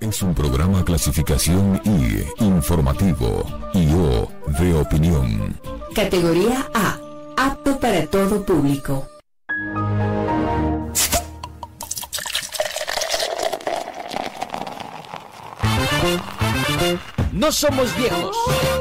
es 0.00 0.22
un 0.22 0.34
programa 0.34 0.84
clasificación 0.84 1.80
I, 1.84 2.24
informativo, 2.42 3.44
y 3.74 3.92
O, 3.92 4.30
de 4.58 4.74
opinión. 4.74 5.58
Categoría 5.94 6.66
A, 6.74 6.98
apto 7.36 7.78
para 7.78 8.06
todo 8.06 8.44
público. 8.44 9.06
No 17.32 17.52
somos 17.52 17.96
viejos, 17.96 18.36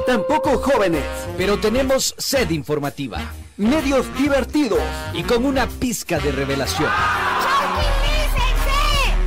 tampoco 0.05 0.57
jóvenes, 0.57 1.03
pero 1.37 1.59
tenemos 1.59 2.15
sed 2.17 2.49
informativa. 2.49 3.19
Medios 3.57 4.05
divertidos 4.17 4.81
y 5.13 5.23
con 5.23 5.45
una 5.45 5.67
pizca 5.67 6.19
de 6.19 6.31
revelación. 6.31 6.89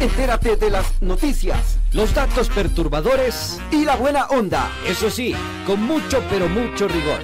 Entérate 0.00 0.56
de 0.56 0.70
las 0.70 1.00
noticias, 1.00 1.78
los 1.92 2.14
datos 2.14 2.48
perturbadores 2.48 3.60
y 3.70 3.84
la 3.84 3.96
buena 3.96 4.26
onda. 4.26 4.70
Eso 4.86 5.10
sí, 5.10 5.34
con 5.66 5.82
mucho 5.82 6.22
pero 6.30 6.48
mucho 6.48 6.88
rigor. 6.88 7.20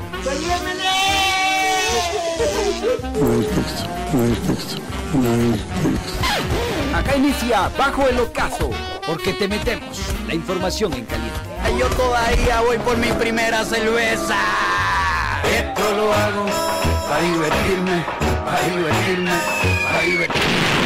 Acá 6.95 7.17
inicia 7.17 7.71
Bajo 7.79 8.07
el 8.09 8.19
Ocaso. 8.21 8.71
Porque 9.07 9.33
te 9.33 9.49
metemos 9.49 9.99
la 10.27 10.35
información 10.35 10.93
en 10.93 11.07
caliente. 11.07 11.39
Yo 11.79 11.87
todavía 11.91 12.61
voy 12.61 12.77
por 12.79 12.99
mi 12.99 13.11
primera 13.13 13.65
cerveza. 13.65 14.37
Esto 15.45 15.97
lo 15.97 16.13
hago 16.13 16.45
para 17.09 17.23
divertirme, 17.23 18.05
para 18.45 18.61
divertirme, 18.61 19.33
para 19.87 20.03
divertirme. 20.03 20.78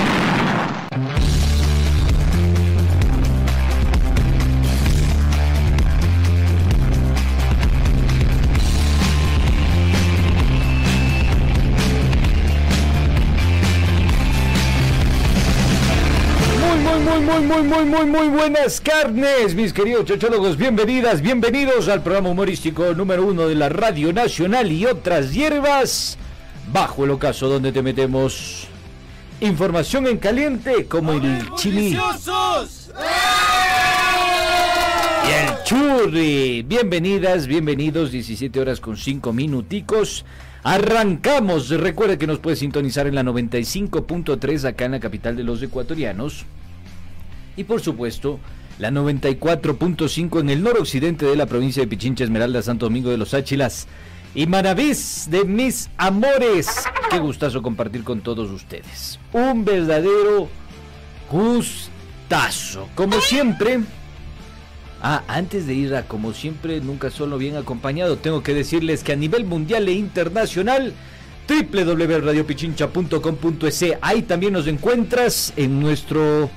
Muy, 17.23 17.43
muy, 17.43 17.63
muy, 17.63 17.85
muy, 17.85 18.07
muy, 18.07 18.29
buenas 18.29 18.81
carnes, 18.81 19.55
mis 19.55 19.73
queridos 19.73 20.07
chochólogos. 20.07 20.57
Bienvenidas, 20.57 21.23
bienvenidos 21.23 21.89
al 21.89 22.03
programa 22.03 22.31
humorístico 22.31 22.95
número 22.95 23.25
uno 23.25 23.47
de 23.47 23.55
la 23.55 23.69
Radio 23.69 24.13
Nacional 24.13 24.73
y 24.73 24.87
otras 24.87 25.33
hierbas. 25.33 26.19
Bajo 26.73 27.05
el 27.05 27.13
ocaso 27.13 27.49
donde 27.49 27.71
te 27.71 27.81
metemos 27.81 28.67
información 29.41 30.09
en 30.09 30.19
caliente 30.19 30.87
como 30.87 31.13
el 31.13 31.49
chili. 31.55 31.97
Y 35.25 35.31
el 35.31 35.63
churri. 35.65 36.63
Bienvenidas, 36.63 37.47
bienvenidos. 37.47 38.11
17 38.11 38.59
horas 38.59 38.81
con 38.81 38.97
5 38.97 39.33
minuticos. 39.33 40.25
Arrancamos. 40.65 41.69
Recuerde 41.69 42.19
que 42.19 42.27
nos 42.27 42.41
puede 42.41 42.57
sintonizar 42.57 43.07
en 43.07 43.15
la 43.15 43.23
95.3 43.23 44.65
acá 44.65 44.87
en 44.87 44.93
la 44.93 45.01
capital 45.01 45.37
de 45.37 45.45
los 45.45 45.63
ecuatorianos 45.63 46.47
y 47.57 47.65
por 47.65 47.81
supuesto 47.81 48.39
la 48.79 48.91
94.5 48.91 50.41
en 50.41 50.51
el 50.51 50.63
noroccidente 50.63 51.25
de 51.27 51.37
la 51.37 51.47
provincia 51.47 51.83
de 51.83 51.89
Pichincha 51.89 52.25
Esmeralda, 52.25 52.63
Santo 52.63 52.87
Domingo 52.87 53.11
de 53.11 53.19
los 53.19 53.35
Áchilas 53.35 53.87
y 54.35 54.47
Maravis 54.47 55.29
de 55.31 55.45
mis 55.45 55.91
amores. 55.99 56.69
Qué 57.11 57.19
gustazo 57.19 57.61
compartir 57.63 58.03
con 58.03 58.23
todos 58.23 58.51
ustedes. 58.51 59.21
Un 59.33 59.63
verdadero 59.65 60.49
gustazo. 61.31 62.89
Como 62.95 63.21
siempre. 63.21 63.81
Ah, 65.03 65.23
antes 65.27 65.67
de 65.67 65.75
ir 65.75 65.95
a 65.97 66.05
como 66.05 66.33
siempre, 66.33 66.81
nunca 66.81 67.11
solo 67.11 67.37
bien 67.37 67.57
acompañado, 67.57 68.19
tengo 68.19 68.45
que 68.45 68.55
decirles 68.55 69.03
que 69.03 69.11
a 69.13 69.17
nivel 69.17 69.45
mundial 69.45 69.89
e 69.89 69.95
internacional 69.95 70.95
www.radiopichincha.com.es 71.49 73.85
Ahí 74.01 74.23
también 74.23 74.53
nos 74.53 74.69
encuentras 74.69 75.53
en 75.57 75.81
nuestro 75.81 76.49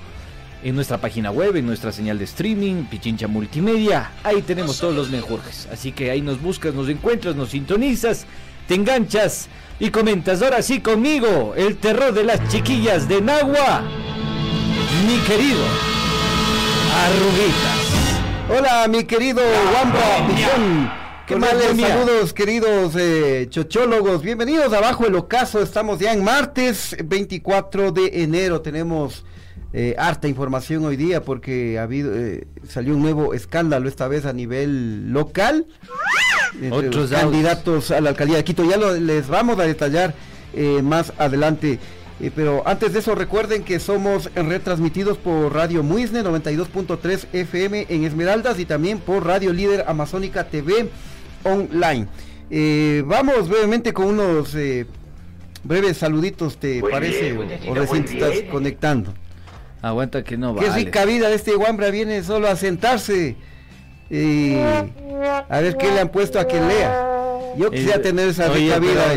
en 0.66 0.74
nuestra 0.74 0.98
página 0.98 1.30
web, 1.30 1.56
en 1.56 1.68
nuestra 1.68 1.92
señal 1.92 2.18
de 2.18 2.26
streaming, 2.26 2.86
Pichincha 2.86 3.28
Multimedia. 3.28 4.14
Ahí 4.24 4.42
tenemos 4.42 4.80
todos 4.80 4.96
los 4.96 5.12
mejores. 5.12 5.68
Así 5.72 5.92
que 5.92 6.10
ahí 6.10 6.22
nos 6.22 6.42
buscas, 6.42 6.74
nos 6.74 6.90
encuentras, 6.90 7.36
nos 7.36 7.52
sintonizas, 7.52 8.26
te 8.68 8.74
enganchas 8.74 9.48
y 9.80 9.92
comentas. 9.92 10.42
Ahora 10.42 10.64
sí 10.64 10.80
conmigo, 10.80 11.54
el 11.56 11.78
terror 11.78 12.16
de 12.16 12.24
las 12.24 12.50
chiquillas 12.50 13.08
de 13.08 13.22
Nagua, 13.22 13.84
mi 15.06 15.20
querido 15.28 15.62
Arruguitas. 17.06 18.58
Hola, 18.58 18.88
mi 18.88 19.04
querido 19.04 19.44
Wamba 19.76 20.28
Pichón. 20.28 20.92
¿Qué 21.28 21.36
mal 21.36 21.60
saludos, 21.80 22.34
queridos 22.34 22.96
eh, 22.96 23.46
chochólogos. 23.52 24.24
Bienvenidos 24.24 24.74
abajo 24.74 25.06
el 25.06 25.14
ocaso. 25.14 25.62
Estamos 25.62 26.00
ya 26.00 26.12
en 26.12 26.24
martes 26.24 26.96
24 27.06 27.92
de 27.92 28.24
enero. 28.24 28.62
Tenemos 28.62 29.26
eh, 29.78 29.94
harta 29.98 30.30
información 30.30 30.86
hoy 30.86 30.96
día 30.96 31.22
porque 31.22 31.78
ha 31.78 31.84
habido 31.84 32.16
eh, 32.16 32.48
salió 32.66 32.96
un 32.96 33.02
nuevo 33.02 33.34
escándalo 33.34 33.90
esta 33.90 34.08
vez 34.08 34.26
a 34.26 34.32
nivel 34.32 35.12
local. 35.12 35.66
Otros 36.72 37.10
candidatos 37.10 37.92
a 37.92 38.00
la 38.00 38.12
alcaldía 38.12 38.38
de 38.38 38.46
Quito. 38.46 38.64
Ya 38.64 38.78
lo, 38.78 38.96
les 38.96 39.28
vamos 39.28 39.60
a 39.60 39.64
detallar 39.64 40.14
eh, 40.54 40.82
más 40.82 41.12
adelante. 41.18 41.78
Pero 42.34 42.66
antes 42.66 42.94
de 42.94 43.00
eso 43.00 43.16
recuerden 43.16 43.66
que 43.66 43.82
somos 43.82 44.34
retransmitidos 44.34 45.18
por 45.18 45.54
Radio 45.54 45.84
Muisne 45.84 46.24
92.3 46.24 47.26
FM 47.34 47.88
en 47.90 48.06
Esmeraldas 48.06 48.58
y 48.60 48.66
también 48.66 49.00
por 49.00 49.26
Radio 49.26 49.52
Líder 49.52 49.84
Amazónica 49.90 50.46
TV 50.46 50.90
online. 51.44 52.08
Vamos 53.06 53.50
brevemente 53.50 53.92
con 53.92 54.06
unos 54.06 54.56
breves 55.66 55.98
saluditos 55.98 56.56
te 56.56 56.82
parece 56.82 57.38
o 57.68 57.76
recién 57.76 58.06
estás 58.06 58.44
conectando 58.50 59.14
Aguanta 59.86 60.24
que 60.24 60.36
no 60.36 60.56
va. 60.56 60.64
Qué 60.64 60.72
rica 60.72 61.06
vida 61.06 61.30
de 61.30 61.36
este 61.36 61.56
Wambra 61.56 61.92
viene 61.92 62.24
solo 62.24 62.48
a 62.48 62.56
sentarse 62.56 63.36
y 64.10 64.56
a 64.58 65.60
ver 65.62 65.78
qué 65.78 65.92
le 65.92 66.00
han 66.00 66.10
puesto 66.10 66.40
a 66.40 66.48
que 66.48 66.60
lea. 66.60 67.54
Yo 67.56 67.70
quisiera 67.70 68.02
tener 68.02 68.30
esa 68.30 68.48
rica 68.48 68.80
vida. 68.80 69.14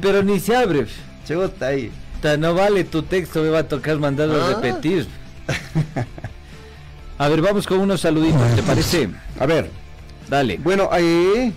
pero 0.00 0.22
ni 0.22 0.38
se 0.38 0.54
abre. 0.54 0.86
Chota 1.26 1.66
ahí. 1.66 1.90
No 2.38 2.54
vale 2.54 2.84
tu 2.84 3.02
texto, 3.02 3.42
me 3.42 3.48
va 3.48 3.58
a 3.58 3.68
tocar 3.68 3.98
mandarlo 3.98 4.40
a 4.40 4.46
ah. 4.46 4.54
repetir. 4.54 5.08
A 7.18 7.28
ver, 7.28 7.42
vamos 7.42 7.66
con 7.66 7.80
unos 7.80 8.00
saluditos, 8.00 8.54
¿te 8.54 8.62
parece? 8.62 9.08
A 9.40 9.46
ver. 9.46 9.68
Dale. 10.28 10.56
Bueno, 10.58 10.88
ahí, 10.92 11.52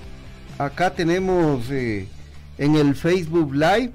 acá 0.57 0.89
tenemos 0.89 1.69
eh, 1.69 2.07
en 2.57 2.75
el 2.77 2.95
Facebook 2.95 3.53
Live 3.53 3.91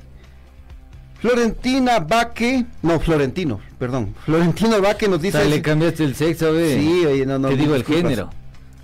Florentina 1.23 2.00
Baque, 2.00 2.67
no, 2.83 2.99
Florentino, 2.99 3.61
perdón. 3.79 4.12
Florentino 4.25 4.81
Baque 4.81 5.07
nos 5.07 5.23
dice. 5.23 5.45
le 5.45 5.62
cambiaste 5.62 6.02
el 6.02 6.17
sexo, 6.17 6.52
ve. 6.52 6.76
Sí, 6.81 7.07
oye, 7.07 7.25
no, 7.25 7.38
no. 7.38 7.49
Te 7.49 7.57
digo 7.57 7.76
el 7.76 7.85
género. 7.85 8.29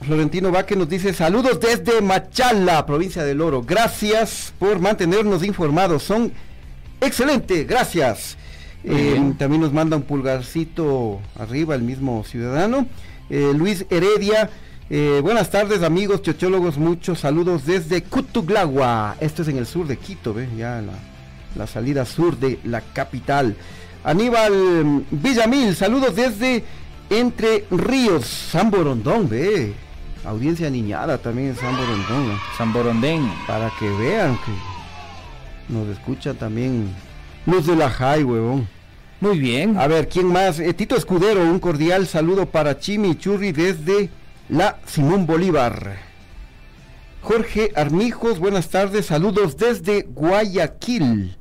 Florentino 0.02 0.52
Baque 0.52 0.76
nos 0.76 0.88
dice 0.88 1.12
saludos 1.12 1.58
desde 1.58 2.00
Machala, 2.00 2.86
provincia 2.86 3.24
del 3.24 3.40
Oro. 3.40 3.62
Gracias 3.62 4.54
por 4.56 4.78
mantenernos 4.78 5.42
informados. 5.42 6.04
Son 6.04 6.30
excelentes, 7.00 7.66
gracias. 7.66 8.36
Eh, 8.84 9.20
también 9.36 9.60
nos 9.60 9.72
manda 9.72 9.96
un 9.96 10.04
pulgarcito 10.04 11.18
arriba 11.36 11.74
el 11.74 11.82
mismo 11.82 12.22
ciudadano. 12.22 12.86
Eh, 13.30 13.50
Luis 13.52 13.84
Heredia. 13.90 14.48
Eh, 14.90 15.20
buenas 15.24 15.50
tardes 15.50 15.82
amigos 15.82 16.22
chochólogos, 16.22 16.78
muchos 16.78 17.18
saludos 17.18 17.66
desde 17.66 18.04
Cutuglagua. 18.04 19.16
Esto 19.18 19.42
es 19.42 19.48
en 19.48 19.58
el 19.58 19.66
sur 19.66 19.88
de 19.88 19.96
Quito, 19.96 20.32
ve, 20.32 20.48
ya 20.56 20.80
la 20.80 20.92
la 21.54 21.66
salida 21.66 22.04
sur 22.04 22.38
de 22.38 22.58
la 22.64 22.80
capital. 22.80 23.56
Aníbal 24.04 24.52
mm, 24.84 25.02
Villamil, 25.10 25.74
saludos 25.74 26.14
desde 26.14 26.64
Entre 27.10 27.64
Ríos, 27.70 28.26
San 28.26 28.70
Borondón, 28.70 29.28
ve. 29.28 29.74
Audiencia 30.24 30.68
niñada 30.68 31.18
también 31.18 31.48
en 31.48 31.56
San 31.56 31.76
Borondón. 31.76 32.38
San 32.56 32.72
Borondén. 32.72 33.30
Para 33.46 33.70
que 33.78 33.88
vean 33.88 34.38
que 34.44 35.72
nos 35.72 35.88
escucha 35.88 36.34
también 36.34 36.94
los 37.46 37.66
de 37.66 37.76
la 37.76 37.88
Jai, 37.88 38.24
huevón. 38.24 38.68
Muy 39.20 39.38
bien. 39.38 39.78
A 39.78 39.86
ver, 39.86 40.08
¿quién 40.08 40.26
más? 40.26 40.60
Eh, 40.60 40.72
Tito 40.74 40.96
Escudero, 40.96 41.42
un 41.42 41.58
cordial 41.58 42.06
saludo 42.06 42.46
para 42.46 42.78
Chimi 42.78 43.16
Churri 43.16 43.52
desde 43.52 44.10
la 44.48 44.78
Simón 44.86 45.26
Bolívar. 45.26 45.96
Jorge 47.22 47.72
Armijos, 47.74 48.38
buenas 48.38 48.68
tardes, 48.68 49.06
saludos 49.06 49.56
desde 49.56 50.02
Guayaquil. 50.02 51.37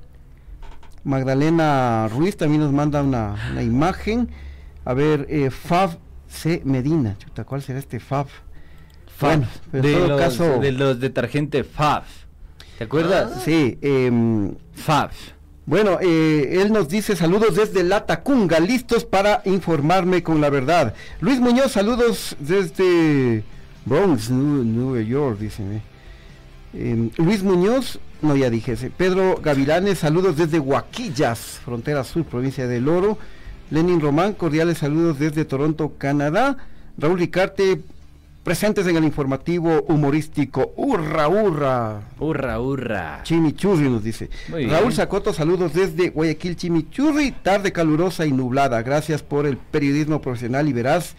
Magdalena 1.08 2.10
Ruiz 2.10 2.36
también 2.36 2.62
nos 2.62 2.74
manda 2.74 3.02
una, 3.02 3.36
imagen. 3.64 4.30
A 4.84 4.94
ver, 4.94 5.26
eh, 5.30 5.50
Fab 5.50 5.98
C. 6.28 6.62
Medina. 6.66 7.16
Chuta, 7.18 7.46
¿cuál 7.46 7.62
será 7.62 7.80
este 7.80 8.00
Fab? 8.00 8.28
Fab. 9.16 9.44
de 9.72 9.94
todo 9.94 10.18
caso. 10.18 10.60
De 10.60 10.74
los 10.74 11.00
detergentes 11.00 11.66
Fab. 11.66 12.04
¿Te 12.78 12.84
acuerdas? 12.84 13.42
Sí. 13.44 13.80
Eh, 13.82 14.52
Fab. 14.74 15.12
Bueno, 15.66 15.98
eh, 16.02 16.62
él 16.62 16.72
nos 16.72 16.88
dice 16.90 17.16
saludos 17.16 17.56
desde 17.56 17.84
La 17.84 18.06
Tacunga, 18.06 18.60
listos 18.60 19.04
para 19.04 19.42
informarme 19.46 20.24
con 20.24 20.40
la 20.40 20.50
verdad. 20.50 20.94
Luis 21.20 21.40
Muñoz, 21.40 21.72
saludos 21.74 22.36
desde 22.40 23.44
Bronx, 23.86 24.30
Nueva 24.30 25.02
York, 25.02 25.40
dice. 25.40 25.64
Eh, 26.74 27.10
Luis 27.18 27.44
Muñoz, 27.44 28.00
no 28.22 28.36
ya 28.36 28.50
dije 28.50 28.74
ese. 28.74 28.90
Pedro 28.90 29.40
Gavilanes, 29.42 30.00
saludos 30.00 30.38
desde 30.38 30.60
Huaquillas, 30.60 31.60
frontera 31.64 32.04
sur, 32.04 32.24
provincia 32.26 32.68
del 32.68 32.88
Oro. 32.88 33.18
Lenin 33.70 34.00
Román, 34.00 34.34
cordiales 34.34 34.78
saludos 34.78 35.20
desde 35.20 35.46
Toronto, 35.46 35.94
Canadá. 35.98 36.58
Raúl 36.98 37.20
Ricarte, 37.20 37.82
presentes 38.44 38.88
en 38.88 38.96
el 38.96 39.04
informativo 39.04 39.84
humorístico. 39.90 40.72
¡Hurra, 40.78 41.28
hurra! 41.28 42.02
¡Hurra, 42.18 42.60
hurra! 42.60 43.20
Chimichurri 43.24 43.90
nos 43.90 44.04
dice. 44.04 44.30
Raúl 44.50 44.94
Sacoto, 44.94 45.34
saludos 45.34 45.74
desde 45.74 46.10
Guayaquil, 46.10 46.56
Chimichurri. 46.56 47.32
Tarde 47.32 47.74
calurosa 47.74 48.26
y 48.26 48.32
nublada. 48.32 48.82
Gracias 48.84 49.22
por 49.22 49.46
el 49.46 49.58
periodismo 49.58 50.22
profesional 50.22 50.70
y 50.70 50.74
veraz 50.74 51.16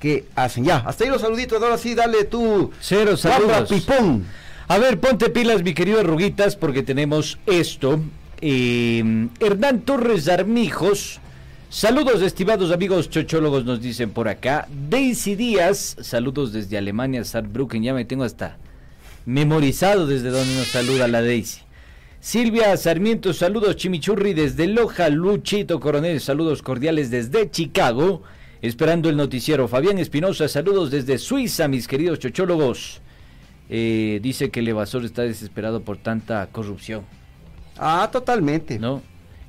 que 0.00 0.24
hacen. 0.34 0.64
Ya, 0.64 0.78
hasta 0.78 1.04
ahí 1.04 1.10
los 1.10 1.20
saluditos. 1.20 1.62
Ahora 1.62 1.76
sí, 1.76 1.94
dale 1.94 2.24
tú. 2.24 2.70
Cero 2.80 3.16
saludos. 3.16 3.68
Pipón. 3.68 4.24
A 4.70 4.78
ver, 4.78 5.00
ponte 5.00 5.30
pilas, 5.30 5.64
mi 5.64 5.74
querido 5.74 6.00
Ruguitas, 6.04 6.54
porque 6.54 6.84
tenemos 6.84 7.40
esto. 7.46 8.00
Eh, 8.40 9.02
Hernán 9.40 9.80
Torres 9.80 10.28
Armijos 10.28 11.18
Saludos, 11.68 12.22
estimados 12.22 12.70
amigos 12.70 13.10
chochólogos, 13.10 13.64
nos 13.64 13.80
dicen 13.80 14.10
por 14.10 14.28
acá. 14.28 14.68
Daisy 14.88 15.34
Díaz, 15.34 15.96
saludos 16.00 16.52
desde 16.52 16.78
Alemania, 16.78 17.24
Saarbrücken, 17.24 17.82
ya 17.82 17.92
me 17.92 18.04
tengo 18.04 18.22
hasta 18.22 18.58
memorizado 19.26 20.06
desde 20.06 20.30
donde 20.30 20.54
nos 20.54 20.68
saluda 20.68 21.08
la 21.08 21.20
Daisy. 21.20 21.62
Silvia 22.20 22.76
Sarmiento, 22.76 23.32
saludos 23.32 23.74
Chimichurri 23.74 24.34
desde 24.34 24.68
Loja, 24.68 25.08
Luchito 25.08 25.80
Coronel, 25.80 26.20
saludos 26.20 26.62
cordiales 26.62 27.10
desde 27.10 27.50
Chicago, 27.50 28.22
esperando 28.62 29.08
el 29.08 29.16
noticiero. 29.16 29.66
Fabián 29.66 29.98
Espinosa, 29.98 30.46
saludos 30.46 30.92
desde 30.92 31.18
Suiza, 31.18 31.66
mis 31.66 31.88
queridos 31.88 32.20
chochólogos. 32.20 33.00
Eh, 33.70 34.18
dice 34.22 34.50
que 34.50 34.60
el 34.60 34.68
evasor 34.68 35.04
está 35.04 35.22
desesperado 35.22 35.80
por 35.82 35.96
tanta 35.96 36.46
corrupción. 36.48 37.02
Ah, 37.78 38.08
totalmente. 38.12 38.78
¿No? 38.78 39.02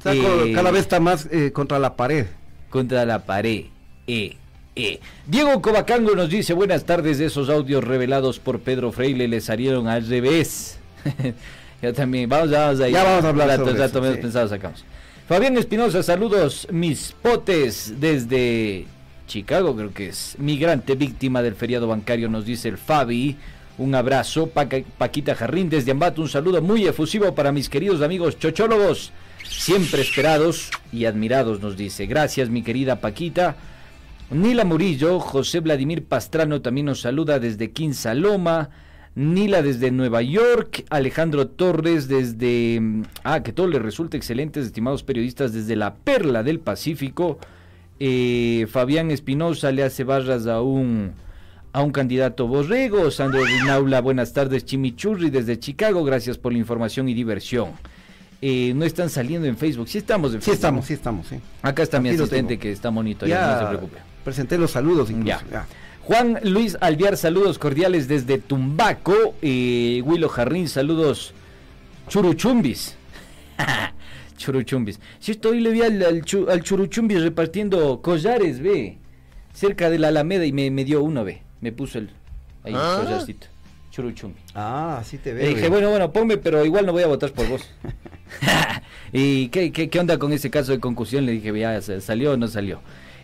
Eh, 0.05 0.51
cada 0.55 0.71
vez 0.71 0.81
está 0.81 0.99
más 0.99 1.27
eh, 1.31 1.51
contra 1.51 1.79
la 1.79 1.95
pared. 1.95 2.27
Contra 2.69 3.05
la 3.05 3.25
pared. 3.25 3.65
Eh, 4.07 4.37
eh. 4.75 4.99
Diego 5.27 5.61
Cobacango 5.61 6.15
nos 6.15 6.29
dice 6.29 6.53
buenas 6.53 6.85
tardes 6.85 7.17
de 7.17 7.25
esos 7.25 7.49
audios 7.49 7.83
revelados 7.83 8.39
por 8.39 8.61
Pedro 8.61 8.91
Freile 8.91 9.27
le 9.27 9.41
salieron 9.41 9.87
al 9.87 10.07
revés. 10.07 10.79
Yo 11.81 11.93
también, 11.93 12.29
vamos, 12.29 12.51
vamos 12.51 12.79
ahí. 12.79 12.93
Ya 12.93 13.03
vamos 13.03 13.25
a 13.25 13.29
hablar 13.29 13.57
sobre 13.57 13.83
eso, 13.83 14.01
menos 14.01 14.17
pensado 14.17 14.47
sacamos. 14.47 14.85
Fabián 15.27 15.57
Espinosa, 15.57 16.03
saludos 16.03 16.67
mis 16.71 17.13
potes 17.21 17.99
desde 17.99 18.85
Chicago, 19.27 19.75
creo 19.75 19.93
que 19.93 20.09
es. 20.09 20.35
Migrante 20.37 20.95
víctima 20.95 21.41
del 21.41 21.55
feriado 21.55 21.87
bancario, 21.87 22.29
nos 22.29 22.45
dice 22.45 22.69
el 22.69 22.77
Fabi. 22.77 23.37
Un 23.81 23.95
abrazo, 23.95 24.47
Paquita 24.47 25.33
Jarrín 25.33 25.67
desde 25.67 25.89
Ambato, 25.89 26.21
un 26.21 26.29
saludo 26.29 26.61
muy 26.61 26.85
efusivo 26.85 27.33
para 27.33 27.51
mis 27.51 27.67
queridos 27.67 28.03
amigos 28.03 28.37
chochólogos 28.37 29.11
siempre 29.43 30.03
esperados 30.03 30.69
y 30.93 31.05
admirados, 31.05 31.61
nos 31.61 31.77
dice. 31.77 32.05
Gracias, 32.05 32.51
mi 32.51 32.61
querida 32.61 33.01
Paquita. 33.01 33.55
Nila 34.29 34.65
Murillo, 34.65 35.19
José 35.19 35.61
Vladimir 35.61 36.05
Pastrano 36.05 36.61
también 36.61 36.85
nos 36.85 37.01
saluda 37.01 37.39
desde 37.39 37.71
Quinsaloma. 37.71 38.69
Nila 39.15 39.63
desde 39.63 39.89
Nueva 39.89 40.21
York, 40.21 40.85
Alejandro 40.91 41.47
Torres 41.47 42.07
desde... 42.07 42.79
Mm, 42.79 43.03
ah, 43.23 43.41
que 43.41 43.51
todo 43.51 43.65
le 43.65 43.79
resulta 43.79 44.15
excelente, 44.15 44.59
estimados 44.59 45.01
periodistas, 45.01 45.53
desde 45.53 45.75
la 45.75 45.95
Perla 45.95 46.43
del 46.43 46.59
Pacífico. 46.59 47.39
Eh, 47.99 48.67
Fabián 48.69 49.09
Espinosa 49.09 49.71
le 49.71 49.81
hace 49.81 50.03
barras 50.03 50.45
a 50.45 50.61
un, 50.61 51.13
a 51.73 51.81
un 51.81 51.91
candidato 51.91 52.47
borrego. 52.47 53.11
Sandro 53.11 53.43
Rinaula, 53.43 54.01
buenas 54.01 54.33
tardes. 54.33 54.65
Chimichurri 54.65 55.29
desde 55.29 55.59
Chicago, 55.59 56.03
gracias 56.03 56.37
por 56.37 56.51
la 56.51 56.59
información 56.59 57.09
y 57.09 57.13
diversión. 57.13 57.71
Eh, 58.41 58.73
no 58.75 58.85
están 58.85 59.09
saliendo 59.09 59.47
en 59.47 59.55
Facebook. 59.55 59.87
Sí 59.87 59.99
estamos 59.99 60.33
en 60.33 60.41
Facebook. 60.41 60.53
Sí 60.53 60.55
estamos, 60.55 60.85
sí 60.85 60.93
estamos, 60.93 61.27
sí. 61.27 61.35
Acá 61.61 61.83
está 61.83 61.99
mi 61.99 62.09
asistente 62.09 62.57
que 62.57 62.71
está 62.71 62.89
monitoreando, 62.89 63.53
no 63.53 63.59
se 63.59 63.67
preocupe. 63.67 63.97
Presenté 64.23 64.57
los 64.57 64.71
saludos 64.71 65.09
incluso. 65.09 65.39
Juan 66.03 66.39
Luis 66.43 66.77
Alviar, 66.81 67.15
saludos 67.15 67.59
cordiales 67.59 68.07
desde 68.07 68.39
Tumbaco. 68.39 69.35
Eh, 69.41 70.01
Willo 70.03 70.29
Jarrín, 70.29 70.67
saludos 70.67 71.33
churuchumbis. 72.07 72.95
churuchumbis. 74.37 74.99
Si 75.19 75.31
estoy 75.31 75.59
le 75.59 75.69
vi 75.69 75.83
al, 75.83 76.23
churuchumbis 76.23 77.21
repartiendo 77.21 78.01
collares, 78.01 78.59
ve. 78.59 78.97
Cerca 79.53 79.89
de 79.89 79.99
la 79.99 80.07
Alameda 80.07 80.45
y 80.45 80.51
me, 80.51 80.71
me 80.71 80.83
dio 80.83 81.03
uno, 81.03 81.23
ve. 81.23 81.43
Me 81.61 81.71
puso 81.71 81.99
el 81.99 82.09
ahí, 82.63 82.73
¿Ah? 82.75 83.01
collarcito. 83.03 83.47
Churuchumbi. 83.91 84.39
Ah, 84.55 84.97
así 84.99 85.17
te 85.17 85.33
veo. 85.33 85.43
Le 85.43 85.55
dije, 85.55 85.69
bueno, 85.69 85.89
bueno, 85.89 86.11
ponme, 86.11 86.37
pero 86.37 86.63
igual 86.65 86.85
no 86.85 86.93
voy 86.93 87.03
a 87.03 87.07
votar 87.07 87.31
por 87.31 87.47
vos. 87.47 87.69
¿Y 89.11 89.49
qué, 89.49 89.71
qué, 89.71 89.99
onda 89.99 90.17
con 90.17 90.31
ese 90.31 90.49
caso 90.49 90.71
de 90.71 90.79
concusión? 90.79 91.25
Le 91.25 91.33
dije, 91.33 91.57
ya, 91.59 91.81
¿salió 91.81 92.33
o 92.33 92.37
no 92.37 92.47
salió? 92.47 92.79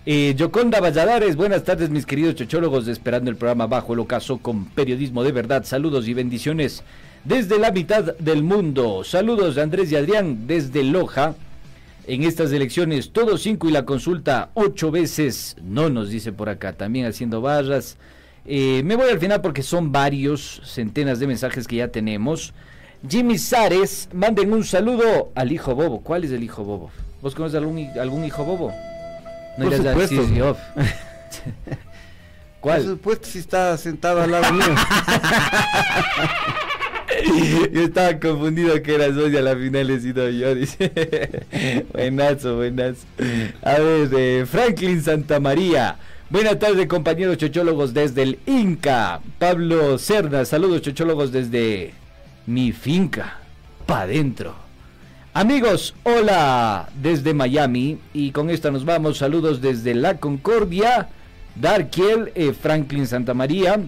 Eh, 0.05 0.35
Yoconda 0.37 0.79
Valladares, 0.79 1.35
buenas 1.35 1.63
tardes 1.63 1.89
mis 1.89 2.05
queridos 2.05 2.35
chochólogos, 2.35 2.87
esperando 2.87 3.29
el 3.29 3.35
programa 3.35 3.67
Bajo 3.67 3.93
el 3.93 3.99
Ocaso 3.99 4.37
con 4.37 4.65
periodismo 4.65 5.23
de 5.23 5.31
verdad. 5.31 5.65
Saludos 5.65 6.07
y 6.07 6.13
bendiciones 6.13 6.83
desde 7.25 7.59
la 7.59 7.71
mitad 7.71 8.15
del 8.17 8.41
mundo. 8.43 9.03
Saludos 9.03 9.57
Andrés 9.57 9.91
y 9.91 9.97
Adrián 9.97 10.47
desde 10.47 10.83
Loja. 10.83 11.35
En 12.05 12.23
estas 12.23 12.53
elecciones, 12.53 13.11
todos 13.11 13.41
cinco 13.41 13.67
y 13.67 13.71
la 13.71 13.83
consulta 13.83 14.49
ocho 14.53 14.91
veces. 14.91 15.57
No 15.61 15.89
nos 15.89 16.09
dice 16.09 16.31
por 16.31 16.47
acá, 16.47 16.71
también 16.71 17.05
haciendo 17.05 17.41
barras. 17.41 17.97
Eh, 18.47 18.81
me 18.85 18.95
voy 18.95 19.09
al 19.09 19.19
final 19.19 19.41
porque 19.41 19.61
son 19.61 19.91
varios, 19.91 20.61
centenas 20.63 21.19
de 21.19 21.27
mensajes 21.27 21.67
que 21.67 21.75
ya 21.75 21.89
tenemos. 21.89 22.53
Jimmy 23.07 23.37
Sares, 23.37 24.09
manden 24.13 24.53
un 24.53 24.63
saludo 24.63 25.31
al 25.35 25.51
hijo 25.51 25.75
Bobo. 25.75 26.01
¿Cuál 26.01 26.23
es 26.23 26.31
el 26.31 26.43
hijo 26.43 26.63
Bobo? 26.63 26.89
¿Vos 27.21 27.35
conoces 27.35 27.57
algún, 27.57 27.77
algún 27.99 28.23
hijo 28.23 28.45
Bobo? 28.45 28.73
No 29.57 29.65
Por 29.65 29.75
supuesto. 29.75 30.21
¿Cuál? 32.61 32.81
Por 32.81 32.91
supuesto 32.91 33.27
si 33.27 33.39
está 33.39 33.77
sentado 33.77 34.21
al 34.21 34.31
lado 34.31 34.53
mío. 34.53 34.65
yo 37.73 37.81
estaba 37.81 38.19
confundido 38.19 38.81
que 38.81 38.95
eras 38.95 39.15
vos 39.15 39.31
y 39.31 39.37
a 39.37 39.41
la 39.41 39.55
final 39.55 39.89
he 39.89 39.99
sido 39.99 40.29
yo, 40.29 40.55
dice. 40.55 41.85
buenazo, 41.93 42.55
buenazo. 42.55 43.05
A 43.61 43.73
ver, 43.73 44.09
de 44.09 44.45
Franklin 44.49 45.03
Santamaría. 45.03 45.97
Buenas 46.29 46.59
tardes, 46.59 46.87
compañeros 46.87 47.37
chochólogos 47.37 47.93
desde 47.93 48.21
el 48.23 48.39
Inca. 48.47 49.21
Pablo 49.39 49.97
Cerda, 49.97 50.43
saludos 50.43 50.81
chochólogos 50.81 51.31
desde 51.31 51.93
mi 52.45 52.73
finca, 52.73 53.39
pa' 53.85 54.01
adentro. 54.01 54.53
Amigos, 55.33 55.95
hola 56.03 56.89
desde 57.01 57.33
Miami 57.33 57.99
y 58.13 58.31
con 58.31 58.49
esta 58.49 58.71
nos 58.71 58.83
vamos. 58.83 59.19
Saludos 59.19 59.61
desde 59.61 59.95
La 59.95 60.17
Concordia, 60.17 61.07
Darkiel, 61.55 62.33
eh, 62.35 62.51
Franklin 62.51 63.07
Santa 63.07 63.33
María, 63.33 63.79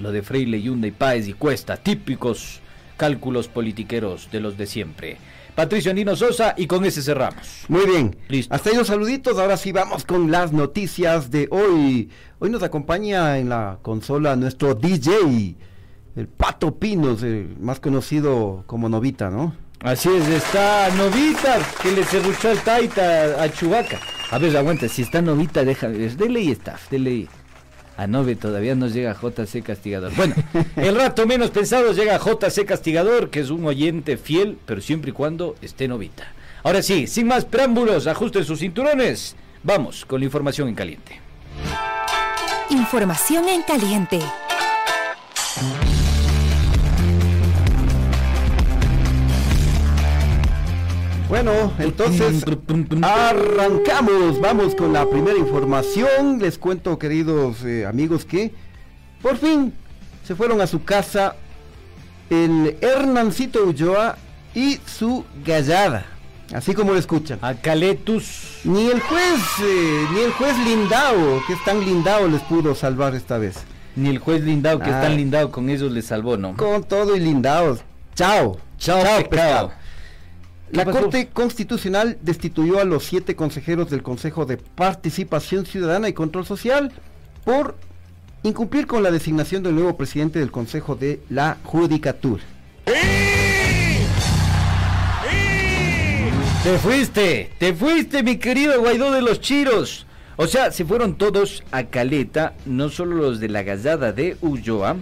lo 0.00 0.12
de 0.12 0.22
Freile, 0.22 0.62
Yunda 0.62 0.86
y 0.86 0.92
Páez 0.92 1.26
y 1.26 1.32
Cuesta, 1.32 1.78
típicos 1.78 2.60
cálculos 2.96 3.48
politiqueros 3.48 4.30
de 4.30 4.38
los 4.38 4.56
de 4.56 4.66
siempre. 4.66 5.16
Patricio 5.56 5.90
Andino 5.90 6.14
Sosa 6.14 6.54
y 6.56 6.68
con 6.68 6.84
ese 6.84 7.02
cerramos. 7.02 7.64
Muy 7.66 7.86
bien. 7.86 8.16
Listo. 8.28 8.54
Hasta 8.54 8.70
ahí 8.70 8.76
los 8.76 8.86
saluditos. 8.86 9.38
Ahora 9.38 9.56
sí 9.56 9.72
vamos 9.72 10.04
con 10.04 10.30
las 10.30 10.52
noticias 10.52 11.32
de 11.32 11.48
hoy. 11.50 12.10
Hoy 12.38 12.50
nos 12.50 12.62
acompaña 12.62 13.38
en 13.38 13.48
la 13.48 13.78
consola 13.82 14.36
nuestro 14.36 14.74
DJ 14.74 15.56
el 16.16 16.28
Pato 16.28 16.78
Pinos, 16.78 17.22
más 17.60 17.78
conocido 17.78 18.64
como 18.66 18.88
Novita, 18.88 19.28
¿no? 19.30 19.54
Así 19.80 20.08
es, 20.08 20.26
está 20.28 20.88
Novita, 20.96 21.58
que 21.82 21.92
le 21.92 22.04
cerruchó 22.04 22.50
el 22.50 22.58
taita 22.60 23.42
a 23.42 23.52
Chubaca. 23.52 24.00
A 24.30 24.38
ver, 24.38 24.56
aguanta, 24.56 24.88
si 24.88 25.02
está 25.02 25.20
Novita, 25.20 25.62
deja, 25.62 25.88
dele 25.88 26.40
y 26.40 26.50
staff, 26.52 26.90
dele 26.90 27.28
a 27.96 28.06
Nove, 28.06 28.36
todavía 28.36 28.74
nos 28.74 28.92
llega 28.92 29.14
JC 29.14 29.62
Castigador. 29.62 30.14
Bueno, 30.14 30.34
el 30.76 30.94
rato 30.96 31.26
menos 31.26 31.50
pensado 31.50 31.92
llega 31.92 32.18
JC 32.18 32.64
Castigador, 32.66 33.30
que 33.30 33.40
es 33.40 33.50
un 33.50 33.64
oyente 33.64 34.16
fiel, 34.16 34.58
pero 34.66 34.80
siempre 34.80 35.10
y 35.10 35.14
cuando 35.14 35.56
esté 35.62 35.88
Novita. 35.88 36.32
Ahora 36.62 36.82
sí, 36.82 37.06
sin 37.06 37.26
más 37.26 37.44
preámbulos, 37.44 38.06
ajusten 38.06 38.44
sus 38.44 38.58
cinturones. 38.58 39.36
Vamos 39.62 40.04
con 40.04 40.20
la 40.20 40.26
información 40.26 40.68
en 40.68 40.74
caliente. 40.74 41.20
Información 42.70 43.48
en 43.48 43.62
caliente. 43.62 44.20
Bueno, 51.28 51.72
entonces 51.78 52.44
arrancamos. 53.02 54.40
Vamos 54.40 54.74
con 54.74 54.92
la 54.92 55.08
primera 55.08 55.36
información. 55.36 56.38
Les 56.38 56.56
cuento, 56.58 56.98
queridos 56.98 57.64
eh, 57.64 57.84
amigos, 57.84 58.24
que 58.24 58.52
por 59.22 59.36
fin 59.36 59.72
se 60.24 60.36
fueron 60.36 60.60
a 60.60 60.66
su 60.66 60.84
casa 60.84 61.34
el 62.30 62.76
Hernancito 62.80 63.64
Ulloa 63.64 64.16
y 64.54 64.78
su 64.86 65.24
gallada. 65.44 66.06
Así 66.54 66.74
como 66.74 66.92
lo 66.92 66.98
escuchan. 66.98 67.40
A 67.42 67.54
Caletus. 67.54 68.60
Ni 68.62 68.86
el 68.88 69.00
juez, 69.00 69.40
eh, 69.64 70.06
ni 70.12 70.20
el 70.20 70.30
juez 70.32 70.56
Lindao, 70.58 71.42
que 71.44 71.54
es 71.54 71.64
tan 71.64 71.80
lindao, 71.84 72.28
les 72.28 72.40
pudo 72.42 72.76
salvar 72.76 73.16
esta 73.16 73.36
vez. 73.38 73.56
Ni 73.96 74.10
el 74.10 74.18
juez 74.18 74.42
lindado, 74.42 74.78
que 74.78 74.90
es 74.90 74.94
Ah. 74.94 75.00
tan 75.02 75.16
lindado 75.16 75.50
con 75.50 75.68
ellos, 75.70 75.90
le 75.90 76.02
salvó, 76.02 76.36
¿no? 76.36 76.56
Con 76.56 76.84
todo 76.84 77.16
y 77.16 77.20
lindaos. 77.20 77.80
Chao. 78.14 78.58
Chao, 78.78 79.02
pescado. 79.28 79.70
¿Qué 79.70 79.74
La 80.70 80.84
pasó? 80.84 81.02
Corte 81.02 81.28
Constitucional 81.32 82.18
destituyó 82.22 82.80
a 82.80 82.84
los 82.84 83.04
siete 83.04 83.36
consejeros 83.36 83.90
del 83.90 84.02
Consejo 84.02 84.46
de 84.46 84.56
Participación 84.56 85.64
Ciudadana 85.66 86.08
y 86.08 86.12
Control 86.12 86.44
Social 86.44 86.92
por 87.44 87.76
incumplir 88.42 88.86
con 88.86 89.02
la 89.02 89.10
designación 89.10 89.62
del 89.62 89.74
nuevo 89.74 89.96
presidente 89.96 90.38
del 90.38 90.50
Consejo 90.50 90.96
de 90.96 91.20
la 91.30 91.58
Judicatura. 91.64 92.42
Te 96.62 96.78
fuiste, 96.78 97.50
te 97.58 97.74
fuiste, 97.74 98.24
mi 98.24 98.38
querido 98.38 98.80
Guaidó 98.80 99.12
de 99.12 99.22
los 99.22 99.40
Chiros. 99.40 100.04
O 100.34 100.48
sea, 100.48 100.72
se 100.72 100.84
fueron 100.84 101.14
todos 101.14 101.62
a 101.70 101.84
Caleta, 101.84 102.54
no 102.66 102.88
solo 102.88 103.16
los 103.16 103.38
de 103.38 103.48
la 103.48 103.62
gallada 103.62 104.12
de 104.12 104.36
Ulloa, 104.40 104.96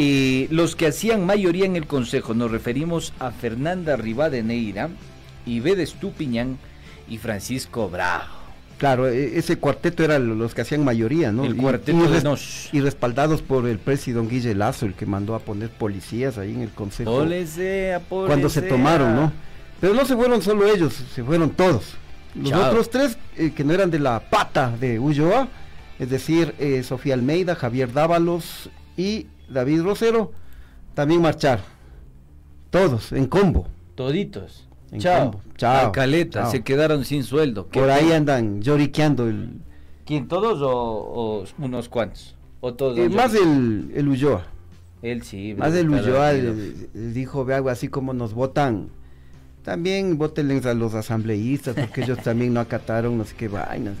eh, 0.00 0.46
los 0.52 0.76
que 0.76 0.86
hacían 0.86 1.26
mayoría 1.26 1.66
en 1.66 1.74
el 1.74 1.88
consejo. 1.88 2.32
Nos 2.32 2.52
referimos 2.52 3.12
a 3.18 3.32
Fernanda 3.32 3.96
Rivadeneira, 3.96 4.90
Ibede 5.44 5.82
Estupiñán 5.82 6.56
y 7.08 7.18
Francisco 7.18 7.88
Bravo. 7.90 8.24
Claro, 8.78 9.08
e- 9.08 9.36
ese 9.36 9.58
cuarteto 9.58 10.04
eran 10.04 10.38
los 10.38 10.54
que 10.54 10.60
hacían 10.60 10.84
mayoría, 10.84 11.32
¿no? 11.32 11.44
El 11.44 11.56
cuarteto 11.56 12.04
y, 12.04 12.12
de 12.12 12.22
nos. 12.22 12.68
y 12.72 12.80
respaldados 12.80 13.42
por 13.42 13.66
el 13.66 13.80
presidente 13.80 14.36
Guille 14.36 14.54
Lazo, 14.54 14.86
el 14.86 14.94
que 14.94 15.04
mandó 15.04 15.34
a 15.34 15.40
poner 15.40 15.68
policías 15.68 16.38
ahí 16.38 16.54
en 16.54 16.60
el 16.60 16.70
Consejo. 16.70 17.10
Policía, 17.10 18.00
cuando 18.08 18.48
se 18.48 18.60
policía. 18.60 18.68
tomaron, 18.68 19.16
¿no? 19.16 19.32
Pero 19.80 19.94
no 19.94 20.04
se 20.04 20.14
fueron 20.14 20.42
solo 20.42 20.64
ellos, 20.68 20.94
se 21.12 21.24
fueron 21.24 21.50
todos. 21.50 21.94
Los 22.36 22.50
Chao. 22.50 22.68
otros 22.68 22.88
tres 22.88 23.18
eh, 23.36 23.50
que 23.50 23.64
no 23.64 23.72
eran 23.72 23.90
de 23.90 23.98
la 23.98 24.20
pata 24.20 24.72
de 24.78 25.00
Ulloa, 25.00 25.48
es 25.98 26.08
decir, 26.08 26.54
eh, 26.60 26.84
Sofía 26.84 27.14
Almeida, 27.14 27.56
Javier 27.56 27.92
Dávalos 27.92 28.70
y 28.96 29.26
David 29.48 29.82
Rosero, 29.82 30.32
también 30.94 31.22
marcharon. 31.22 31.64
Todos, 32.70 33.12
en 33.12 33.26
combo. 33.26 33.66
Toditos. 33.94 34.68
En 34.90 35.00
Chao. 35.00 35.30
combo. 35.30 35.40
Chao. 35.56 35.88
A 35.88 35.92
Caleta, 35.92 36.42
Chao. 36.42 36.50
se 36.50 36.62
quedaron 36.62 37.04
sin 37.04 37.24
sueldo. 37.24 37.68
¿Qué 37.68 37.80
Por 37.80 37.90
ahí 37.90 38.12
andan 38.12 38.60
lloriqueando 38.62 39.26
el, 39.28 39.60
¿Quién, 40.04 40.28
todos 40.28 40.60
o, 40.62 40.70
o 40.70 41.44
unos 41.58 41.88
cuantos? 41.88 42.34
¿O 42.60 42.74
todos? 42.74 42.98
eh, 42.98 43.08
más 43.08 43.34
el, 43.34 43.90
el 43.94 44.08
Ulloa. 44.08 44.44
Él 45.02 45.22
sí. 45.22 45.54
Más 45.56 45.68
cada 45.70 45.80
Ulloa 45.82 46.32
eh, 46.34 46.88
dijo, 46.92 47.44
ve 47.44 47.54
algo 47.54 47.68
así 47.70 47.88
como 47.88 48.12
nos 48.14 48.34
votan. 48.34 48.90
También 49.64 50.16
votenles 50.16 50.64
a 50.64 50.72
los 50.72 50.94
asambleístas, 50.94 51.74
porque 51.74 52.02
ellos 52.02 52.18
también 52.22 52.54
no 52.54 52.60
acataron 52.60 53.18
no 53.18 53.24
sé 53.24 53.34
qué 53.36 53.48
vainas. 53.48 53.96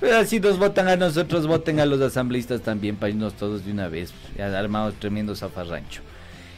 Pero 0.00 0.16
así 0.16 0.40
nos 0.40 0.58
votan 0.58 0.88
a 0.88 0.96
nosotros, 0.96 1.46
voten 1.46 1.78
a 1.78 1.86
los 1.86 2.00
asambleístas 2.00 2.62
también 2.62 2.96
para 2.96 3.10
irnos 3.10 3.34
todos 3.34 3.64
de 3.64 3.70
una 3.70 3.88
vez. 3.88 4.12
Ya 4.36 4.58
armados 4.58 4.94
tremendo 4.94 5.36
zafarrancho. 5.36 6.02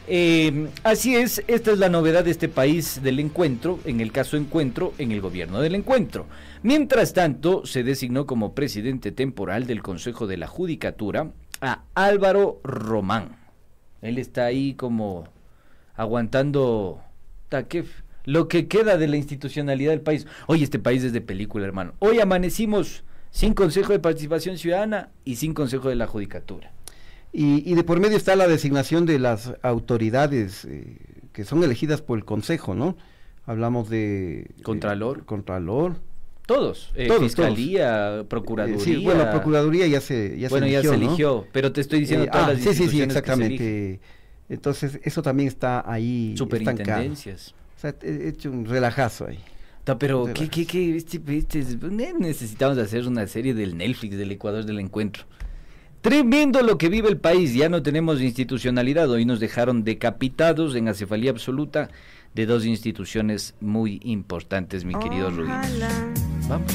Eh, 0.08 0.68
así 0.84 1.16
es, 1.16 1.42
esta 1.48 1.72
es 1.72 1.78
la 1.78 1.88
novedad 1.88 2.24
de 2.24 2.30
este 2.30 2.48
país 2.48 3.02
del 3.02 3.18
encuentro, 3.18 3.80
en 3.84 4.00
el 4.00 4.12
caso 4.12 4.36
encuentro, 4.36 4.94
en 4.98 5.10
el 5.10 5.20
gobierno 5.20 5.60
del 5.60 5.74
encuentro. 5.74 6.26
Mientras 6.62 7.12
tanto, 7.12 7.66
se 7.66 7.82
designó 7.82 8.24
como 8.24 8.54
presidente 8.54 9.10
temporal 9.12 9.66
del 9.66 9.82
Consejo 9.82 10.26
de 10.28 10.36
la 10.36 10.46
Judicatura 10.46 11.32
a 11.60 11.82
Álvaro 11.94 12.60
Román. 12.62 13.36
Él 14.00 14.18
está 14.18 14.44
ahí 14.46 14.74
como 14.74 15.24
aguantando 15.96 17.00
ta, 17.48 17.64
¿qué 17.64 17.80
f- 17.80 18.02
lo 18.26 18.48
que 18.48 18.66
queda 18.66 18.98
de 18.98 19.08
la 19.08 19.16
institucionalidad 19.16 19.92
del 19.92 20.02
país. 20.02 20.26
Hoy 20.46 20.62
este 20.62 20.78
país 20.78 21.02
es 21.02 21.12
de 21.14 21.22
película, 21.22 21.64
hermano. 21.64 21.94
Hoy 22.00 22.20
amanecimos 22.20 23.04
sin 23.30 23.54
Consejo 23.54 23.92
de 23.92 24.00
Participación 24.00 24.58
Ciudadana 24.58 25.10
y 25.24 25.36
sin 25.36 25.54
Consejo 25.54 25.88
de 25.88 25.94
la 25.94 26.06
Judicatura. 26.06 26.72
Y, 27.32 27.70
y 27.70 27.74
de 27.74 27.84
por 27.84 28.00
medio 28.00 28.16
está 28.16 28.36
la 28.36 28.48
designación 28.48 29.06
de 29.06 29.18
las 29.18 29.54
autoridades 29.62 30.64
eh, 30.64 30.98
que 31.32 31.44
son 31.44 31.62
elegidas 31.62 32.02
por 32.02 32.18
el 32.18 32.24
Consejo, 32.24 32.74
¿no? 32.74 32.96
Hablamos 33.46 33.88
de... 33.88 34.50
Contralor. 34.62 35.18
eh, 35.18 35.22
Contralor. 35.24 35.96
Todos, 36.46 36.92
eh, 36.94 37.08
Todos, 37.08 37.22
Fiscalía, 37.22 38.24
Procuraduría. 38.28 38.80
Sí, 38.80 38.96
bueno, 39.04 39.24
la 39.24 39.30
Procuraduría 39.32 39.86
ya 39.88 40.00
se, 40.00 40.38
ya 40.38 40.48
bueno, 40.48 40.66
se 40.66 40.72
ya 40.72 40.78
eligió, 40.78 40.92
se 40.92 40.98
¿no? 40.98 41.06
eligió, 41.06 41.46
pero 41.52 41.72
te 41.72 41.80
estoy 41.80 42.00
diciendo 42.00 42.26
todas 42.26 42.48
ah, 42.48 42.52
las 42.52 42.62
sí, 42.62 42.72
sí, 42.72 42.88
sí, 42.88 42.98
se 42.98 43.02
exactamente. 43.02 44.00
Entonces, 44.48 45.00
eso 45.02 45.22
también 45.22 45.48
está 45.48 45.82
ahí 45.90 46.34
estancado. 46.38 47.04
O 47.76 47.80
sea, 47.80 47.94
he 48.02 48.28
hecho 48.28 48.50
un 48.50 48.64
relajazo 48.64 49.26
ahí. 49.26 49.38
Ta, 49.84 49.98
pero, 49.98 50.24
¿qué, 50.34 50.48
qué, 50.48 50.66
qué? 50.66 50.96
Es- 50.96 51.82
ne- 51.82 52.14
necesitamos 52.18 52.78
hacer 52.78 53.06
una 53.06 53.26
serie 53.26 53.54
del 53.54 53.76
Netflix 53.76 54.16
del 54.16 54.32
Ecuador 54.32 54.64
del 54.64 54.80
Encuentro. 54.80 55.24
Tremendo 56.00 56.62
lo 56.62 56.78
que 56.78 56.88
vive 56.88 57.08
el 57.08 57.18
país, 57.18 57.52
ya 57.54 57.68
no 57.68 57.82
tenemos 57.82 58.20
institucionalidad, 58.20 59.10
hoy 59.10 59.24
nos 59.24 59.40
dejaron 59.40 59.82
decapitados 59.84 60.74
en 60.76 60.88
acefalía 60.88 61.30
absoluta 61.30 61.88
de 62.34 62.46
dos 62.46 62.64
instituciones 62.64 63.54
muy 63.60 64.00
importantes, 64.04 64.84
mi 64.84 64.94
querido 64.94 65.30
Rubí. 65.30 65.48
Vamos, 66.48 66.72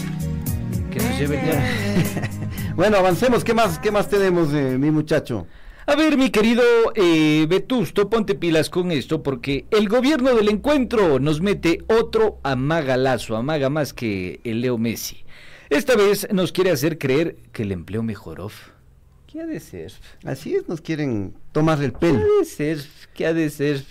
que 0.91 0.99
nos 0.99 1.17
lleve 1.19 1.41
diablo. 1.41 1.61
Bueno, 2.75 2.97
avancemos. 2.97 3.43
¿Qué 3.43 3.53
más, 3.53 3.79
qué 3.79 3.91
más 3.91 4.07
tenemos, 4.09 4.53
eh, 4.53 4.77
mi 4.77 4.91
muchacho? 4.91 5.45
A 5.87 5.95
ver, 5.95 6.17
mi 6.17 6.29
querido 6.29 6.63
eh, 6.95 7.45
Vetusto, 7.49 8.09
ponte 8.09 8.35
pilas 8.35 8.69
con 8.69 8.91
esto, 8.91 9.23
porque 9.23 9.65
el 9.71 9.89
gobierno 9.89 10.35
del 10.35 10.49
encuentro 10.49 11.19
nos 11.19 11.41
mete 11.41 11.83
otro 11.87 12.39
amagalazo, 12.43 13.35
amaga 13.35 13.69
más 13.69 13.93
que 13.93 14.39
el 14.43 14.61
Leo 14.61 14.77
Messi. 14.77 15.17
Esta 15.69 15.95
vez 15.95 16.27
nos 16.31 16.51
quiere 16.51 16.71
hacer 16.71 16.97
creer 16.97 17.37
que 17.51 17.63
el 17.63 17.71
empleo 17.71 18.03
mejoró. 18.03 18.51
¿Qué 19.25 19.41
ha 19.41 19.45
de 19.45 19.59
ser? 19.59 19.91
Así 20.23 20.53
es, 20.55 20.67
nos 20.67 20.81
quieren 20.81 21.33
tomar 21.51 21.81
el 21.81 21.93
¿Qué 21.93 21.99
pelo. 21.99 22.19
ha 22.19 22.39
de 22.39 22.45
ser? 22.45 22.79
¿Qué 23.13 23.25
ha 23.25 23.33
de 23.33 23.49
ser? 23.49 23.83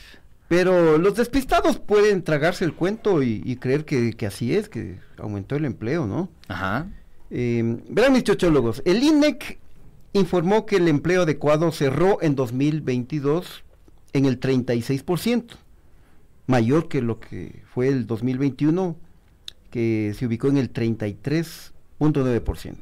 Pero 0.49 0.99
los 0.99 1.17
despistados 1.17 1.79
pueden 1.79 2.23
tragarse 2.23 2.65
el 2.65 2.75
cuento 2.75 3.23
y, 3.23 3.43
y 3.45 3.57
creer 3.57 3.85
que, 3.85 4.13
que 4.13 4.27
así 4.27 4.55
es, 4.55 4.69
que 4.69 4.99
aumentó 5.17 5.57
el 5.57 5.65
empleo, 5.65 6.07
¿no? 6.07 6.29
Ajá. 6.49 6.89
Eh, 7.31 7.63
verán 7.89 8.13
mis 8.13 8.25
chochólogos, 8.25 8.83
el 8.85 9.03
INEC 9.03 9.59
informó 10.13 10.67
que 10.67 10.77
el 10.77 10.89
empleo 10.89 11.23
adecuado 11.23 11.71
cerró 11.73 12.21
en 12.23 12.35
2022 12.35 13.65
en 14.13 14.25
el 14.25 14.41
36%, 14.41 15.57
mayor 16.47 16.89
que 16.89 17.01
lo 17.01 17.21
que 17.21 17.63
fue 17.73 17.89
el 17.89 18.07
2021, 18.07 18.97
que 19.71 20.15
se 20.17 20.27
ubicó 20.27 20.49
en 20.49 20.57
el 20.57 20.73
33.9%. 20.73 22.77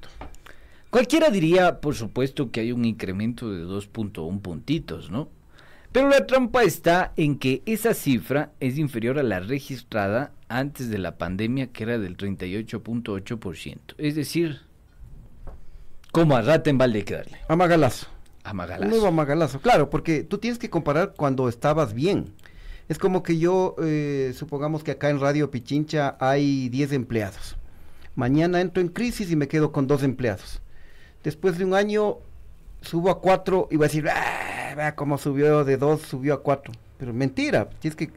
Cualquiera 0.91 1.29
diría, 1.29 1.81
por 1.81 1.95
supuesto, 1.95 2.51
que 2.51 2.61
hay 2.61 2.73
un 2.73 2.87
incremento 2.87 3.53
de 3.53 3.65
2.1 3.65 4.41
puntitos, 4.41 5.11
¿no? 5.11 5.29
Pero 5.93 6.09
la 6.09 6.27
trampa 6.27 6.63
está 6.63 7.13
en 7.17 7.39
que 7.39 7.63
esa 7.67 7.95
cifra 7.95 8.53
es 8.61 8.79
inferior 8.79 9.19
a 9.19 9.23
la 9.23 9.41
registrada 9.41 10.33
antes 10.49 10.91
de 10.91 10.99
la 10.99 11.19
pandemia, 11.19 11.73
que 11.73 11.85
era 11.85 11.99
del 11.99 12.17
38.8%. 12.17 13.79
Es 13.99 14.15
decir, 14.15 14.61
como 16.13 16.37
a 16.37 16.43
rata 16.43 16.71
en 16.71 16.79
balde 16.79 16.99
hay 16.99 17.05
que 17.05 17.15
darle. 17.15 17.39
Amagalazo. 17.49 18.07
A 18.45 18.51
Un 18.53 18.57
Magalazo. 18.57 18.89
nuevo 18.91 19.07
amagalazo, 19.07 19.61
claro, 19.61 19.91
porque 19.91 20.23
tú 20.25 20.39
tienes 20.39 20.59
que 20.59 20.71
comparar 20.71 21.13
cuando 21.17 21.49
estabas 21.49 21.93
bien. 21.93 22.33
Es 22.89 22.99
como 22.99 23.23
que 23.23 23.39
yo, 23.39 23.77
eh, 23.83 24.33
supongamos 24.35 24.83
que 24.83 24.93
acá 24.93 25.11
en 25.11 25.21
Radio 25.21 25.51
Pichincha 25.51 26.17
hay 26.19 26.71
10 26.71 26.93
empleados. 26.93 27.57
Mañana 28.15 28.61
entro 28.63 28.81
en 28.81 28.89
crisis 28.89 29.31
y 29.31 29.37
me 29.37 29.49
quedo 29.49 29.71
con 29.71 29.87
dos 29.87 30.03
empleados. 30.03 30.63
Después 31.23 31.59
de 31.59 31.65
un 31.67 31.75
año 31.75 32.19
subo 32.81 33.11
a 33.11 33.21
cuatro 33.21 33.69
y 33.71 33.77
voy 33.77 33.85
a 33.85 33.89
decir, 33.89 34.09
"Ah, 34.09 34.73
vea 34.75 34.95
cómo 34.95 35.19
subió 35.19 35.65
de 35.65 35.77
dos, 35.77 36.01
subió 36.03 36.33
a 36.35 36.43
cuatro. 36.43 36.73
Pero 36.97 37.13
mentira, 37.13 37.69
tienes 37.69 37.97
que, 37.97 38.11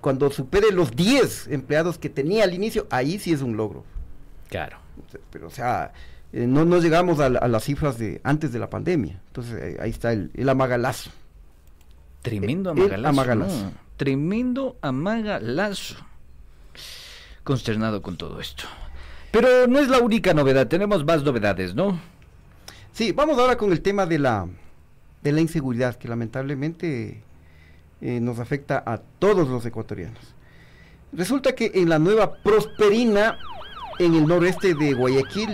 cuando 0.00 0.30
supere 0.30 0.70
los 0.72 0.92
10 0.96 1.48
empleados 1.48 1.98
que 1.98 2.08
tenía 2.08 2.44
al 2.44 2.54
inicio, 2.54 2.86
ahí 2.90 3.18
sí 3.18 3.32
es 3.32 3.42
un 3.42 3.56
logro. 3.58 3.84
Claro. 4.48 4.78
Pero, 5.30 5.48
o 5.48 5.50
sea, 5.50 5.92
eh, 6.36 6.46
no, 6.46 6.64
no 6.64 6.78
llegamos 6.78 7.18
a, 7.20 7.28
la- 7.30 7.38
a 7.38 7.48
las 7.48 7.64
cifras 7.64 7.98
de 7.98 8.20
antes 8.24 8.52
de 8.52 8.58
la 8.58 8.68
pandemia. 8.70 9.20
Entonces, 9.28 9.54
eh, 9.60 9.76
ahí 9.80 9.90
está 9.90 10.12
el, 10.12 10.30
el 10.34 10.48
amagalazo. 10.48 11.10
Tremendo 12.22 12.70
El 12.72 12.78
amagalazo. 12.80 13.08
amagalazo. 13.08 13.64
¿no? 13.64 13.72
Tremendo 13.96 14.76
amagalazo. 14.82 15.96
Consternado 17.44 18.02
con 18.02 18.16
todo 18.16 18.40
esto. 18.40 18.64
Pero 19.30 19.66
no 19.66 19.78
es 19.78 19.88
la 19.88 19.98
única 20.00 20.34
novedad, 20.34 20.66
tenemos 20.66 21.04
más 21.04 21.22
novedades, 21.22 21.74
¿no? 21.74 21.98
Sí, 22.92 23.12
vamos 23.12 23.38
ahora 23.38 23.56
con 23.56 23.70
el 23.72 23.82
tema 23.82 24.06
de 24.06 24.18
la, 24.18 24.48
de 25.22 25.32
la 25.32 25.40
inseguridad, 25.40 25.96
que 25.96 26.08
lamentablemente 26.08 27.22
eh, 28.00 28.20
nos 28.20 28.38
afecta 28.38 28.82
a 28.84 28.98
todos 29.18 29.48
los 29.48 29.64
ecuatorianos. 29.66 30.20
Resulta 31.12 31.54
que 31.54 31.70
en 31.74 31.88
la 31.88 31.98
nueva 31.98 32.34
Prosperina, 32.42 33.38
en 33.98 34.14
el 34.14 34.26
noreste 34.26 34.74
de 34.74 34.94
Guayaquil, 34.94 35.50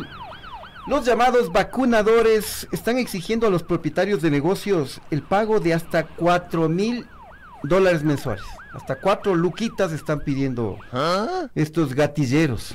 los 0.87 1.07
llamados 1.07 1.53
vacunadores 1.53 2.67
están 2.73 2.99
exigiendo 2.99 3.47
a 3.47 3.51
los 3.51 3.63
propietarios 3.63 4.23
de 4.23 4.31
negocios 4.31 5.01
el 5.11 5.23
pago 5.23 5.61
de 5.61 5.75
hasta 5.75 6.07
4 6.07 6.69
mil 6.69 7.07
dólares 7.63 8.03
mensuales. 8.03 8.45
Hasta 8.73 8.97
cuatro 8.97 9.35
luquitas 9.35 9.93
están 9.93 10.21
pidiendo 10.21 10.79
estos 11.55 11.95
gatilleros. 11.95 12.75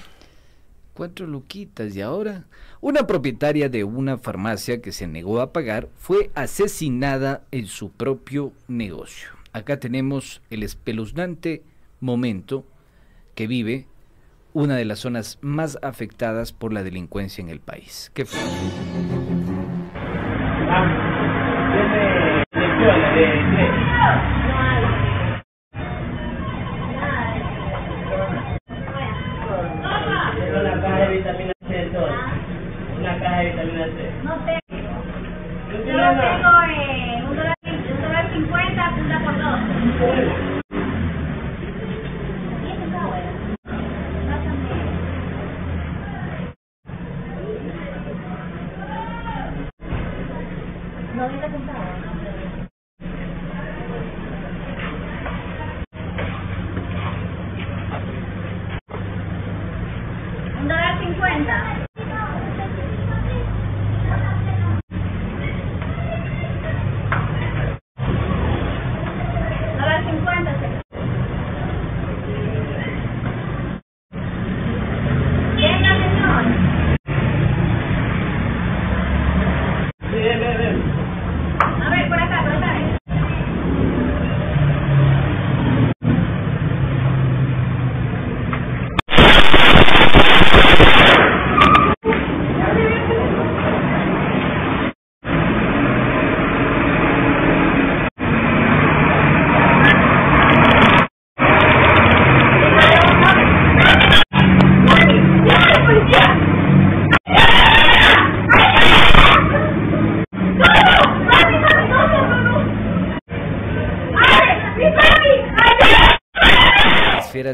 Cuatro 0.94 1.28
luquitas 1.28 1.96
y 1.96 2.02
ahora 2.02 2.46
una 2.82 3.06
propietaria 3.06 3.70
de 3.70 3.84
una 3.84 4.18
farmacia 4.18 4.82
que 4.82 4.92
se 4.92 5.08
negó 5.08 5.42
a 5.42 5.54
pagar 5.54 5.90
fue 5.98 6.32
asesinada 6.34 7.44
en 7.52 7.68
su 7.68 7.92
propio 7.92 8.52
negocio. 8.68 9.30
Acá 9.54 9.80
tenemos 9.80 10.42
el 10.50 10.64
espeluznante 10.64 11.64
momento 12.00 12.66
que 13.36 13.48
vive 13.48 13.88
una 14.58 14.76
de 14.76 14.86
las 14.86 14.98
zonas 14.98 15.38
más 15.42 15.78
afectadas 15.84 16.52
por 16.52 16.74
la 16.74 16.82
delincuencia 16.82 17.44
en 17.44 17.50
el 17.50 17.60
país. 17.60 18.12
Una 18.16 18.26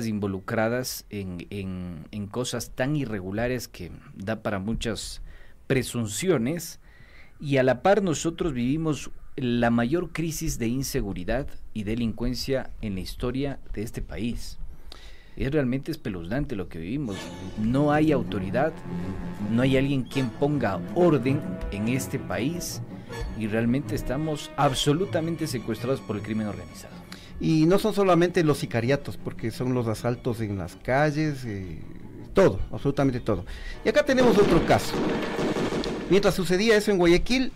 involucradas 0.06 1.06
en 1.10 2.28
cosas 2.32 2.72
tan 2.72 2.96
irregulares 2.96 3.68
que 3.68 3.92
da 4.16 4.42
para 4.42 4.60
muchas 4.60 5.22
presunciones 5.68 6.80
y 7.40 7.58
a 7.58 7.64
la 7.64 7.82
par 7.82 8.04
nosotros 8.04 8.54
vivimos 8.54 9.12
la 9.36 9.70
mayor 9.70 10.12
crisis 10.12 10.60
de 10.60 10.68
inseguridad 10.68 11.48
y 11.74 11.84
delincuencia 11.84 12.70
en 12.82 12.96
la 12.96 13.02
historia 13.02 13.60
de 13.74 13.84
este 13.84 14.02
país. 14.02 14.60
Es 15.36 15.52
realmente 15.52 15.92
espeluznante 15.92 16.56
lo 16.56 16.70
que 16.70 16.78
vivimos. 16.78 17.18
No 17.60 17.92
hay 17.92 18.12
autoridad, 18.12 18.72
no 19.52 19.64
hay 19.64 19.78
alguien 19.78 20.04
quien 20.04 20.30
ponga 20.30 20.80
orden 20.94 21.42
en 21.72 21.88
este 21.88 22.20
país 22.20 22.82
y 23.40 23.48
realmente 23.48 23.96
estamos 23.96 24.52
absolutamente 24.56 25.48
secuestrados 25.48 26.02
por 26.02 26.18
el 26.18 26.22
crimen 26.22 26.48
organizado. 26.48 27.03
Y 27.44 27.66
no 27.66 27.78
son 27.78 27.94
solamente 27.94 28.42
los 28.42 28.60
sicariatos, 28.60 29.18
porque 29.18 29.52
son 29.52 29.74
los 29.74 29.90
asaltos 29.90 30.40
en 30.40 30.58
las 30.58 30.78
calles, 30.78 31.44
eh, 31.44 31.78
todo, 32.34 32.62
absolutamente 32.72 33.20
todo. 33.20 33.46
Y 33.84 33.90
acá 33.90 34.06
tenemos 34.06 34.38
otro 34.38 34.66
caso. 34.66 34.94
Mientras 36.10 36.36
sucedía 36.36 36.78
eso 36.78 36.92
en 36.92 36.98
Guayaquil, 36.98 37.52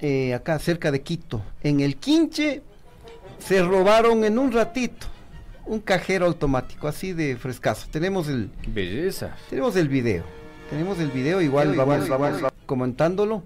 eh, 0.00 0.34
acá 0.34 0.58
cerca 0.58 0.90
de 0.90 1.02
Quito, 1.02 1.40
en 1.62 1.78
el 1.78 1.98
Quinche, 1.98 2.62
se 3.38 3.62
robaron 3.62 4.24
en 4.24 4.40
un 4.40 4.50
ratito 4.50 5.06
un 5.66 5.78
cajero 5.78 6.26
automático, 6.26 6.88
así 6.88 7.12
de 7.12 7.36
frescazo. 7.36 7.86
Tenemos 7.92 8.26
el, 8.26 8.50
Belleza. 8.66 9.36
tenemos 9.48 9.76
el 9.76 9.88
video. 9.88 10.24
Tenemos 10.68 10.98
el 10.98 11.12
video, 11.12 11.40
igual 11.40 11.76
vamos, 11.76 12.08
vamos 12.08 12.42
comentándolo. 12.66 13.44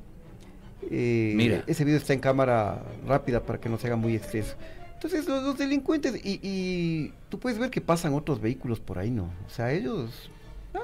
Eh, 0.91 1.35
Mira. 1.37 1.65
Ese 1.67 1.85
video 1.85 1.99
está 1.99 2.15
en 2.15 2.21
cámara 2.21 2.83
rápida 3.07 3.43
para 3.43 3.61
que 3.61 3.69
no 3.69 3.77
se 3.77 3.89
haga 3.89 3.97
muy 3.97 4.17
exceso. 4.17 4.57
Entonces 4.97 5.29
los, 5.29 5.59
delincuentes, 5.59 6.17
y, 6.25 6.41
y 6.43 7.13
tú 7.29 7.39
puedes 7.39 7.59
ver 7.59 7.71
que 7.71 7.83
pasan 7.83 8.15
otros 8.15 8.41
vehículos 8.41 8.81
por 8.81 8.99
ahí, 8.99 9.11
¿no? 9.11 9.25
O 9.47 9.51
sea, 9.51 9.71
ellos, 9.71 10.31
ah, 10.75 10.81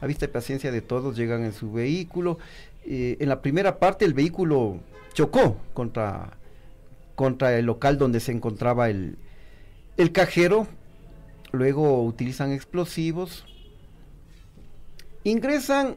a 0.00 0.06
vista 0.06 0.26
y 0.26 0.28
paciencia 0.28 0.70
de 0.70 0.80
todos, 0.80 1.16
llegan 1.16 1.42
en 1.42 1.52
su 1.52 1.72
vehículo. 1.72 2.38
Eh, 2.86 3.16
en 3.18 3.28
la 3.28 3.42
primera 3.42 3.78
parte 3.80 4.04
el 4.04 4.14
vehículo 4.14 4.78
chocó 5.12 5.56
contra, 5.72 6.36
contra 7.16 7.58
el 7.58 7.66
local 7.66 7.98
donde 7.98 8.20
se 8.20 8.30
encontraba 8.30 8.88
el, 8.90 9.18
el 9.96 10.12
cajero. 10.12 10.68
Luego 11.50 12.04
utilizan 12.04 12.52
explosivos. 12.52 13.44
Ingresan 15.24 15.96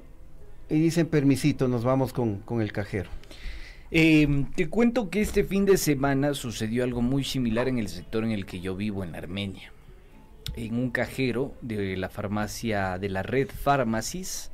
y 0.69 0.79
dicen 0.79 1.05
permisito, 1.05 1.67
nos 1.67 1.83
vamos 1.83 2.12
con, 2.12 2.38
con 2.38 2.62
el 2.62 2.71
cajero. 2.71 3.10
Eh, 3.89 4.45
te 4.56 4.69
cuento 4.69 5.10
que 5.10 5.21
este 5.21 5.45
fin 5.45 5.65
de 5.65 5.78
semana 5.78 6.34
sucedió 6.34 6.84
algo 6.84 7.02
muy 7.02 7.23
similar 7.23 7.69
en 7.69 7.78
el 7.78 7.88
sector 7.88 8.26
en 8.26 8.32
el 8.32 8.45
que 8.45 8.60
yo 8.60 8.76
vivo, 8.76 9.04
en 9.04 9.15
Armenia. 9.15 9.71
En 10.56 10.76
un 10.76 10.91
cajero 10.91 11.54
de 11.62 11.95
la 11.95 12.10
farmacia 12.10 12.97
de 12.97 13.10
la 13.10 13.23
red 13.23 13.47
Pharmacies, 13.50 14.52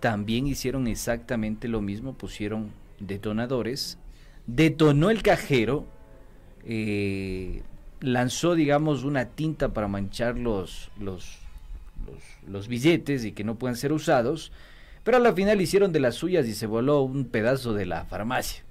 también 0.00 0.46
hicieron 0.46 0.86
exactamente 0.86 1.68
lo 1.68 1.80
mismo, 1.80 2.14
pusieron 2.14 2.72
detonadores, 2.98 3.98
detonó 4.46 5.10
el 5.10 5.22
cajero, 5.22 5.86
eh, 6.66 7.62
lanzó, 8.00 8.54
digamos, 8.54 9.04
una 9.04 9.26
tinta 9.26 9.72
para 9.72 9.88
manchar 9.88 10.36
los, 10.36 10.90
los, 10.98 11.38
los, 12.04 12.22
los 12.46 12.68
billetes 12.68 13.24
y 13.24 13.32
que 13.32 13.44
no 13.44 13.54
puedan 13.54 13.76
ser 13.76 13.92
usados, 13.92 14.52
pero 15.04 15.16
a 15.16 15.20
la 15.20 15.32
final 15.32 15.60
hicieron 15.60 15.92
de 15.92 16.00
las 16.00 16.14
suyas 16.14 16.46
y 16.46 16.54
se 16.54 16.66
voló 16.66 17.02
un 17.02 17.24
pedazo 17.24 17.74
de 17.74 17.86
la 17.86 18.04
farmacia. 18.04 18.62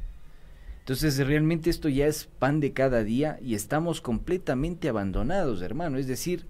Entonces 0.79 1.17
realmente 1.25 1.69
esto 1.69 1.89
ya 1.89 2.07
es 2.07 2.27
pan 2.39 2.59
de 2.59 2.73
cada 2.73 3.03
día 3.03 3.37
y 3.41 3.55
estamos 3.55 4.01
completamente 4.01 4.89
abandonados, 4.89 5.61
hermano. 5.61 5.97
Es 5.97 6.07
decir, 6.07 6.47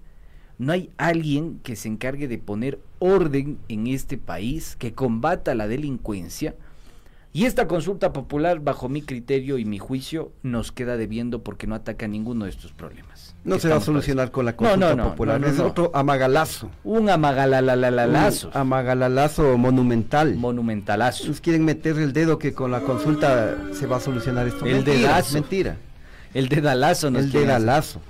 no 0.58 0.72
hay 0.72 0.90
alguien 0.96 1.60
que 1.62 1.76
se 1.76 1.88
encargue 1.88 2.28
de 2.28 2.38
poner 2.38 2.78
orden 2.98 3.58
en 3.68 3.86
este 3.88 4.16
país, 4.18 4.76
que 4.76 4.94
combata 4.94 5.54
la 5.54 5.68
delincuencia. 5.68 6.54
Y 7.34 7.46
esta 7.46 7.66
consulta 7.66 8.12
popular, 8.12 8.60
bajo 8.60 8.90
mi 8.90 9.00
criterio 9.00 9.56
y 9.56 9.64
mi 9.64 9.78
juicio, 9.78 10.32
nos 10.42 10.70
queda 10.70 10.98
debiendo 10.98 11.42
porque 11.42 11.66
no 11.66 11.74
ataca 11.74 12.06
ninguno 12.06 12.44
de 12.44 12.50
estos 12.50 12.72
problemas. 12.72 13.34
No 13.44 13.58
se 13.58 13.68
va 13.70 13.76
a 13.76 13.80
solucionar 13.80 14.30
con 14.30 14.44
la 14.44 14.54
consulta 14.54 14.90
no, 14.94 14.96
no, 15.02 15.08
popular. 15.10 15.40
no, 15.40 15.46
no, 15.46 15.52
es 15.52 15.58
otro 15.58 15.90
amagalalazo. 15.94 16.68
Un 16.84 17.08
amagalalalazo. 17.08 18.48
Un 18.48 18.56
amagalalazo 18.56 19.56
monumental. 19.56 20.34
monumentalazo. 20.36 21.26
Nos 21.28 21.40
quieren 21.40 21.64
meter 21.64 21.96
el 21.98 22.12
dedo 22.12 22.38
que 22.38 22.52
con 22.52 22.70
la 22.70 22.80
consulta 22.80 23.56
se 23.72 23.86
va 23.86 23.96
a 23.96 24.00
solucionar 24.00 24.46
esto. 24.46 24.66
El 24.66 24.74
mentira, 24.76 24.94
dedazo. 24.98 25.34
mentira. 25.34 25.76
El 26.34 26.48
dedalazo 26.48 27.10
nos 27.10 27.24
El 27.24 27.30
quieren 27.30 27.50
hacer. 27.50 27.60
dedalazo. 27.62 28.00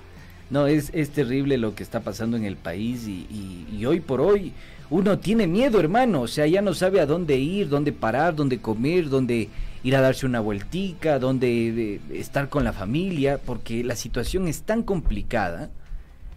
No, 0.51 0.67
es, 0.67 0.91
es 0.93 1.11
terrible 1.11 1.57
lo 1.59 1.75
que 1.75 1.83
está 1.83 2.01
pasando 2.01 2.37
en 2.37 2.45
el 2.45 2.57
país 2.57 3.07
y, 3.07 3.27
y- 3.31 3.67
y 3.79 3.87
hoy 3.87 4.01
por 4.01 4.21
hoy 4.21 4.53
uno 4.93 5.19
tiene 5.19 5.47
miedo, 5.47 5.81
hermano. 5.81 6.23
O 6.23 6.29
sea, 6.29 6.47
ya 6.47 6.63
no 6.63 6.75
sabe 6.75 7.01
a 7.01 7.07
dónde 7.07 7.37
ir, 7.39 7.69
dónde 7.69 7.93
parar, 7.93 8.35
dónde 8.37 8.59
comer, 8.61 9.09
dónde 9.09 9.49
ir 9.83 9.97
a 9.97 10.01
darse 10.01 10.27
una 10.27 10.41
vueltica, 10.41 11.19
dónde 11.19 11.95
eh, 11.95 12.01
estar 12.13 12.49
con 12.49 12.63
la 12.65 12.73
familia, 12.73 13.39
porque 13.45 13.83
la 13.83 13.97
situación 13.97 14.47
es 14.49 14.63
tan 14.63 14.83
complicada 14.83 15.71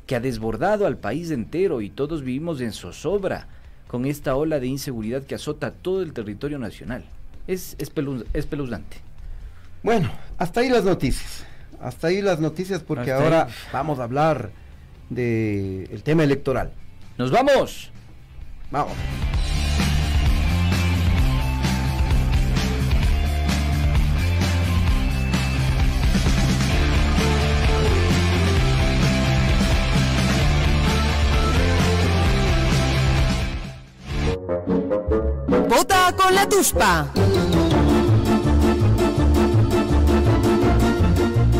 que 0.08 0.16
ha 0.16 0.20
desbordado 0.20 0.88
al 0.88 0.98
país 0.98 1.32
entero 1.32 1.82
y 1.82 1.90
todos 1.90 2.24
vivimos 2.24 2.62
en 2.62 2.72
zozobra 2.72 3.48
con 3.88 4.06
esta 4.06 4.36
ola 4.36 4.60
de 4.60 4.68
inseguridad 4.68 5.24
que 5.24 5.36
azota 5.36 5.72
todo 5.72 6.02
el 6.02 6.14
territorio 6.14 6.58
nacional. 6.58 7.04
Es, 7.48 7.78
espelu- 7.78 8.26
espeluznante. 8.34 8.98
Bueno, 9.84 10.10
hasta 10.38 10.62
ahí 10.62 10.70
las 10.70 10.84
noticias. 10.84 11.46
Hasta 11.80 12.08
ahí 12.08 12.22
las 12.22 12.40
noticias 12.40 12.82
porque 12.82 13.12
Hasta 13.12 13.24
ahora 13.24 13.44
ahí. 13.44 13.52
vamos 13.74 14.00
a 14.00 14.04
hablar 14.06 14.50
del 15.10 15.88
el 15.92 16.02
tema 16.04 16.24
electoral. 16.24 16.72
¡Nos 17.18 17.32
vamos! 17.32 17.92
Vamos. 18.72 18.94
Vota 35.70 36.16
con 36.18 36.36
la 36.36 36.48
tuspa. 36.48 37.08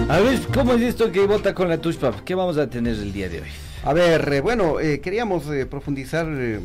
A 0.08 0.20
ver, 0.20 0.40
¿cómo 0.54 0.74
es 0.74 0.82
esto 0.82 1.12
que 1.12 1.26
vota 1.26 1.54
con 1.54 1.68
la 1.68 1.78
tuspa? 1.78 2.14
¿Qué 2.24 2.36
vamos 2.36 2.58
a 2.58 2.70
tener 2.70 2.94
el 2.94 3.12
día 3.12 3.28
de 3.28 3.42
hoy? 3.42 3.50
A 3.84 3.94
ver, 3.94 4.32
eh, 4.34 4.42
bueno, 4.42 4.80
eh, 4.80 5.02
queríamos 5.02 5.48
eh, 5.48 5.66
profundizar 5.66 6.28
eh, 6.30 6.60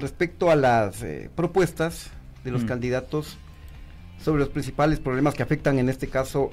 respecto 0.00 0.50
a 0.50 0.56
las 0.56 1.02
eh, 1.02 1.30
propuestas 1.34 2.10
de 2.44 2.50
los 2.50 2.64
Mm. 2.64 2.66
candidatos 2.66 3.36
sobre 4.22 4.40
los 4.40 4.48
principales 4.48 4.98
problemas 5.00 5.34
que 5.34 5.42
afectan 5.42 5.78
en 5.78 5.88
este 5.88 6.08
caso 6.08 6.50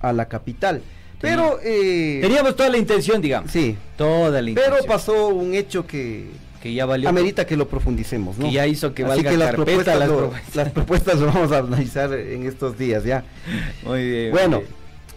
a 0.00 0.12
la 0.12 0.26
capital. 0.28 0.82
Pero, 1.20 1.58
eh, 1.62 2.18
Teníamos 2.20 2.56
toda 2.56 2.68
la 2.68 2.78
intención, 2.78 3.22
digamos. 3.22 3.50
sí, 3.52 3.76
Toda 3.96 4.42
la 4.42 4.50
intención. 4.50 4.74
pero 4.78 4.86
pasó 4.86 5.28
un 5.28 5.54
hecho 5.54 5.86
que 5.86 6.26
Que 6.60 6.74
ya 6.74 6.84
valió. 6.86 7.08
amerita 7.08 7.46
que 7.46 7.56
lo 7.56 7.68
profundicemos, 7.68 8.38
¿no? 8.38 8.46
Que 8.46 8.52
ya 8.52 8.66
hizo 8.66 8.92
que 8.94 9.04
Así 9.04 9.08
valga 9.22 9.30
que 9.30 9.36
las 9.36 9.46
carpeta 9.50 9.64
propuestas, 9.66 9.98
las 10.00 10.08
lo, 10.08 10.16
propuestas. 10.18 10.56
las 10.56 10.70
propuestas 10.72 11.18
lo 11.20 11.26
vamos 11.26 11.52
a 11.52 11.58
analizar 11.58 12.12
en 12.12 12.46
estos 12.46 12.76
días, 12.78 13.04
ya. 13.04 13.24
Muy 13.84 14.08
bien. 14.10 14.30
Bueno, 14.32 14.56
muy 14.58 14.66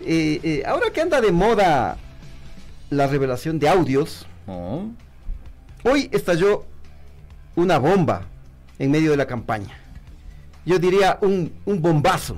bien. 0.06 0.18
eh, 0.20 0.40
eh, 0.44 0.64
ahora 0.68 0.92
que 0.92 1.02
anda 1.02 1.20
de 1.22 1.32
moda 1.32 1.98
la 2.92 3.08
revelación 3.08 3.58
de 3.60 3.68
audios, 3.70 4.28
Oh, 4.48 4.86
hoy 5.84 6.08
estalló 6.12 6.66
una 7.56 7.78
bomba 7.78 8.24
en 8.80 8.92
medio 8.92 9.12
de 9.12 9.18
la 9.18 9.26
campaña. 9.28 9.78
Yo 10.66 10.80
diría 10.80 11.18
un, 11.22 11.52
un 11.66 11.82
bombazo. 11.82 12.36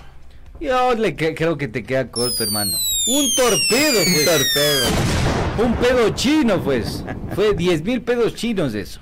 Yo 0.60 0.94
le 0.96 1.16
que- 1.16 1.34
creo 1.36 1.58
que 1.58 1.68
te 1.68 1.84
queda 1.84 2.10
corto, 2.12 2.44
hermano. 2.44 2.78
Un 3.08 3.36
torpedo, 3.36 4.00
pues. 4.04 4.18
Un 4.20 4.26
torpedo. 4.26 5.66
Un 5.66 5.74
pedo 5.76 6.10
chino, 6.16 6.62
pues. 6.62 7.04
Fue 7.34 7.54
10 7.54 7.84
mil 7.84 8.02
pedos 8.02 8.36
chinos 8.36 8.74
eso. 8.76 9.00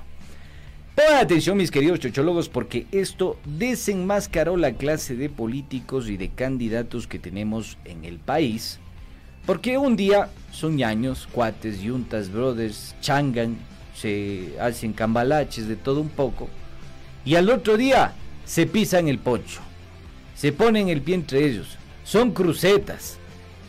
Pongan 0.95 1.15
atención, 1.17 1.58
mis 1.58 1.71
queridos 1.71 1.99
chochólogos, 1.99 2.47
porque 2.47 2.86
esto 2.91 3.38
desenmascaró 3.45 4.56
la 4.56 4.73
clase 4.73 5.15
de 5.15 5.30
políticos 5.30 6.08
y 6.10 6.15
de 6.15 6.30
candidatos 6.30 7.08
que 7.08 7.19
tenemos 7.19 7.78
en 7.84 8.06
el 8.06 8.17
país. 8.19 8.80
Porque 9.45 9.78
un 9.78 9.95
día 9.97 10.30
son 10.51 10.78
ñaños, 10.78 11.28
cuates, 11.32 11.82
yuntas, 11.82 12.32
brothers, 12.32 12.95
changan, 13.01 13.58
se 13.95 14.55
hacen 14.60 14.93
cambalaches 14.93 15.67
de 15.67 15.75
todo 15.75 16.01
un 16.01 16.10
poco. 16.10 16.49
Y 17.23 17.36
al 17.36 17.49
otro 17.49 17.77
día 17.77 18.13
se 18.45 18.67
pisan 18.67 19.08
el 19.08 19.19
poncho. 19.19 19.62
Se 20.36 20.51
ponen 20.51 20.89
el 20.89 21.01
pie 21.01 21.15
entre 21.15 21.45
ellos. 21.45 21.77
Son 22.03 22.31
crucetas. 22.31 23.17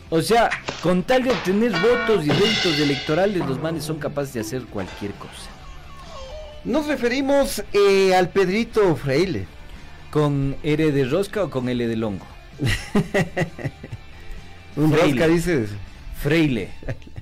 O 0.09 0.21
sea, 0.21 0.49
con 0.83 1.03
tal 1.03 1.23
de 1.23 1.31
obtener 1.31 1.71
votos 1.71 2.25
y 2.25 2.29
réditos 2.29 2.79
electorales, 2.79 3.45
los 3.45 3.59
manes 3.59 3.83
son 3.83 3.99
capaces 3.99 4.33
de 4.33 4.39
hacer 4.41 4.63
cualquier 4.65 5.11
cosa. 5.13 5.49
Nos 6.63 6.87
referimos 6.87 7.63
eh, 7.73 8.13
al 8.15 8.29
Pedrito 8.29 8.95
Freile. 8.95 9.47
¿Con 10.11 10.55
R 10.63 10.91
de 10.91 11.05
rosca 11.05 11.43
o 11.43 11.49
con 11.49 11.67
L 11.67 11.85
de 11.87 11.95
longo? 11.95 12.25
Un 14.75 14.91
Freile. 14.91 15.11
rosca, 15.11 15.27
dices. 15.27 15.69
Freile. 16.21 16.69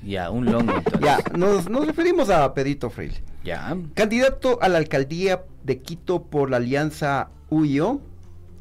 Ya, 0.05 0.29
un 0.29 0.45
longo 0.45 0.77
entonces. 0.77 1.01
Ya, 1.01 1.17
nos, 1.35 1.67
nos 1.67 1.87
referimos 1.87 2.29
a 2.29 2.53
Pedrito 2.53 2.91
Freile. 2.91 3.23
Ya. 3.43 3.75
Candidato 3.95 4.59
a 4.61 4.69
la 4.69 4.77
alcaldía 4.77 5.43
de 5.63 5.79
Quito 5.81 6.23
por 6.23 6.51
la 6.51 6.57
alianza 6.57 7.29
UIO, 7.49 8.01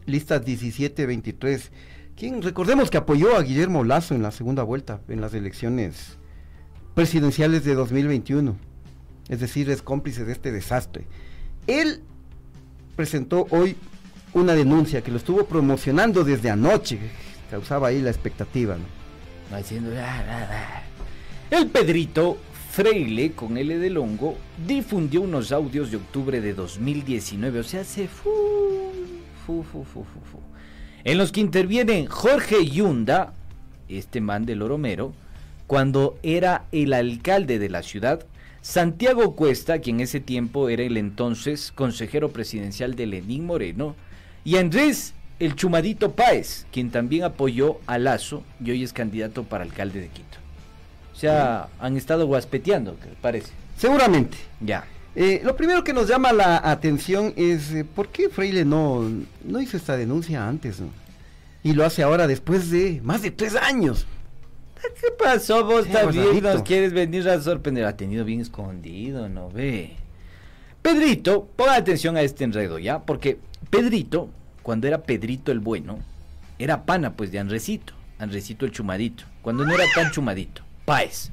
listas 0.07 0.43
17-23. 0.43 1.71
Quien 2.17 2.41
recordemos 2.43 2.91
que 2.91 2.97
apoyó 2.97 3.37
a 3.37 3.43
Guillermo 3.43 3.85
Lazo 3.85 4.15
en 4.15 4.23
la 4.23 4.31
segunda 4.31 4.63
vuelta, 4.63 5.01
en 5.09 5.21
las 5.21 5.35
elecciones 5.35 6.17
presidenciales 6.95 7.65
de 7.65 7.75
2021. 7.75 8.57
Es 9.29 9.41
decir, 9.41 9.69
es 9.69 9.83
cómplice 9.83 10.25
de 10.25 10.33
este 10.33 10.51
desastre. 10.51 11.07
Él 11.67 12.03
presentó 12.97 13.47
hoy 13.51 13.77
una 14.33 14.55
denuncia 14.55 15.03
que 15.03 15.11
lo 15.11 15.19
estuvo 15.19 15.45
promocionando 15.45 16.25
desde 16.25 16.51
anoche. 16.51 16.99
Causaba 17.51 17.89
ahí 17.89 18.01
la 18.01 18.11
expectativa. 18.11 18.77
¿no? 18.77 19.57
Haciendo... 19.57 19.91
ra, 19.91 20.23
ra, 20.23 20.47
ra. 20.47 20.94
El 21.57 21.69
Pedrito 21.69 22.37
Freile, 22.73 23.31
con 23.31 23.57
L 23.57 23.79
de 23.79 23.89
longo, 23.89 24.37
difundió 24.67 25.23
unos 25.23 25.53
audios 25.53 25.93
de 25.93 25.99
octubre 25.99 26.41
de 26.41 26.53
2019. 26.53 27.61
O 27.61 27.63
sea, 27.63 27.85
se 27.85 28.09
fu, 28.09 28.29
fu, 29.47 29.63
fu, 29.63 29.85
fu, 29.85 30.03
fu. 30.03 30.41
En 31.05 31.17
los 31.17 31.31
que 31.31 31.41
intervienen 31.41 32.07
Jorge 32.07 32.67
Yunda, 32.67 33.35
este 33.89 34.21
man 34.21 34.47
del 34.47 34.63
Oromero, 34.63 35.13
cuando 35.69 36.19
era 36.25 36.65
el 36.73 36.93
alcalde 36.93 37.61
de 37.61 37.69
la 37.69 37.85
ciudad, 37.85 38.27
Santiago 38.61 39.37
Cuesta, 39.37 39.79
quien 39.79 40.01
en 40.01 40.03
ese 40.03 40.19
tiempo 40.19 40.69
era 40.69 40.83
el 40.83 40.97
entonces 40.97 41.71
consejero 41.71 42.33
presidencial 42.33 42.97
de 42.97 43.07
Lenín 43.07 43.47
Moreno, 43.47 43.95
y 44.45 44.57
Andrés 44.57 45.15
el 45.39 45.55
Chumadito 45.55 46.17
Páez, 46.17 46.67
quien 46.73 46.91
también 46.91 47.23
apoyó 47.23 47.79
a 47.87 47.99
Lazo 47.99 48.43
y 48.61 48.73
hoy 48.73 48.83
es 48.83 48.93
candidato 48.93 49.45
para 49.45 49.63
alcalde 49.63 50.01
de 50.01 50.09
Quito. 50.09 50.44
O 51.15 51.17
sea, 51.17 51.69
han 51.79 51.97
estado 51.97 52.27
guaspeteando, 52.27 52.97
parece. 53.21 53.53
Seguramente. 53.77 54.37
Ya. 54.61 54.85
Eh, 55.15 55.41
lo 55.45 55.55
primero 55.55 55.85
que 55.85 55.93
nos 55.93 56.09
llama 56.09 56.33
la 56.33 56.57
atención 56.69 57.33
es 57.37 57.73
eh, 57.73 57.85
por 57.85 58.09
qué 58.09 58.29
Freile 58.29 58.65
no, 58.65 59.09
no 59.45 59.61
hizo 59.61 59.77
esta 59.77 59.97
denuncia 59.97 60.49
antes, 60.49 60.81
¿no? 60.81 60.89
Y 61.63 61.73
lo 61.73 61.85
hace 61.85 62.03
ahora 62.03 62.27
después 62.27 62.71
de 62.71 63.01
más 63.03 63.23
de 63.23 63.31
tres 63.31 63.55
años. 63.55 64.07
¿Qué 65.01 65.11
pasó 65.19 65.65
vos 65.65 65.87
también? 65.89 66.43
Nos 66.43 66.63
quieres 66.63 66.93
venir 66.93 67.27
a 67.29 67.41
sorprender. 67.41 67.87
Ha 67.87 67.97
tenido 67.97 68.25
bien 68.25 68.41
escondido, 68.41 69.29
¿no 69.29 69.51
ve? 69.51 69.97
Pedrito, 70.83 71.49
ponga 71.57 71.77
atención 71.77 72.17
a 72.17 72.23
este 72.23 72.45
enredo, 72.45 72.79
¿ya? 72.79 72.99
Porque 73.01 73.39
Pedrito, 73.71 74.29
cuando 74.63 74.87
era 74.87 75.03
Pedrito 75.03 75.51
el 75.53 75.61
bueno, 75.61 76.01
era 76.59 76.85
pana 76.85 77.15
pues 77.15 77.33
de 77.33 77.39
Andresito, 77.39 77.95
Andresito 78.19 78.67
el 78.67 78.73
chumadito, 78.73 79.25
cuando 79.41 79.65
no 79.65 79.75
era 79.75 79.85
tan 79.95 80.11
chumadito, 80.11 80.63
Páez. 80.85 81.31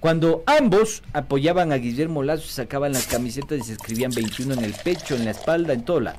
Cuando 0.00 0.42
ambos 0.46 1.02
apoyaban 1.12 1.72
a 1.72 1.76
Guillermo 1.76 2.22
Lazo, 2.22 2.46
se 2.46 2.54
sacaban 2.54 2.92
las 2.92 3.06
camisetas 3.06 3.58
y 3.58 3.62
se 3.64 3.72
escribían 3.74 4.12
21 4.12 4.54
en 4.54 4.64
el 4.64 4.72
pecho, 4.72 5.14
en 5.14 5.24
la 5.26 5.32
espalda, 5.32 5.74
en 5.74 5.84
todo 5.84 6.00
lado. 6.00 6.18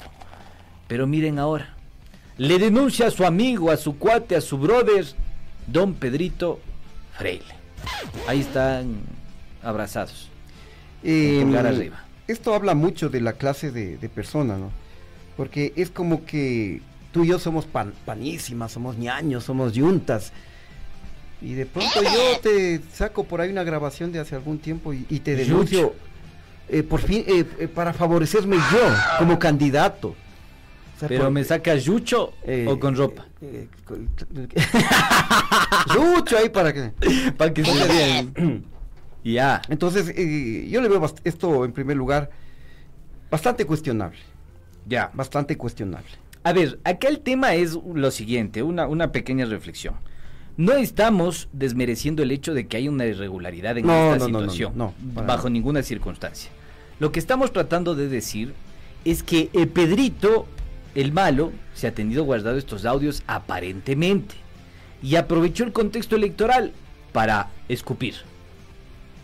Pero 0.87 1.07
miren 1.07 1.39
ahora, 1.39 1.75
le 2.37 2.59
denuncia 2.59 3.07
a 3.07 3.11
su 3.11 3.25
amigo, 3.25 3.71
a 3.71 3.77
su 3.77 3.97
cuate, 3.97 4.35
a 4.35 4.41
su 4.41 4.57
brother, 4.59 5.05
don 5.67 5.95
Pedrito 5.95 6.59
Freile. 7.17 7.45
Ahí 8.27 8.41
están 8.41 8.97
abrazados. 9.63 10.29
Eh, 11.03 11.43
arriba. 11.57 12.05
Esto 12.27 12.53
habla 12.53 12.75
mucho 12.75 13.09
de 13.09 13.21
la 13.21 13.33
clase 13.33 13.71
de, 13.71 13.97
de 13.97 14.09
persona, 14.09 14.57
¿no? 14.57 14.71
Porque 15.35 15.73
es 15.75 15.89
como 15.89 16.23
que 16.25 16.81
tú 17.11 17.23
y 17.23 17.29
yo 17.29 17.39
somos 17.39 17.65
pan- 17.65 17.93
panísimas, 18.05 18.71
somos 18.73 18.97
ñaños, 18.97 19.43
somos 19.45 19.73
yuntas. 19.73 20.31
Y 21.41 21.53
de 21.55 21.65
pronto 21.65 22.01
yo 22.03 22.39
te 22.41 22.79
saco 22.93 23.23
por 23.23 23.41
ahí 23.41 23.49
una 23.49 23.63
grabación 23.63 24.11
de 24.11 24.19
hace 24.19 24.35
algún 24.35 24.59
tiempo 24.59 24.93
y, 24.93 25.05
y 25.09 25.19
te 25.21 25.35
denuncio 25.35 25.93
eh, 26.69 26.83
por 26.83 27.01
fin 27.01 27.23
eh, 27.27 27.45
eh, 27.59 27.67
para 27.67 27.93
favorecerme 27.93 28.57
yo 28.57 28.79
como 29.19 29.39
candidato. 29.39 30.09
O 30.09 30.99
sea, 30.99 31.07
Pero 31.09 31.23
por- 31.23 31.31
me 31.33 31.43
saca 31.43 31.73
yucho 31.75 32.33
eh, 32.43 32.65
o 32.69 32.79
con 32.79 32.95
ropa. 32.95 33.25
eh, 33.41 33.67
con- 33.85 34.07
Yucho 35.95 36.37
ahí 36.37 36.49
para 36.49 36.71
que... 36.73 36.91
Para 37.37 37.53
que 37.53 37.65
se 37.65 37.87
vean. 37.87 38.65
Ya. 39.23 39.61
Entonces, 39.69 40.11
eh, 40.17 40.67
yo 40.67 40.81
le 40.81 40.89
veo 40.89 40.99
bast- 40.99 41.19
esto 41.23 41.63
en 41.63 41.73
primer 41.73 41.95
lugar 41.95 42.31
bastante 43.29 43.65
cuestionable. 43.65 44.17
Ya. 44.87 45.11
Bastante 45.13 45.57
cuestionable. 45.57 46.09
A 46.43 46.53
ver, 46.53 46.79
acá 46.83 47.07
el 47.07 47.19
tema 47.19 47.53
es 47.53 47.77
lo 47.93 48.09
siguiente, 48.09 48.63
una, 48.63 48.87
una 48.87 49.11
pequeña 49.11 49.45
reflexión. 49.45 49.93
No 50.57 50.73
estamos 50.73 51.47
desmereciendo 51.53 52.23
el 52.23 52.31
hecho 52.31 52.53
de 52.53 52.67
que 52.67 52.77
hay 52.77 52.87
una 52.87 53.05
irregularidad 53.05 53.77
en 53.77 53.87
No, 53.87 54.13
esta 54.13 54.27
no, 54.27 54.31
no, 54.31 54.41
no, 54.41 54.51
situación, 54.51 54.73
no, 54.75 54.93
bajo 55.25 55.49
ninguna 55.49 55.81
circunstancia. 55.83 56.51
Lo 56.99 57.11
que 57.11 57.19
estamos 57.19 57.51
tratando 57.51 57.95
de 57.95 58.07
decir 58.07 58.53
es 59.05 59.23
que 59.23 59.49
el 59.53 59.67
Pedrito, 59.69 60.45
el 60.93 61.11
malo, 61.11 61.51
se 61.73 61.87
ha 61.87 61.93
tenido 61.93 62.23
guardado 62.23 62.57
estos 62.57 62.85
audios 62.85 63.23
aparentemente 63.27 64.35
y 65.01 65.15
aprovechó 65.15 65.63
el 65.63 65.71
contexto 65.71 66.15
electoral 66.15 66.73
para 67.11 67.49
escupir, 67.67 68.15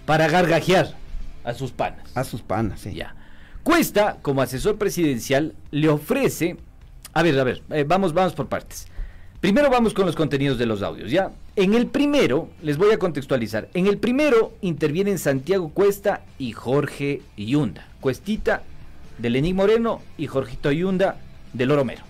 para 0.05 0.27
gargajear 0.27 0.95
a 1.43 1.53
sus 1.53 1.71
panas. 1.71 2.05
A 2.15 2.23
sus 2.23 2.41
panas, 2.41 2.81
sí. 2.81 2.93
Ya. 2.93 3.15
Cuesta, 3.63 4.17
como 4.21 4.41
asesor 4.41 4.77
presidencial, 4.77 5.53
le 5.71 5.89
ofrece. 5.89 6.57
A 7.13 7.21
ver, 7.21 7.39
a 7.39 7.43
ver, 7.43 7.61
eh, 7.69 7.85
vamos, 7.87 8.13
vamos 8.13 8.33
por 8.33 8.47
partes. 8.47 8.87
Primero 9.39 9.69
vamos 9.69 9.93
con 9.93 10.07
los 10.07 10.15
contenidos 10.15 10.57
de 10.57 10.65
los 10.65 10.81
audios, 10.81 11.11
¿ya? 11.11 11.31
En 11.55 11.75
el 11.75 11.85
primero, 11.85 12.49
les 12.63 12.77
voy 12.77 12.91
a 12.91 12.97
contextualizar. 12.97 13.69
En 13.75 13.85
el 13.85 13.99
primero 13.99 14.53
intervienen 14.61 15.19
Santiago 15.19 15.69
Cuesta 15.69 16.21
y 16.39 16.53
Jorge 16.53 17.21
Yunda. 17.37 17.87
Cuestita 18.01 18.63
de 19.19 19.29
Lenín 19.29 19.55
Moreno 19.55 20.01
y 20.17 20.25
Jorgito 20.25 20.71
Yunda 20.71 21.17
de 21.53 21.65
Loromero. 21.67 22.01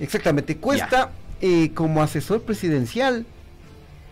Exactamente. 0.00 0.56
Cuesta, 0.56 1.12
eh, 1.40 1.70
como 1.74 2.02
asesor 2.02 2.42
presidencial, 2.42 3.24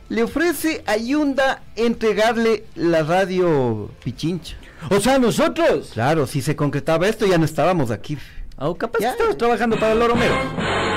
le 0.08 0.22
ofrece 0.22 0.84
a 0.86 0.96
Yunda 0.96 1.62
entregarle 1.74 2.64
la 2.76 3.02
radio 3.02 3.90
Pichincha. 4.04 4.56
O 4.90 5.00
sea, 5.00 5.18
nosotros. 5.18 5.90
Claro, 5.94 6.28
si 6.28 6.40
se 6.42 6.54
concretaba 6.54 7.08
esto, 7.08 7.26
ya 7.26 7.38
no 7.38 7.44
estábamos 7.44 7.90
aquí. 7.90 8.16
Ah, 8.56 8.72
capaz 8.78 9.00
estamos 9.00 9.36
trabajando 9.36 9.78
para 9.80 9.96
Loromero. 9.96 10.34
Ya 10.34 10.95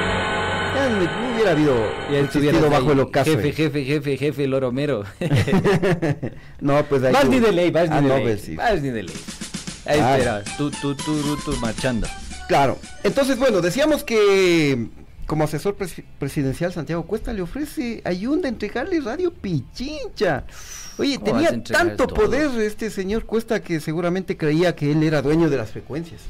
no, 0.89 1.33
hubiera 1.33 1.51
habido 1.51 1.75
existido 2.11 2.69
bajo 2.69 2.91
el 2.91 2.99
ocaso. 3.01 3.31
Jefe, 3.31 3.51
jefe, 3.51 3.83
jefe, 3.85 4.17
jefe, 4.17 4.47
Loromero. 4.47 5.03
no, 6.61 6.83
pues 6.85 7.03
ahí. 7.03 7.13
vas 7.13 7.27
ni 7.27 7.39
de 7.39 7.51
ley, 7.51 7.71
vas 7.71 7.89
Ah, 7.91 8.01
ni 8.01 8.07
de 8.09 8.15
ley. 8.15 8.23
pues. 8.23 8.55
Vas 8.55 8.81
ni 8.81 8.89
de 8.89 9.03
ley. 9.03 9.15
Ahí 9.85 9.99
Ah. 10.01 10.13
espera, 10.17 10.43
tú, 10.57 10.71
tú, 10.71 10.95
tú, 10.95 11.19
tú, 11.21 11.37
tú, 11.45 11.57
marchando. 11.57 12.07
Claro. 12.47 12.77
Entonces, 13.03 13.37
bueno, 13.37 13.61
decíamos 13.61 14.03
que 14.03 14.87
como 15.25 15.43
asesor 15.43 15.77
presi- 15.77 16.03
presidencial 16.17 16.73
Santiago 16.73 17.03
Cuesta 17.05 17.31
le 17.33 17.41
ofrece 17.43 18.01
a 18.45 18.47
entregarle 18.47 18.99
radio 18.99 19.31
Pichincha. 19.31 20.45
Oye, 20.97 21.17
¿Cómo 21.19 21.33
vas 21.33 21.45
a 21.45 21.49
tenía 21.49 21.63
tanto 21.63 22.07
todo? 22.07 22.15
poder 22.25 22.49
este 22.61 22.89
señor 22.89 23.25
Cuesta 23.25 23.61
que 23.61 23.79
seguramente 23.79 24.35
creía 24.35 24.75
que 24.75 24.91
él 24.91 25.03
era 25.03 25.21
dueño 25.21 25.49
de 25.49 25.57
las 25.57 25.69
frecuencias. 25.71 26.21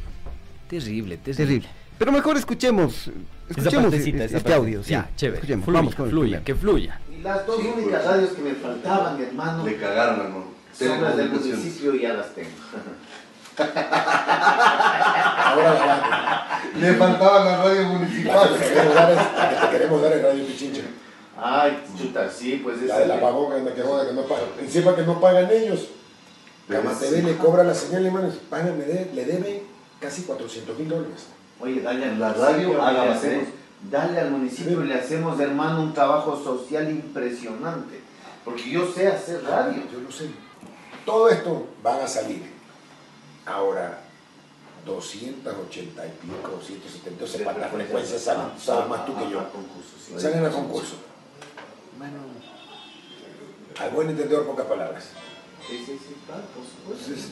Terrible, 0.69 1.17
terrible. 1.17 1.45
Terrible. 1.45 1.69
Pero 1.99 2.12
mejor 2.13 2.38
escuchemos, 2.38 3.07
Esa 3.07 3.12
escuchemos 3.49 3.91
partecita, 3.91 4.23
este 4.23 4.38
esa 4.38 4.43
parte. 4.43 4.53
audio. 4.57 4.83
sí. 4.83 4.91
Ya, 4.91 5.09
chévere. 5.15 5.35
Escuchemos, 5.38 5.65
Fluya, 5.65 5.79
vamos 5.79 5.95
con 5.95 6.09
fluya, 6.09 6.43
que 6.43 6.55
fluya. 6.55 6.99
Y 7.12 7.21
las 7.21 7.45
dos 7.45 7.59
únicas 7.59 8.05
radios 8.05 8.29
que 8.31 8.41
me 8.41 8.53
faltaban, 8.55 9.21
hermano, 9.21 9.65
Le 9.65 9.77
cagaron, 9.77 10.21
hermano. 10.21 10.45
son 10.77 11.01
las 11.03 11.17
del 11.17 11.29
municipio 11.29 11.93
y 11.95 12.01
ya 12.01 12.13
las 12.13 12.33
tengo. 12.33 12.49
Ahora 13.59 15.73
la. 15.73 16.62
Le 16.79 16.93
faltaban 16.93 17.45
las 17.45 17.57
radios 17.59 17.83
La 17.83 17.89
que 17.89 17.95
municipales. 17.97 18.59
te 18.59 18.65
queremos 18.69 18.95
dar 18.95 19.12
es 19.12 19.17
la 19.17 19.49
que 19.49 19.55
te 19.55 19.69
queremos 19.71 20.01
dar 20.01 20.13
en 20.13 20.23
Radio 20.23 20.45
Pichincha. 20.45 20.81
Ay, 21.41 21.83
chuta, 21.97 22.29
sí, 22.29 22.59
pues 22.63 22.79
La 22.81 22.85
esa 22.85 22.99
del 22.99 23.12
apagón, 23.12 23.57
en 23.57 23.65
la 23.65 23.73
que 23.73 23.81
joda, 23.81 24.07
que 24.07 24.13
no 24.13 24.23
pagan. 24.23 24.45
Encima 24.62 24.95
que 24.95 25.03
no 25.03 25.19
pagan 25.19 25.49
ellos. 25.51 25.88
Cama 26.69 26.91
TV 26.99 27.23
le 27.23 27.38
cobra 27.38 27.63
la 27.63 27.73
señal, 27.73 28.05
hermanos. 28.05 28.35
Pagan, 28.49 28.77
le, 28.77 28.85
de- 28.85 29.12
le 29.13 29.25
deben 29.25 29.62
casi 29.99 30.23
400 30.23 30.77
mil 30.77 30.88
dólares. 30.89 31.27
Oye, 31.60 31.82
dale 31.82 32.06
al 32.06 32.19
La 32.19 32.34
radio, 32.34 32.82
haga 32.82 33.13
hacemos-. 33.13 33.50
Dale 33.89 34.19
al 34.19 34.32
municipio 34.32 34.84
y 34.84 34.88
le 34.88 34.95
hacemos, 34.95 35.39
hermano, 35.39 35.82
un 35.82 35.93
trabajo 35.93 36.41
social 36.41 36.89
impresionante. 36.89 38.02
Porque 38.43 38.69
yo 38.69 38.86
sé 38.91 39.08
hacer 39.08 39.43
radio. 39.43 39.84
Yo 39.91 40.02
lo 40.02 40.12
sé. 40.12 40.30
Todo 41.06 41.30
esto 41.30 41.67
van 41.82 42.02
a 42.02 42.08
salir. 42.08 42.52
Ahora, 43.45 44.02
280 44.86 46.06
y 46.06 46.10
pico, 46.22 46.60
170, 46.62 47.24
o 47.24 47.28
sea, 47.28 47.43
cuántas 47.43 47.72
frecuencias 47.72 48.22
salen. 48.22 48.48
Sabes 48.60 48.89
más 48.89 49.06
tú 49.06 49.15
que 49.15 49.30
yo. 49.30 49.41
Salen 50.17 50.45
a 50.45 50.50
concurso. 50.50 50.95
Al 53.80 53.91
buen 53.91 54.10
entendedor, 54.10 54.45
pocas 54.45 54.65
palabras. 54.65 55.06
Sí, 55.67 55.78
sí, 55.86 55.98
sí, 55.98 56.15
claro, 56.26 56.43
por 56.54 56.65
supuesto. 56.98 57.32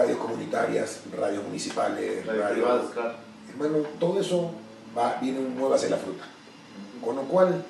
Radios 0.00 0.16
comunitarias, 0.16 1.00
radios 1.14 1.44
municipales, 1.44 2.24
Radio 2.24 2.40
radios... 2.40 2.58
privadas, 2.58 2.90
claro. 2.94 3.14
Hermano, 3.50 3.86
todo 3.98 4.18
eso 4.18 4.50
va, 4.96 5.18
viene 5.20 5.40
un 5.40 5.58
muévase 5.58 5.90
la 5.90 5.98
fruta. 5.98 6.24
Con 7.04 7.16
lo 7.16 7.22
cual, 7.24 7.62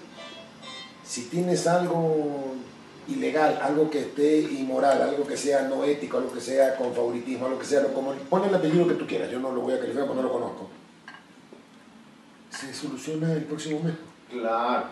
si 1.05 1.25
tienes 1.25 1.67
algo 1.67 2.55
ilegal, 3.09 3.59
algo 3.61 3.91
que 3.91 4.03
esté 4.03 4.43
inmoral, 4.43 5.03
algo 5.03 5.27
que 5.27 5.37
sea 5.37 5.63
no 5.63 5.83
ético, 5.83 6.19
algo 6.19 6.33
que 6.33 6.41
sea 6.41 6.77
con 6.77 6.95
favoritismo, 6.95 7.47
algo 7.47 7.59
que 7.59 7.65
sea, 7.67 7.83
como, 7.93 8.13
pon 8.13 8.45
el 8.45 8.55
apellido 8.55 8.87
que 8.87 8.95
tú 8.95 9.09
quieras, 9.09 9.29
yo 9.29 9.41
no 9.41 9.51
lo 9.51 9.63
voy 9.63 9.75
a 9.75 9.81
calificar 9.81 10.07
porque 10.07 10.23
no 10.23 10.29
lo 10.29 10.33
conozco. 10.33 10.69
Se 12.51 12.73
soluciona 12.73 13.33
el 13.33 13.43
próximo 13.43 13.81
mes. 13.81 13.95
Claro. 14.31 14.85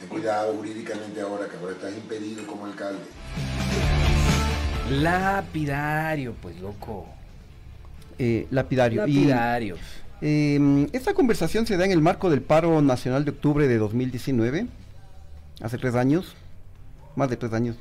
Ten 0.00 0.08
cuidado 0.08 0.52
jurídicamente 0.54 1.20
ahora, 1.20 1.46
que 1.46 1.56
ahora 1.56 1.74
estás 1.74 1.92
impedido 1.92 2.44
como 2.44 2.66
alcalde. 2.66 3.04
Lapidario, 4.90 6.34
pues 6.42 6.60
loco. 6.60 7.06
Eh, 8.18 8.46
lapidario. 8.50 9.06
Y, 9.06 9.24
Lapidario. 9.24 9.76
eh, 10.20 10.88
esta 10.92 11.14
conversación 11.14 11.66
se 11.66 11.76
da 11.76 11.84
en 11.84 11.92
el 11.92 12.02
marco 12.02 12.28
del 12.28 12.42
paro 12.42 12.82
nacional 12.82 13.24
de 13.24 13.30
octubre 13.30 13.68
de 13.68 13.78
2019, 13.78 14.66
hace 15.62 15.78
tres 15.78 15.94
años, 15.94 16.34
más 17.16 17.30
de 17.30 17.36
tres 17.36 17.52
años. 17.52 17.76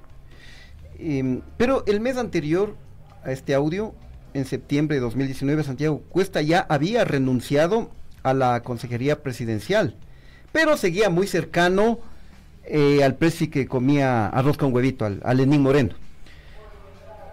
Eh, 1.00 1.41
pero 1.58 1.84
el 1.88 2.00
mes 2.00 2.17
anterior 2.17 2.76
a 3.24 3.32
este 3.32 3.54
audio, 3.56 3.95
en 4.34 4.45
septiembre 4.45 4.98
de 4.98 5.02
2019, 5.02 5.63
Santiago 5.63 6.04
Cuesta 6.10 6.41
ya 6.41 6.60
había 6.69 7.06
renunciado 7.06 7.89
a 8.22 8.34
la 8.34 8.62
consejería 8.62 9.24
presidencial, 9.24 9.95
pero 10.52 10.78
seguía 10.78 11.10
muy 11.10 11.26
cercano 11.26 12.00
eh, 12.65 13.04
al 13.04 13.15
presi 13.15 13.48
que 13.48 13.65
comía 13.65 14.28
arroz 14.28 14.58
con 14.58 14.74
huevito, 14.74 15.06
al, 15.06 15.22
al 15.24 15.38
Lenín 15.38 15.62
Moreno. 15.62 15.95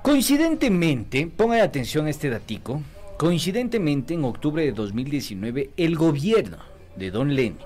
Coincidentemente, 0.07 1.27
pongan 1.27 1.62
atención 1.62 2.07
a 2.07 2.11
este 2.11 2.31
datico, 2.31 2.81
coincidentemente 3.19 4.14
en 4.14 4.25
octubre 4.25 4.64
de 4.64 4.71
2019 4.71 5.71
el 5.77 5.97
gobierno 5.97 6.59
de 6.95 7.11
Don 7.11 7.35
Lenin, 7.35 7.59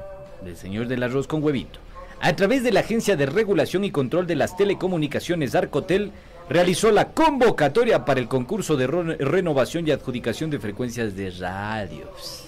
del 0.43 0.57
señor 0.57 0.89
del 0.89 1.03
arroz 1.03 1.27
con 1.27 1.43
huevito, 1.43 1.81
a 2.19 2.35
través 2.35 2.63
de 2.63 2.73
la 2.73 2.81
Agencia 2.81 3.15
de 3.15 3.27
Regulación 3.27 3.85
y 3.85 3.91
Control 3.91 4.27
de 4.27 4.37
las 4.37 4.57
Telecomunicaciones 4.57 5.55
Arcotel, 5.55 6.13
realizó 6.49 6.91
la 6.91 7.11
convocatoria 7.11 8.07
para 8.07 8.21
el 8.21 8.29
concurso 8.29 8.75
de 8.79 8.87
renovación 8.87 9.87
y 9.87 9.91
adjudicación 9.91 10.49
de 10.49 10.61
frecuencias 10.61 11.15
de 11.15 11.33
radios. 11.33 12.47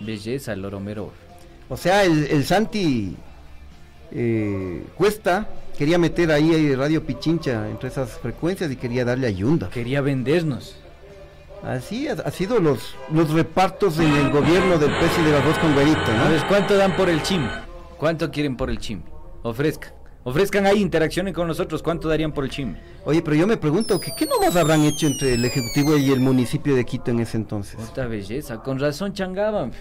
Belleza, 0.00 0.54
Loromero. 0.54 1.12
O 1.70 1.78
sea, 1.78 2.04
el, 2.04 2.26
el 2.26 2.44
Santi 2.44 3.16
eh, 4.12 4.84
Cuesta 4.94 5.48
quería 5.76 5.98
meter 5.98 6.30
ahí 6.30 6.74
Radio 6.74 7.04
Pichincha 7.04 7.68
entre 7.68 7.88
esas 7.88 8.10
frecuencias 8.10 8.70
y 8.70 8.76
quería 8.76 9.04
darle 9.04 9.26
a 9.26 9.30
Yunda. 9.30 9.68
Quería 9.70 10.00
vendernos. 10.00 10.76
Así 11.62 12.08
ha, 12.08 12.12
ha 12.12 12.30
sido 12.30 12.60
los, 12.60 12.94
los 13.12 13.30
repartos 13.30 13.98
en 13.98 14.12
el 14.14 14.30
gobierno 14.30 14.78
del 14.78 14.90
precio 14.98 15.24
del 15.24 15.34
arroz 15.34 15.58
con 15.58 15.76
huevito, 15.76 16.12
¿no? 16.12 16.24
¿Sabes 16.24 16.44
cuánto 16.44 16.76
dan 16.76 16.94
por 16.96 17.08
el 17.08 17.22
chim? 17.22 17.42
¿Cuánto 17.98 18.30
quieren 18.30 18.56
por 18.56 18.68
el 18.70 18.78
chim? 18.78 19.00
Ofrezcan. 19.42 19.92
Ofrezcan 20.24 20.66
ahí, 20.66 20.80
interaccionen 20.80 21.34
con 21.34 21.46
nosotros. 21.46 21.82
¿Cuánto 21.82 22.08
darían 22.08 22.32
por 22.32 22.44
el 22.44 22.50
chim? 22.50 22.74
Oye, 23.04 23.20
pero 23.20 23.36
yo 23.36 23.46
me 23.46 23.58
pregunto, 23.58 24.00
¿qué, 24.00 24.10
qué 24.18 24.26
nomás 24.26 24.56
habrán 24.56 24.82
hecho 24.82 25.06
entre 25.06 25.34
el 25.34 25.44
Ejecutivo 25.44 25.98
y 25.98 26.10
el 26.10 26.20
municipio 26.20 26.74
de 26.74 26.84
Quito 26.84 27.10
en 27.10 27.20
ese 27.20 27.36
entonces? 27.36 27.78
Esta 27.80 28.06
belleza. 28.06 28.62
Con 28.62 28.78
razón 28.78 29.12
changaban. 29.12 29.72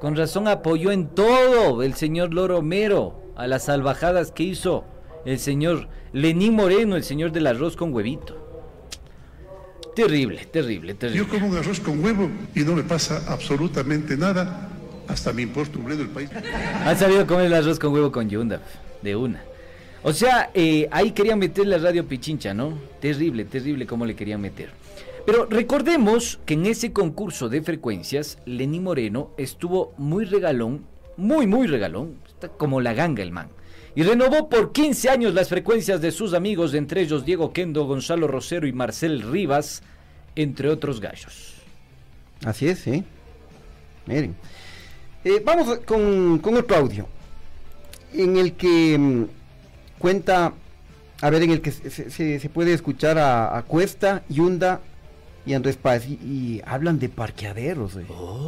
Con 0.00 0.16
razón 0.16 0.48
apoyó 0.48 0.90
en 0.90 1.08
todo 1.08 1.82
el 1.82 1.94
señor 1.94 2.34
Loromero 2.34 3.20
a 3.36 3.46
las 3.46 3.64
salvajadas 3.64 4.32
que 4.32 4.42
hizo 4.42 4.84
el 5.24 5.38
señor 5.38 5.88
Lenín 6.12 6.54
Moreno, 6.54 6.96
el 6.96 7.04
señor 7.04 7.32
del 7.32 7.46
arroz 7.46 7.76
con 7.76 7.92
huevito. 7.92 8.36
Terrible, 9.94 10.46
terrible, 10.46 10.94
terrible. 10.94 11.24
Yo 11.24 11.28
como 11.28 11.48
un 11.48 11.56
arroz 11.56 11.80
con 11.80 12.02
huevo 12.02 12.30
y 12.54 12.60
no 12.60 12.74
me 12.74 12.82
pasa 12.82 13.24
absolutamente 13.26 14.16
nada, 14.16 14.68
hasta 15.08 15.32
me 15.32 15.42
importa 15.42 15.78
un 15.78 15.84
bledo 15.84 16.02
el 16.02 16.10
país. 16.10 16.30
Han 16.84 16.96
sabido 16.96 17.26
comer 17.26 17.46
el 17.46 17.54
arroz 17.54 17.78
con 17.78 17.92
huevo 17.92 18.12
con 18.12 18.28
yunda, 18.28 18.62
de 19.02 19.16
una. 19.16 19.42
O 20.02 20.12
sea, 20.12 20.50
eh, 20.54 20.88
ahí 20.90 21.10
querían 21.10 21.38
meter 21.38 21.66
la 21.66 21.76
radio 21.76 22.06
Pichincha, 22.06 22.54
¿no? 22.54 22.78
Terrible, 23.00 23.44
terrible 23.44 23.86
cómo 23.86 24.06
le 24.06 24.16
querían 24.16 24.40
meter. 24.40 24.70
Pero 25.26 25.46
recordemos 25.46 26.40
que 26.46 26.54
en 26.54 26.66
ese 26.66 26.92
concurso 26.92 27.48
de 27.48 27.60
frecuencias, 27.60 28.38
Lenny 28.46 28.80
Moreno 28.80 29.32
estuvo 29.36 29.92
muy 29.98 30.24
regalón, 30.24 30.86
muy, 31.16 31.46
muy 31.46 31.66
regalón, 31.66 32.16
está 32.26 32.48
como 32.48 32.80
la 32.80 32.94
ganga 32.94 33.22
el 33.22 33.32
man. 33.32 33.48
Y 33.94 34.02
renovó 34.04 34.48
por 34.48 34.72
15 34.72 35.10
años 35.10 35.34
las 35.34 35.48
frecuencias 35.48 36.00
de 36.00 36.12
sus 36.12 36.32
amigos, 36.34 36.74
entre 36.74 37.02
ellos 37.02 37.24
Diego 37.24 37.52
Kendo, 37.52 37.84
Gonzalo 37.86 38.28
Rosero 38.28 38.66
y 38.66 38.72
Marcel 38.72 39.22
Rivas, 39.22 39.82
entre 40.36 40.68
otros 40.68 41.00
gallos. 41.00 41.54
Así 42.44 42.68
es, 42.68 42.78
sí. 42.78 43.04
Miren. 44.06 44.36
Eh, 45.24 45.42
vamos 45.44 45.80
con, 45.80 46.38
con 46.38 46.56
otro 46.56 46.76
audio. 46.76 47.06
En 48.14 48.36
el 48.36 48.54
que 48.54 48.96
mm, 48.98 49.24
cuenta, 49.98 50.52
a 51.20 51.30
ver, 51.30 51.42
en 51.42 51.50
el 51.50 51.60
que 51.60 51.72
se, 51.72 51.90
se- 51.90 52.10
se- 52.10 52.40
se 52.40 52.48
puede 52.48 52.72
escuchar 52.72 53.18
a, 53.18 53.56
a 53.56 53.62
Cuesta, 53.64 54.22
Yunda 54.28 54.80
y 55.44 55.52
Andrés 55.54 55.76
Páez. 55.76 56.08
Y, 56.08 56.12
y 56.14 56.62
hablan 56.64 56.98
de 56.98 57.08
parqueaderos, 57.08 57.96
eh. 57.96 58.06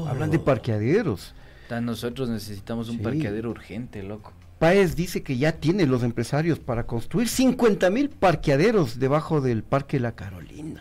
Hablan 0.08 0.30
de 0.30 0.38
parqueaderos. 0.38 1.34
Nosotros 1.82 2.28
necesitamos 2.28 2.88
un 2.90 2.98
Sí. 2.98 3.02
parqueadero 3.02 3.50
urgente, 3.50 4.02
loco. 4.02 4.32
Páez 4.62 4.94
dice 4.94 5.24
que 5.24 5.38
ya 5.38 5.50
tiene 5.50 5.86
los 5.86 6.04
empresarios 6.04 6.60
para 6.60 6.86
construir 6.86 7.28
50 7.28 7.90
mil 7.90 8.10
parqueaderos 8.10 9.00
debajo 9.00 9.40
del 9.40 9.64
Parque 9.64 9.98
La 9.98 10.12
Carolina. 10.12 10.80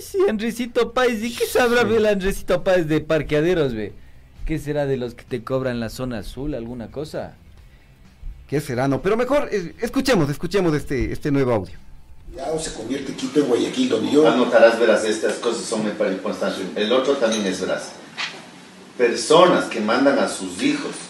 Sí, 0.00 0.20
Andresito 0.26 0.94
Páez, 0.94 1.22
¿y 1.22 1.34
qué 1.34 1.44
sabrá 1.44 1.82
Sí. 1.82 1.94
el 1.94 2.06
Andresito 2.06 2.64
Páez 2.64 2.88
de 2.88 3.02
parqueaderos, 3.02 3.74
ve? 3.74 3.92
¿Qué 4.46 4.58
será 4.58 4.86
de 4.86 4.96
los 4.96 5.12
que 5.12 5.24
te 5.24 5.44
cobran 5.44 5.80
la 5.80 5.90
zona 5.90 6.20
azul? 6.20 6.54
¿Alguna 6.54 6.90
cosa? 6.90 7.34
¿Qué 8.48 8.58
será? 8.62 8.88
No, 8.88 9.02
pero 9.02 9.18
mejor 9.18 9.50
eh, 9.52 9.74
escuchemos, 9.82 10.30
escuchemos 10.30 10.74
este, 10.74 11.12
este 11.12 11.30
nuevo 11.30 11.52
audio. 11.52 11.74
Ya 12.34 12.58
se 12.58 12.72
convierte 12.72 13.12
Quito 13.12 13.40
en 13.40 13.48
Guayaquil, 13.48 13.90
donde 13.90 14.10
yo... 14.10 14.26
Anotarás, 14.26 14.80
verás, 14.80 15.04
estas 15.04 15.34
cosas 15.34 15.62
son 15.62 15.82
para 15.98 16.08
el 16.08 16.22
Constancio. 16.22 16.64
El 16.74 16.90
otro 16.90 17.18
también 17.18 17.44
es, 17.44 17.60
verás, 17.60 17.92
personas 18.96 19.66
que 19.66 19.80
mandan 19.82 20.18
a 20.18 20.26
sus 20.26 20.62
hijos 20.62 21.05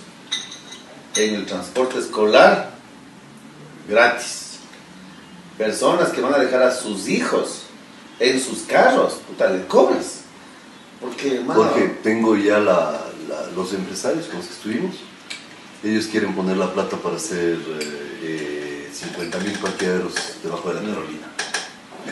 en 1.17 1.35
el 1.35 1.47
transporte 1.47 1.99
escolar 1.99 2.71
gratis. 3.89 4.43
Personas 5.59 6.11
que 6.11 6.21
van 6.21 6.35
a 6.35 6.39
dejar 6.39 6.62
a 6.62 6.71
sus 6.75 7.09
hijos 7.09 7.62
en 8.21 8.41
sus 8.41 8.61
carros, 8.61 9.14
puta, 9.27 9.49
le 9.51 9.67
cobras. 9.67 10.21
Porque, 11.01 11.41
mano, 11.41 11.62
Porque 11.62 11.87
tengo 12.03 12.37
ya 12.37 12.59
la, 12.59 13.01
la- 13.29 13.47
los 13.55 13.73
empresarios 13.73 14.27
con 14.27 14.39
los 14.39 14.47
que 14.47 14.53
estuvimos. 14.55 14.97
Ellos 15.85 16.07
quieren 16.07 16.35
poner 16.35 16.57
la 16.57 16.73
plata 16.73 16.97
para 16.97 17.17
hacer 17.17 17.59
eh, 18.23 18.91
50 18.93 19.39
mil 19.41 19.53
parqueaderos 19.59 20.14
debajo 20.43 20.69
de 20.71 20.75
la 20.77 20.81
Carolina. 20.81 21.27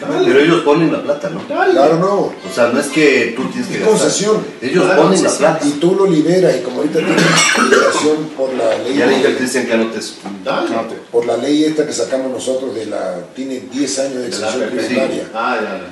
Dale. 0.01 0.27
Pero 0.27 0.41
ellos 0.41 0.63
ponen 0.65 0.93
la 0.93 1.03
plata, 1.03 1.31
¿no? 1.31 1.41
Claro, 1.47 1.99
no. 1.99 2.15
O 2.15 2.35
sea, 2.55 2.69
no 2.69 2.81
es 2.81 2.89
que 2.89 3.33
tú 3.37 3.45
tienes 3.47 3.69
que 3.69 3.75
Es 3.75 3.81
gastar. 3.81 3.99
concesión. 3.99 4.45
Ellos 4.61 4.85
Claro, 4.85 5.03
ponen 5.03 5.23
la 5.23 5.31
plata. 5.31 5.67
Y 5.67 5.71
tú 5.73 5.95
lo 5.95 6.07
liberas, 6.07 6.57
y 6.57 6.61
como 6.63 6.79
ahorita 6.79 6.99
tienes 6.99 7.23
liberación 7.71 8.17
por 8.37 8.53
la 8.55 8.79
ley. 8.79 8.97
Ya 8.97 9.07
le 9.07 9.15
dije 9.17 9.27
al 9.29 9.37
Cristian 9.37 9.67
que 9.67 9.73
anotes. 9.73 10.19
dale. 10.45 10.69
por 11.11 11.25
la 11.27 11.37
ley 11.37 11.65
esta 11.65 11.87
que 11.87 11.93
sacamos 11.93 12.31
nosotros 12.31 12.75
de 12.75 12.87
la 12.87 13.21
tiene 13.35 13.61
10 13.73 13.99
años 14.01 14.15
de 14.17 14.27
exención 14.29 14.69
tributaria. 14.71 15.29
Ah, 15.35 15.59
ya, 15.61 15.79
ya. 15.79 15.87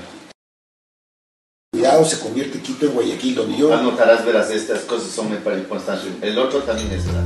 Cuidado, 1.72 2.04
se 2.04 2.18
convierte 2.18 2.60
Quito 2.60 2.86
en 2.86 2.92
Guayaquil, 2.92 3.34
donde 3.34 3.56
yo 3.56 3.72
Anotarás, 3.74 4.24
verás, 4.26 4.50
estas 4.50 4.80
cosas 4.80 5.08
son 5.10 5.28
para 5.42 5.56
el 5.56 5.66
Constancio. 5.66 6.10
El 6.20 6.38
otro 6.38 6.60
también 6.60 6.90
es, 6.92 7.06
verás. 7.06 7.24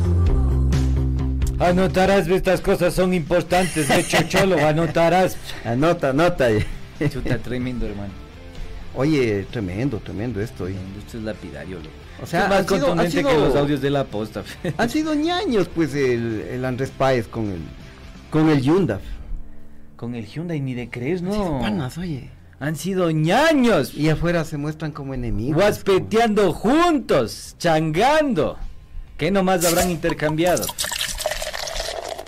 Anotarás, 1.59 2.29
estas 2.29 2.61
cosas 2.61 2.95
son 2.95 3.15
importantes, 3.15 3.89
de 3.89 4.05
chocholo, 4.07 4.65
anotarás. 4.67 5.37
Anota, 5.65 6.11
anota. 6.11 6.49
Chuta, 7.11 7.39
tremendo, 7.39 7.87
hermano. 7.87 8.13
Oye, 8.95 9.47
tremendo, 9.51 9.99
tremendo 9.99 10.41
esto. 10.41 10.65
oye. 10.65 10.77
Esto 10.99 11.19
es 11.19 11.25
lapidario, 11.25 11.77
loco. 11.79 11.91
O 12.23 12.27
sea, 12.27 12.49
más 12.49 12.67
sido- 12.67 12.69
contundente 12.81 13.19
sido- 13.19 13.29
que 13.29 13.37
los 13.37 13.57
audios 13.57 13.81
de 13.81 13.91
la 13.91 14.05
posta. 14.05 14.43
Han 14.79 14.89
sido 14.91 15.15
ñaños, 15.15 15.69
pues, 15.75 15.95
el, 15.95 16.43
el 16.51 16.65
Andrés 16.65 16.91
Páez 16.97 17.27
con 17.29 17.51
el, 17.51 17.61
con 18.31 18.49
el 18.49 18.63
Yundaf. 18.63 19.03
Con 19.97 20.15
el 20.15 20.27
Hyundai 20.27 20.61
ni 20.61 20.75
de 20.75 20.89
crees, 20.91 21.23
no. 21.23 21.59
Panas, 21.61 21.97
oye. 21.99 22.31
Han 22.61 22.77
sido 22.77 23.11
ñaños. 23.11 23.95
Y 23.95 24.09
afuera 24.09 24.45
se 24.45 24.57
muestran 24.59 24.93
como 24.93 25.13
enemigos. 25.15 25.55
Guaspeteando 25.63 26.53
juntos, 26.53 27.55
changando. 27.59 28.59
¿Qué 29.19 29.31
nomás 29.31 29.65
habrán 29.65 29.91
intercambiado? 29.91 30.65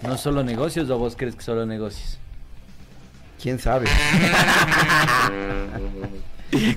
No 0.02 0.16
solo 0.16 0.44
negocios 0.44 0.88
o 0.90 0.98
vos 0.98 1.14
crees 1.16 1.34
que 1.34 1.42
solo 1.42 1.66
negocios? 1.66 2.18
¿Quién 3.42 3.58
sabe? 3.58 3.86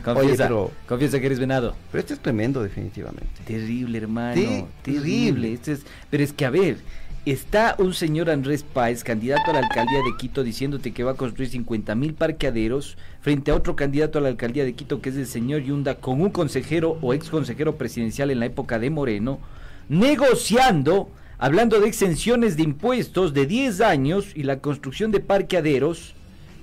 Confiesa, 0.04 0.14
Oye, 0.20 0.36
pero- 0.38 0.72
confiesa 0.88 1.20
que 1.20 1.26
eres 1.28 1.40
venado. 1.40 1.76
Pero 1.92 2.02
este 2.02 2.14
es 2.14 2.20
tremendo, 2.20 2.62
definitivamente. 2.62 3.42
Terrible, 3.46 3.98
hermano. 4.00 4.36
Sí, 4.36 4.66
terrible. 4.82 5.54
Este 5.54 5.72
es- 5.74 5.86
pero 6.10 6.24
es 6.24 6.34
que, 6.34 6.46
a 6.46 6.50
ver, 6.50 6.78
está 7.26 7.76
un 7.78 7.94
señor 7.94 8.30
Andrés 8.30 8.64
Páez, 8.64 9.04
candidato 9.04 9.50
a 9.50 9.54
la 9.54 9.60
alcaldía 9.60 10.00
de 10.00 10.18
Quito, 10.20 10.44
diciéndote 10.44 10.92
que 10.92 11.04
va 11.06 11.12
a 11.12 11.16
construir 11.16 11.50
50 11.50 11.96
mil 11.96 12.14
parqueaderos, 12.16 12.98
frente 13.22 13.50
a 13.52 13.56
otro 13.56 13.76
candidato 13.78 14.20
a 14.20 14.22
la 14.22 14.28
alcaldía 14.28 14.66
de 14.66 14.74
Quito, 14.74 15.02
que 15.02 15.10
es 15.10 15.16
el 15.16 15.26
señor 15.28 15.62
Yunda, 15.62 15.96
con 15.96 16.20
un 16.22 16.32
consejero 16.32 16.98
o 17.02 17.14
ex 17.14 17.30
consejero 17.30 17.78
presidencial 17.78 18.30
en 18.30 18.40
la 18.42 18.48
época 18.48 18.78
de 18.78 18.90
Moreno, 18.90 19.40
negociando, 19.88 21.10
hablando 21.42 21.80
de 21.82 21.88
exenciones 21.88 22.56
de 22.56 22.64
impuestos 22.64 23.34
de 23.34 23.46
10 23.48 23.82
años 23.82 24.28
y 24.36 24.44
la 24.44 24.60
construcción 24.60 25.12
de 25.12 25.20
parqueaderos 25.20 26.16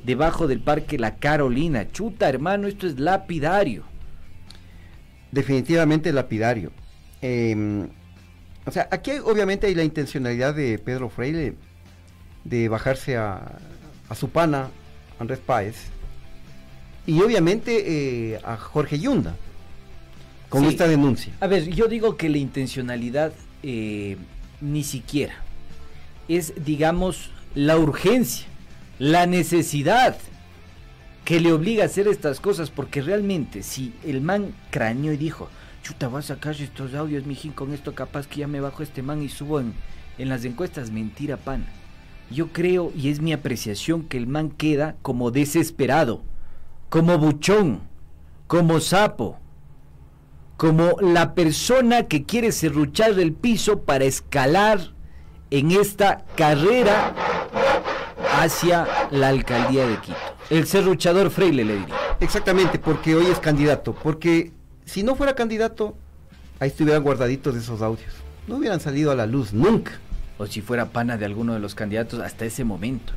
debajo 0.05 0.47
del 0.47 0.61
parque 0.61 0.99
La 0.99 1.17
Carolina. 1.17 1.91
Chuta, 1.91 2.29
hermano, 2.29 2.67
esto 2.69 2.87
es 2.87 2.99
lapidario. 2.99 3.83
Definitivamente 5.33 6.13
lapidario. 6.13 6.71
Eh, 7.21 7.87
o 8.65 8.71
sea, 8.71 8.89
aquí 8.91 9.11
hay- 9.11 9.19
obviamente 9.19 9.67
hay 9.67 9.75
la 9.75 9.85
intencionalidad 9.85 10.55
de 10.55 10.79
Pedro 10.79 11.09
Freire 11.11 11.55
de 12.45 12.69
bajarse 12.69 13.17
a, 13.17 13.59
a 14.09 14.15
su 14.15 14.31
pana, 14.31 14.69
Andrés 15.19 15.41
Páez, 15.45 15.77
y 17.07 17.21
obviamente 17.21 18.33
eh, 18.35 18.41
a 18.45 18.57
Jorge 18.57 18.99
Yunda, 18.99 19.35
con 20.49 20.63
Sí. 20.63 20.69
esta 20.69 20.87
denuncia. 20.87 21.33
A 21.41 21.47
ver, 21.47 21.69
yo 21.69 21.89
digo 21.89 22.17
que 22.17 22.29
la 22.29 22.39
intencionalidad 22.39 23.33
eh, 23.63 24.17
ni 24.61 24.85
siquiera 24.85 25.49
es, 26.29 26.53
digamos, 26.65 27.31
la 27.55 27.79
urgencia, 27.79 28.47
la 28.99 29.27
necesidad 29.27 30.17
que 31.25 31.41
le 31.41 31.53
obliga 31.53 31.83
a 31.83 31.87
hacer 31.87 32.07
estas 32.07 32.41
cosas, 32.41 32.71
porque 32.71 33.03
realmente 33.03 33.63
si 33.63 33.95
el 34.05 34.21
man 34.21 34.55
craneó 34.71 35.13
y 35.13 35.17
dijo, 35.17 35.49
chuta, 35.83 36.09
voy 36.09 36.21
a 36.21 36.23
sacar 36.23 36.55
estos 36.55 36.95
audios, 36.95 37.27
mijín, 37.27 37.53
con 37.53 37.73
esto 37.73 37.95
capaz 37.95 38.27
que 38.27 38.41
ya 38.41 38.47
me 38.47 38.61
bajo 38.61 38.83
este 38.83 39.03
man 39.03 39.23
y 39.23 39.29
subo 39.29 39.61
en, 39.61 39.75
en 40.19 40.29
las 40.29 40.45
encuestas, 40.45 40.91
mentira, 40.91 41.37
pan. 41.37 41.67
Yo 42.31 42.49
creo, 42.49 42.93
y 42.95 43.09
es 43.09 43.21
mi 43.21 43.33
apreciación, 43.33 44.03
que 44.05 44.19
el 44.19 44.27
man 44.27 44.51
queda 44.51 44.97
como 45.01 45.31
desesperado, 45.31 46.23
como 46.91 47.19
buchón, 47.19 47.81
como 48.47 48.81
sapo, 48.81 49.39
como 50.59 50.97
la 51.01 51.35
persona 51.35 52.09
que 52.09 52.25
quiere 52.25 52.51
serruchar 52.51 53.19
el 53.19 53.33
piso 53.33 53.83
para 53.83 54.05
escalar 54.05 54.93
en 55.51 55.71
esta 55.71 56.25
carrera 56.35 57.15
hacia 58.39 58.87
la 59.13 59.29
alcaldía 59.29 59.87
de 59.87 59.97
Quito. 59.99 60.19
El 60.51 60.67
serruchador 60.67 61.31
Freile 61.31 61.65
le 61.65 61.79
diría. 61.79 61.95
Exactamente, 62.19 62.81
porque 62.81 63.15
hoy 63.15 63.27
es 63.27 63.39
candidato. 63.39 63.95
Porque 63.95 64.51
si 64.85 65.05
no 65.05 65.15
fuera 65.15 65.37
candidato, 65.37 65.97
ahí 66.59 66.69
estuvieran 66.69 67.05
guardaditos 67.05 67.55
esos 67.55 67.81
audios. 67.81 68.13
No 68.49 68.57
hubieran 68.57 68.81
salido 68.81 69.13
a 69.13 69.15
la 69.15 69.27
luz 69.27 69.53
nunca. 69.53 69.93
O 70.39 70.47
si 70.47 70.61
fuera 70.61 70.87
pana 70.87 71.17
de 71.17 71.25
alguno 71.25 71.55
de 71.55 71.61
los 71.61 71.77
candidatos 71.77 72.19
hasta 72.19 72.45
ese 72.45 72.65
momento. 72.65 73.13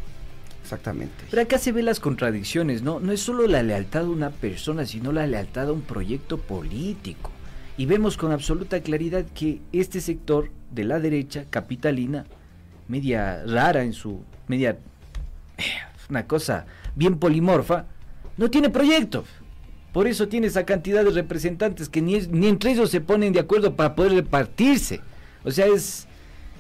Exactamente. 0.72 1.26
Pero 1.30 1.42
acá 1.42 1.58
se 1.58 1.74
ven 1.74 1.84
las 1.84 2.00
contradicciones, 2.00 2.82
¿no? 2.82 3.02
No 3.02 3.12
es 3.12 3.20
solo 3.20 3.46
la 3.46 3.62
lealtad 3.62 4.06
a 4.06 4.10
una 4.10 4.30
persona, 4.30 4.86
sino 4.86 5.12
la 5.12 5.28
lealtad 5.28 5.68
a 5.68 5.74
un 5.74 5.82
proyecto 5.82 6.38
político. 6.38 7.30
Y 7.76 7.86
vemos 7.88 8.16
con 8.16 8.32
absoluta 8.32 8.80
claridad 8.80 9.26
que 9.36 9.60
este 9.74 10.00
sector 10.00 10.50
de 10.72 10.86
la 10.86 11.02
derecha 11.02 11.44
capitalina, 11.50 12.26
media 12.88 13.44
rara 13.46 13.84
en 13.84 13.92
su, 13.92 14.24
media, 14.48 14.78
una 16.10 16.26
cosa 16.26 16.66
bien 16.96 17.20
polimorfa, 17.20 17.88
no 18.38 18.50
tiene 18.50 18.70
proyecto. 18.70 19.26
Por 19.92 20.08
eso 20.08 20.30
tiene 20.30 20.48
esa 20.48 20.64
cantidad 20.66 21.04
de 21.04 21.12
representantes 21.12 21.90
que 21.90 22.02
ni, 22.02 22.18
ni 22.28 22.48
entre 22.48 22.72
ellos 22.72 22.90
se 22.90 23.02
ponen 23.02 23.34
de 23.34 23.42
acuerdo 23.42 23.76
para 23.76 23.94
poder 23.94 24.14
repartirse. 24.14 25.02
O 25.44 25.52
sea, 25.52 25.66
es, 25.66 26.08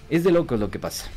es 0.09 0.25
de 0.25 0.31
locos 0.33 0.59
lo 0.59 0.69
que 0.69 0.79
pasa. 0.79 1.09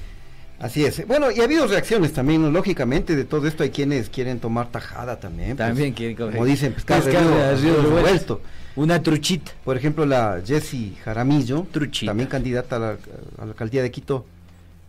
Así 0.64 0.82
es. 0.84 1.06
Bueno, 1.06 1.30
y 1.30 1.40
ha 1.40 1.44
habido 1.44 1.66
reacciones 1.66 2.14
también, 2.14 2.40
¿no? 2.40 2.50
lógicamente, 2.50 3.14
de 3.16 3.24
todo 3.24 3.46
esto 3.46 3.62
hay 3.64 3.68
quienes 3.70 4.08
quieren 4.08 4.40
tomar 4.40 4.68
tajada 4.68 5.20
también. 5.20 5.56
pues, 5.56 5.58
También 5.68 5.92
quieren 5.92 6.16
coger- 6.16 6.32
Como 6.32 6.46
dicen, 6.46 6.74
río 6.74 7.02
río 7.04 7.82
revuelto. 7.82 7.90
revuelto. 7.96 8.40
Una 8.76 9.02
truchita. 9.02 9.52
Por 9.62 9.76
ejemplo, 9.76 10.06
la 10.06 10.40
Jessie 10.44 10.96
Jaramillo, 11.04 11.66
también 12.06 12.30
candidata 12.30 12.76
a 12.76 12.78
la, 12.78 12.88
a 12.88 13.44
la 13.44 13.50
alcaldía 13.50 13.82
de 13.82 13.90
Quito, 13.90 14.24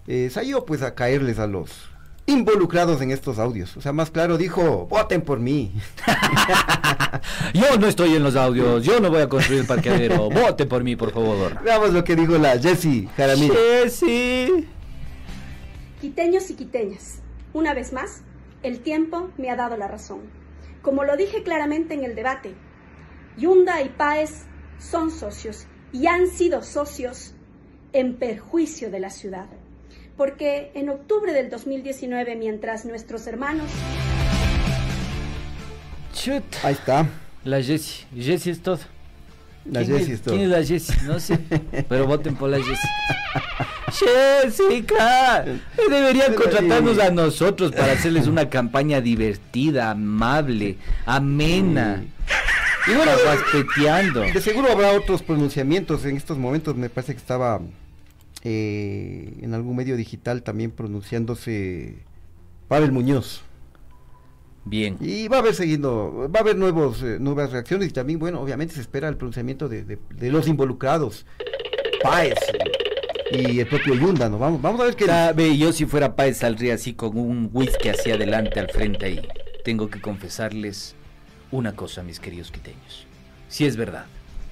eh, 0.07 0.29
salió 0.31 0.63
pues 0.65 0.81
a 0.81 0.95
caerles 0.95 1.39
a 1.39 1.47
los 1.47 1.69
involucrados 2.25 3.01
en 3.01 3.11
estos 3.11 3.37
audios. 3.37 3.75
O 3.75 3.81
sea, 3.81 3.91
más 3.91 4.09
claro 4.11 4.37
dijo, 4.37 4.87
voten 4.89 5.21
por 5.23 5.39
mí. 5.41 5.73
Yo 7.53 7.77
no 7.77 7.87
estoy 7.87 8.15
en 8.15 8.23
los 8.23 8.35
audios, 8.35 8.83
yo 8.83 8.99
no 8.99 9.09
voy 9.09 9.21
a 9.21 9.29
construir 9.29 9.61
el 9.61 9.67
parqueadero. 9.67 10.29
Vote 10.31 10.65
por 10.65 10.83
mí, 10.83 10.95
por 10.95 11.11
favor. 11.11 11.61
Veamos 11.63 11.91
lo 11.93 12.03
que 12.03 12.15
dijo 12.15 12.37
la 12.37 12.57
Jessie 12.59 13.07
Jaramillo. 13.15 13.53
Jessie. 13.53 14.67
Quiteños 16.05 16.51
y 16.51 16.53
quiteñas, 16.53 17.15
una 17.51 17.73
vez 17.73 17.91
más, 17.91 18.21
el 18.61 18.81
tiempo 18.81 19.31
me 19.39 19.49
ha 19.49 19.55
dado 19.55 19.75
la 19.75 19.87
razón. 19.87 20.19
Como 20.83 21.03
lo 21.03 21.17
dije 21.17 21.41
claramente 21.41 21.95
en 21.95 22.03
el 22.03 22.13
debate, 22.13 22.53
Yunda 23.37 23.81
y 23.81 23.89
Páez 23.89 24.43
son 24.77 25.09
socios 25.09 25.65
y 25.91 26.05
han 26.05 26.27
sido 26.27 26.61
socios 26.61 27.33
en 27.91 28.17
perjuicio 28.17 28.91
de 28.91 28.99
la 28.99 29.09
ciudad. 29.09 29.47
Porque 30.15 30.69
en 30.75 30.89
octubre 30.89 31.33
del 31.33 31.49
2019, 31.49 32.35
mientras 32.35 32.85
nuestros 32.85 33.25
hermanos 33.25 33.71
Chut. 36.13 36.43
Ahí 36.61 36.73
está. 36.73 37.09
La 37.43 37.63
Jessie. 37.63 38.05
Jessie 38.15 38.51
es 38.51 38.61
todo. 38.61 38.77
La 39.65 39.83
¿Quién 39.83 39.97
Jessie 39.97 40.13
es 40.13 40.21
todo. 40.21 40.35
¿Quién 40.35 40.45
es 40.45 40.51
la 40.51 40.63
Jessie? 40.63 40.95
No 41.07 41.19
sé. 41.19 41.39
Pero 41.89 42.05
voten 42.05 42.35
por 42.35 42.51
la 42.51 42.57
Jessie. 42.57 42.89
Jessica. 43.99 45.45
Deberían 45.89 46.33
contratarnos 46.33 46.99
a 46.99 47.09
nosotros 47.11 47.71
para 47.71 47.91
hacerles 47.93 48.27
una 48.27 48.49
campaña 48.49 49.01
divertida, 49.01 49.91
amable, 49.91 50.77
amena. 51.05 52.03
Y 52.87 52.93
bueno, 52.95 53.11
de, 53.13 54.31
de 54.33 54.41
seguro 54.41 54.71
habrá 54.71 54.91
otros 54.91 55.23
pronunciamientos. 55.23 56.05
En 56.05 56.15
estos 56.17 56.37
momentos 56.37 56.75
me 56.75 56.89
parece 56.89 57.13
que 57.13 57.19
estaba 57.19 57.59
eh, 58.43 59.33
en 59.41 59.53
algún 59.53 59.75
medio 59.75 59.97
digital 59.97 60.43
también 60.43 60.71
pronunciándose 60.71 61.95
Pavel 62.67 62.91
Muñoz. 62.91 63.41
Bien. 64.65 64.97
Y 64.99 65.27
va 65.27 65.37
a 65.37 65.39
haber 65.41 65.53
seguido, 65.53 66.29
va 66.31 66.39
a 66.39 66.41
haber 66.41 66.55
nuevos, 66.55 67.01
eh, 67.03 67.17
nuevas 67.19 67.51
reacciones 67.51 67.89
y 67.89 67.91
también, 67.91 68.17
bueno, 68.19 68.41
obviamente 68.41 68.73
se 68.75 68.81
espera 68.81 69.07
el 69.09 69.15
pronunciamiento 69.15 69.69
de, 69.69 69.83
de- 69.83 69.99
de 70.09 70.31
los 70.31 70.47
involucrados, 70.47 71.25
Páez 72.01 72.33
y 73.31 73.59
el 73.59 73.67
propio 73.67 73.95
Yunda, 73.95 74.29
¿no? 74.29 74.37
Vamos, 74.37 74.61
vamos 74.61 74.81
a 74.81 74.85
ver 74.85 74.95
qué... 74.95 75.05
Sabe, 75.05 75.57
yo 75.57 75.71
si 75.73 75.85
fuera 75.85 76.15
Páez 76.15 76.37
saldría 76.37 76.75
así 76.75 76.93
con 76.93 77.17
un 77.17 77.49
whisky 77.51 77.89
hacia 77.89 78.15
adelante 78.15 78.59
al 78.59 78.69
frente 78.69 79.05
ahí. 79.05 79.27
Tengo 79.63 79.89
que 79.89 79.99
confesarles 79.99 80.95
una 81.51 81.75
cosa, 81.75 82.03
mis 82.03 82.19
queridos 82.19 82.51
quiteños. 82.51 83.07
Si 83.49 83.65
es 83.65 83.77
verdad, 83.77 84.05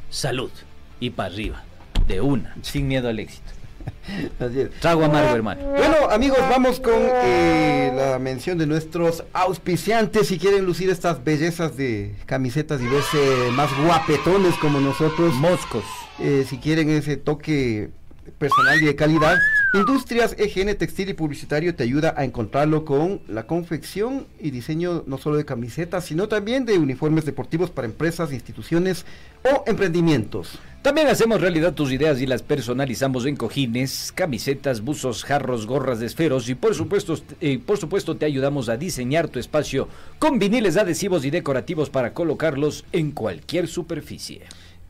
salud 0.10 0.52
y 1.00 1.12
para 1.12 1.34
arriba, 1.34 1.64
de 2.08 2.22
una, 2.22 2.56
sin 2.62 2.88
miedo 2.88 3.10
al 3.10 3.20
éxito. 3.20 3.52
Así 4.40 4.62
es. 4.62 4.72
Trago 4.80 5.04
amargo, 5.04 5.36
hermano. 5.36 5.62
Bueno, 5.76 6.10
amigos, 6.10 6.40
vamos 6.50 6.80
con 6.80 6.94
eh, 6.96 7.92
la 7.96 8.18
mención 8.18 8.58
de 8.58 8.66
nuestros 8.66 9.24
auspiciantes. 9.34 10.28
Si 10.28 10.40
quieren 10.40 10.66
lucir 10.66 10.90
estas 10.90 11.24
bellezas 11.24 11.76
de 11.76 12.16
camisetas 12.26 12.82
y 12.82 12.88
verse 12.88 13.52
más 13.52 13.70
guapetones 13.84 14.56
como 14.56 14.80
nosotros. 14.80 15.34
Moscos. 15.36 15.84
eh, 16.20 16.46
si 16.48 16.58
quieren 16.60 16.90
ese 16.90 17.18
toque 17.18 17.90
personal 18.38 18.82
y 18.82 18.86
de 18.86 18.96
calidad. 18.96 19.38
Industrias 19.74 20.36
EGN 20.38 20.76
Textil 20.78 21.10
y 21.10 21.14
Publicitario 21.14 21.76
te 21.76 21.84
ayuda 21.84 22.14
a 22.18 22.24
encontrarlo 22.24 22.86
con 22.86 23.22
la 23.28 23.48
confección 23.48 24.28
y 24.40 24.52
diseño 24.52 25.04
no 25.08 25.18
solo 25.18 25.38
de 25.38 25.46
camisetas, 25.46 26.06
sino 26.06 26.28
también 26.28 26.66
de 26.66 26.78
uniformes 26.78 27.26
deportivos 27.26 27.70
para 27.70 27.88
empresas, 27.88 28.32
instituciones 28.32 29.06
o 29.44 29.64
emprendimientos. 29.68 30.60
También 30.84 31.08
hacemos 31.08 31.40
realidad 31.40 31.74
tus 31.74 31.92
ideas 31.94 32.20
y 32.20 32.26
las 32.26 32.44
personalizamos 32.44 33.26
en 33.26 33.38
cojines, 33.38 34.12
camisetas, 34.14 34.82
buzos, 34.82 35.24
jarros, 35.24 35.66
gorras 35.66 36.02
esferos 36.02 36.50
y 36.50 36.56
por 36.56 36.76
supuesto, 36.76 37.18
eh, 37.40 37.58
por 37.58 37.78
supuesto 37.78 38.18
te 38.18 38.26
ayudamos 38.26 38.68
a 38.68 38.76
diseñar 38.76 39.30
tu 39.30 39.40
espacio 39.40 39.88
con 40.20 40.40
viniles 40.40 40.76
adhesivos 40.76 41.24
y 41.24 41.30
decorativos 41.30 41.90
para 41.90 42.14
colocarlos 42.14 42.84
en 42.92 43.12
cualquier 43.12 43.70
superficie. 43.70 44.42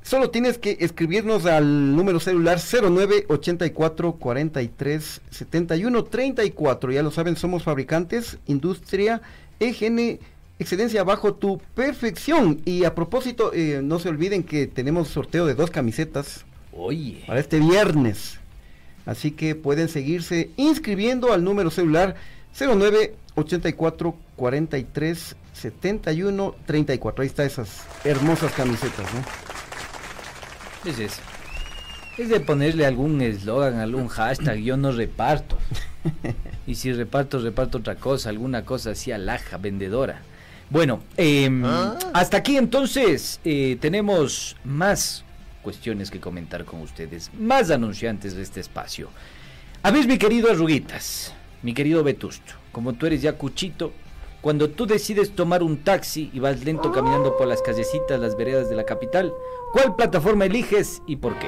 Solo 0.03 0.29
tienes 0.29 0.57
que 0.57 0.77
escribirnos 0.81 1.45
al 1.45 1.95
número 1.95 2.19
celular 2.19 2.59
09 2.59 3.25
84 3.29 4.13
43 4.13 5.21
71 5.29 6.03
34. 6.03 6.91
Ya 6.91 7.01
lo 7.01 7.09
saben, 7.09 7.37
somos 7.37 7.63
fabricantes, 7.63 8.37
industria, 8.45 9.21
EGN, 9.61 10.19
excelencia 10.59 11.05
bajo 11.05 11.35
tu 11.35 11.57
perfección. 11.73 12.61
Y 12.65 12.83
a 12.83 12.93
propósito, 12.95 13.53
eh, 13.53 13.79
no 13.81 13.97
se 13.97 14.09
olviden 14.09 14.43
que 14.43 14.67
tenemos 14.67 15.07
sorteo 15.07 15.45
de 15.45 15.55
dos 15.55 15.71
camisetas 15.71 16.43
Oye. 16.73 17.23
para 17.25 17.39
este 17.39 17.59
viernes. 17.59 18.39
Así 19.05 19.31
que 19.31 19.55
pueden 19.55 19.87
seguirse 19.87 20.49
inscribiendo 20.57 21.31
al 21.31 21.45
número 21.45 21.71
celular 21.71 22.15
09 22.57 23.15
84 23.35 24.15
43 24.35 25.35
71 25.53 26.55
34. 26.65 27.21
Ahí 27.21 27.27
está 27.27 27.45
esas 27.45 27.83
hermosas 28.03 28.51
camisetas, 28.51 29.13
¿no? 29.13 29.52
Es 30.85 30.99
eso. 30.99 31.21
Es 32.17 32.29
de 32.29 32.39
ponerle 32.39 32.85
algún 32.85 33.21
eslogan, 33.21 33.79
algún 33.79 34.07
hashtag, 34.07 34.57
yo 34.57 34.77
no 34.77 34.91
reparto. 34.91 35.57
Y 36.65 36.75
si 36.75 36.93
reparto, 36.93 37.39
reparto 37.39 37.79
otra 37.79 37.95
cosa, 37.95 38.29
alguna 38.29 38.63
cosa 38.63 38.91
así 38.91 39.11
alaja, 39.11 39.57
vendedora. 39.57 40.21
Bueno, 40.69 41.01
em, 41.17 41.63
hasta 42.13 42.37
aquí 42.37 42.55
entonces 42.55 43.41
eh, 43.43 43.77
tenemos 43.81 44.55
más 44.63 45.25
cuestiones 45.61 46.09
que 46.09 46.19
comentar 46.19 46.63
con 46.63 46.81
ustedes, 46.81 47.31
más 47.37 47.69
anunciantes 47.69 48.35
de 48.35 48.43
este 48.43 48.61
espacio. 48.61 49.09
A 49.81 49.91
ver, 49.91 50.07
mi 50.07 50.17
querido 50.17 50.49
Arruguitas, 50.49 51.33
mi 51.63 51.73
querido 51.73 52.03
Vetusto, 52.03 52.53
como 52.71 52.93
tú 52.93 53.07
eres 53.07 53.21
ya 53.21 53.33
cuchito, 53.33 53.91
cuando 54.41 54.69
tú 54.69 54.85
decides 54.85 55.35
tomar 55.35 55.63
un 55.63 55.77
taxi 55.83 56.29
y 56.33 56.39
vas 56.39 56.63
lento 56.63 56.91
caminando 56.91 57.37
por 57.37 57.47
las 57.47 57.61
callecitas, 57.61 58.19
las 58.19 58.35
veredas 58.35 58.69
de 58.69 58.75
la 58.75 58.83
capital, 58.83 59.33
¿cuál 59.73 59.95
plataforma 59.95 60.45
eliges 60.45 61.01
y 61.05 61.17
por 61.17 61.37
qué? 61.37 61.47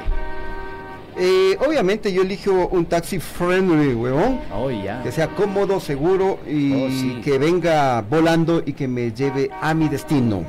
Eh, 1.18 1.58
obviamente 1.66 2.12
yo 2.12 2.24
elijo 2.24 2.68
un 2.68 2.86
taxi 2.88 3.20
friendly, 3.20 3.94
weón. 3.94 4.42
Oh. 4.54 4.68
Que 5.02 5.12
sea 5.14 5.30
cómodo, 5.30 5.80
seguro 5.80 6.40
y 6.46 6.74
Oh, 6.74 6.90
sí. 6.90 7.22
que 7.24 7.38
venga 7.38 8.02
volando 8.02 8.62
y 8.66 8.74
que 8.74 8.90
me 8.90 9.14
lleve 9.14 9.50
a 9.62 9.74
mi 9.74 9.88
destino. 9.88 10.44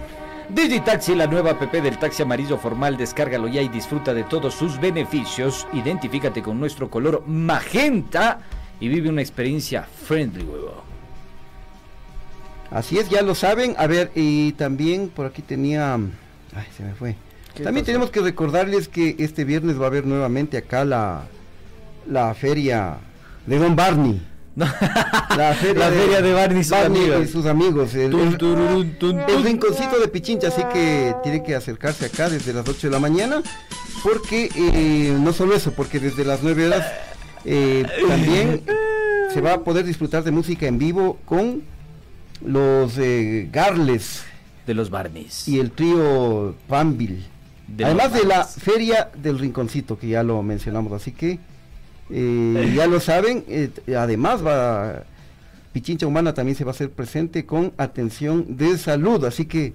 Digitaxi, 0.49 1.15
la 1.15 1.27
nueva 1.27 1.53
app 1.53 1.73
del 1.73 1.99
taxi 1.99 2.23
amarillo 2.23 2.57
formal, 2.59 2.97
descárgalo 2.97 3.49
ya 3.49 3.63
y 3.63 3.69
disfruta 3.69 4.13
de 4.15 4.25
todos 4.25 4.55
sus 4.55 4.81
beneficios. 4.81 5.67
Identifícate 5.73 6.43
con 6.43 6.59
nuestro 6.59 6.89
color 6.91 7.23
magenta 7.27 8.41
y 8.81 8.89
vive 8.89 9.09
una 9.09 9.23
experiencia 9.23 9.83
friendly, 10.05 10.45
huevo. 10.45 10.83
Así 12.71 12.99
es, 12.99 13.09
ya 13.09 13.23
lo 13.23 13.35
saben. 13.35 13.75
A 13.79 13.87
ver, 13.87 14.11
y 14.15 14.53
también 14.53 15.09
por 15.09 15.27
aquí 15.27 15.43
tenía... 15.43 15.95
Ay, 15.95 16.67
se 16.77 16.83
me 16.83 16.95
fue. 16.95 17.17
¿Qué 17.57 17.65
También 17.65 17.87
tenemos 17.87 18.11
que 18.11 18.21
recordarles 18.21 18.87
que 18.89 19.17
este 19.19 19.45
viernes 19.45 19.81
va 19.81 19.85
a 19.85 19.87
haber 19.89 20.05
nuevamente 20.07 20.57
acá 20.59 20.85
la, 20.85 21.23
la 22.09 22.35
feria 22.35 22.99
de 23.47 23.59
Don 23.59 23.75
Barney. 23.75 24.23
La 24.57 25.53
feria, 25.55 25.91
La 25.91 25.95
feria 25.95 26.23
de 26.23 26.33
Barney 26.33 26.61
y 26.61 26.65
sus 26.65 26.73
amigos. 26.79 27.25
y 27.25 27.27
sus 27.29 27.45
amigos. 27.47 27.95
El, 27.95 28.11
Tun, 28.11 28.97
tun, 28.99 29.21
rinconcito 29.45 29.99
de 30.01 30.09
Pichincha, 30.09 30.49
así 30.49 30.63
que 30.73 31.15
tienen 31.23 31.43
que 31.43 31.55
acercarse 31.55 32.07
acá 32.07 32.31
desde 32.31 32.55
las 32.55 32.67
8 32.67 32.87
de 32.87 32.91
la 32.91 32.99
mañana. 32.99 33.43
Porque 34.03 34.49
eh, 34.57 35.15
no 35.21 35.35
solo 35.35 35.55
eso, 35.55 35.73
porque 35.73 36.01
desde 36.01 36.25
las 36.25 36.43
9 36.43 36.69
horas 36.69 36.87
eh, 37.45 37.85
también 38.09 38.63
se 39.35 39.41
va 39.43 39.55
a 39.55 39.61
poder 39.61 39.85
disfrutar 39.85 40.25
de 40.25 40.31
música 40.31 40.67
en 40.67 40.79
vivo 40.79 41.19
con 41.27 41.63
los 42.43 42.97
eh, 42.97 43.49
Garles 43.53 44.25
De 44.67 44.73
los 44.73 44.89
Barneys. 44.89 45.49
y 45.49 45.59
el 45.61 45.71
trío 45.71 46.55
Pambil. 46.67 47.27
De 47.69 47.85
Además 47.85 48.13
de 48.13 48.25
la 48.25 48.45
feria 48.45 49.11
del 49.17 49.39
Rinconcito, 49.39 49.99
que 49.99 50.09
ya 50.09 50.23
lo 50.23 50.43
mencionamos, 50.43 50.93
así 50.93 51.13
que 51.13 51.39
eh, 52.11 52.73
ya 52.77 52.87
lo 52.87 53.01
saben. 53.01 53.45
eh, 53.49 53.71
además 53.97 54.45
va 54.47 55.03
Pichincha 55.73 56.07
Humana 56.07 56.33
también 56.33 56.57
se 56.57 56.65
va 56.65 56.71
a 56.71 56.75
hacer 56.75 56.91
presente 56.91 57.45
con 57.45 57.73
atención 57.77 58.57
de 58.57 58.79
salud, 58.79 59.25
así 59.25 59.45
que 59.47 59.75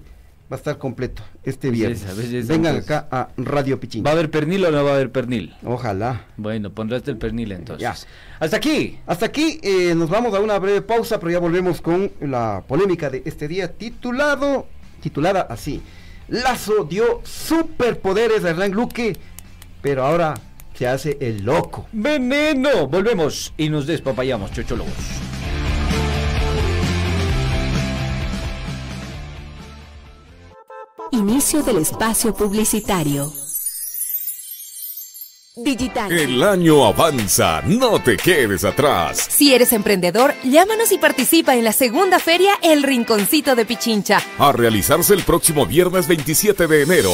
va 0.50 0.56
a 0.56 0.58
estar 0.58 0.76
completo 0.78 1.22
este 1.44 1.70
Belleza, 1.70 2.06
viernes. 2.12 2.16
belleza, 2.30 2.52
Vengan 2.52 2.74
entonces. 2.76 2.96
acá 2.96 3.08
a 3.10 3.28
Radio 3.36 3.78
Pichincha. 3.78 4.04
¿Va 4.04 4.10
a 4.10 4.12
haber 4.14 4.30
pernil 4.30 4.64
o 4.64 4.70
no 4.70 4.84
va 4.84 4.90
a 4.90 4.94
haber 4.94 5.12
pernil? 5.12 5.54
Ojalá. 5.64 6.24
Bueno, 6.36 6.70
pondrás 6.70 7.06
el 7.08 7.16
pernil 7.18 7.52
entonces. 7.52 7.82
Ya. 7.82 7.94
Hasta 8.40 8.56
aquí. 8.56 8.98
Hasta 9.06 9.26
aquí 9.26 9.60
eh, 9.62 9.94
nos 9.94 10.10
vamos 10.10 10.34
a 10.34 10.40
una 10.40 10.58
breve 10.58 10.82
pausa, 10.82 11.20
pero 11.20 11.30
ya 11.30 11.38
volvemos 11.38 11.80
con 11.80 12.10
la 12.20 12.64
polémica 12.66 13.08
de 13.10 13.22
este 13.24 13.46
día 13.48 13.70
titulado, 13.72 14.66
titulada 15.02 15.42
así. 15.42 15.80
Lazo 16.28 16.84
dio 16.84 17.20
superpoderes 17.24 18.44
a 18.44 18.50
Hernán 18.50 18.72
Luque, 18.72 19.16
pero 19.80 20.04
ahora 20.04 20.34
se 20.74 20.86
hace 20.88 21.18
el 21.20 21.44
loco. 21.44 21.86
Veneno. 21.92 22.86
Volvemos 22.86 23.52
y 23.56 23.68
nos 23.68 23.86
despapayamos, 23.86 24.52
chochólogos. 24.52 24.94
Inicio 31.12 31.62
del 31.62 31.76
espacio 31.78 32.34
publicitario. 32.34 33.30
Digital. 35.54 36.10
El 36.10 36.42
año 36.42 36.86
avanza, 36.86 37.60
no 37.66 38.02
te 38.02 38.16
quedes 38.16 38.64
atrás. 38.64 39.18
Si 39.28 39.52
eres 39.52 39.74
emprendedor, 39.74 40.32
llámanos 40.44 40.92
y 40.92 40.98
participa 40.98 41.54
en 41.54 41.64
la 41.64 41.72
segunda 41.72 42.18
feria 42.18 42.54
El 42.62 42.82
Rinconcito 42.82 43.54
de 43.54 43.66
Pichincha. 43.66 44.22
A 44.38 44.52
realizarse 44.52 45.12
el 45.12 45.22
próximo 45.24 45.66
viernes 45.66 46.08
27 46.08 46.66
de 46.66 46.82
enero. 46.84 47.10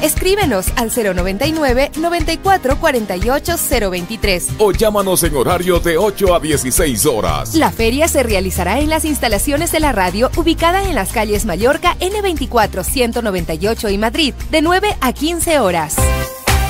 Escríbenos 0.00 0.68
al 0.76 0.90
099 0.90 1.90
94 1.98 2.80
48 2.80 3.56
023. 3.90 4.48
O 4.56 4.72
llámanos 4.72 5.22
en 5.24 5.36
horario 5.36 5.78
de 5.78 5.98
8 5.98 6.34
a 6.34 6.40
16 6.40 7.04
horas. 7.04 7.54
La 7.54 7.70
feria 7.70 8.08
se 8.08 8.22
realizará 8.22 8.80
en 8.80 8.88
las 8.88 9.04
instalaciones 9.04 9.70
de 9.70 9.80
la 9.80 9.92
radio 9.92 10.30
ubicada 10.36 10.82
en 10.84 10.94
las 10.94 11.12
calles 11.12 11.44
Mallorca 11.44 11.94
N24 12.00 12.84
198 12.84 13.90
y 13.90 13.98
Madrid 13.98 14.32
de 14.50 14.62
9 14.62 14.96
a 14.98 15.12
15 15.12 15.60
horas. 15.60 15.96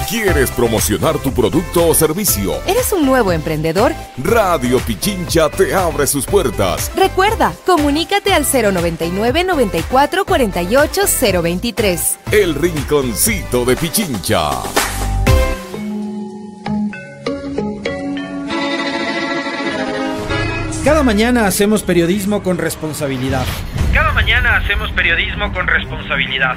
¿Quieres 0.09 0.50
promocionar 0.50 1.18
tu 1.18 1.32
producto 1.32 1.86
o 1.86 1.94
servicio? 1.94 2.55
¿Eres 2.66 2.92
un 2.92 3.07
nuevo 3.07 3.32
emprendedor? 3.32 3.92
Radio 4.22 4.78
Pichincha 4.80 5.48
te 5.48 5.74
abre 5.74 6.07
sus 6.07 6.26
puertas. 6.26 6.90
Recuerda, 6.94 7.53
comunícate 7.64 8.32
al 8.32 8.44
099 8.44 9.44
94 9.44 10.24
48 10.24 11.03
023. 11.42 12.18
El 12.30 12.55
Rinconcito 12.55 13.64
de 13.64 13.76
Pichincha. 13.76 14.50
Cada 20.84 21.03
mañana 21.05 21.46
hacemos 21.46 21.82
periodismo 21.84 22.42
con 22.42 22.59
responsabilidad. 22.59 23.46
Cada 23.94 24.12
mañana 24.12 24.57
hacemos 24.57 24.90
periodismo 24.90 25.53
con 25.53 25.68
responsabilidad. 25.68 26.57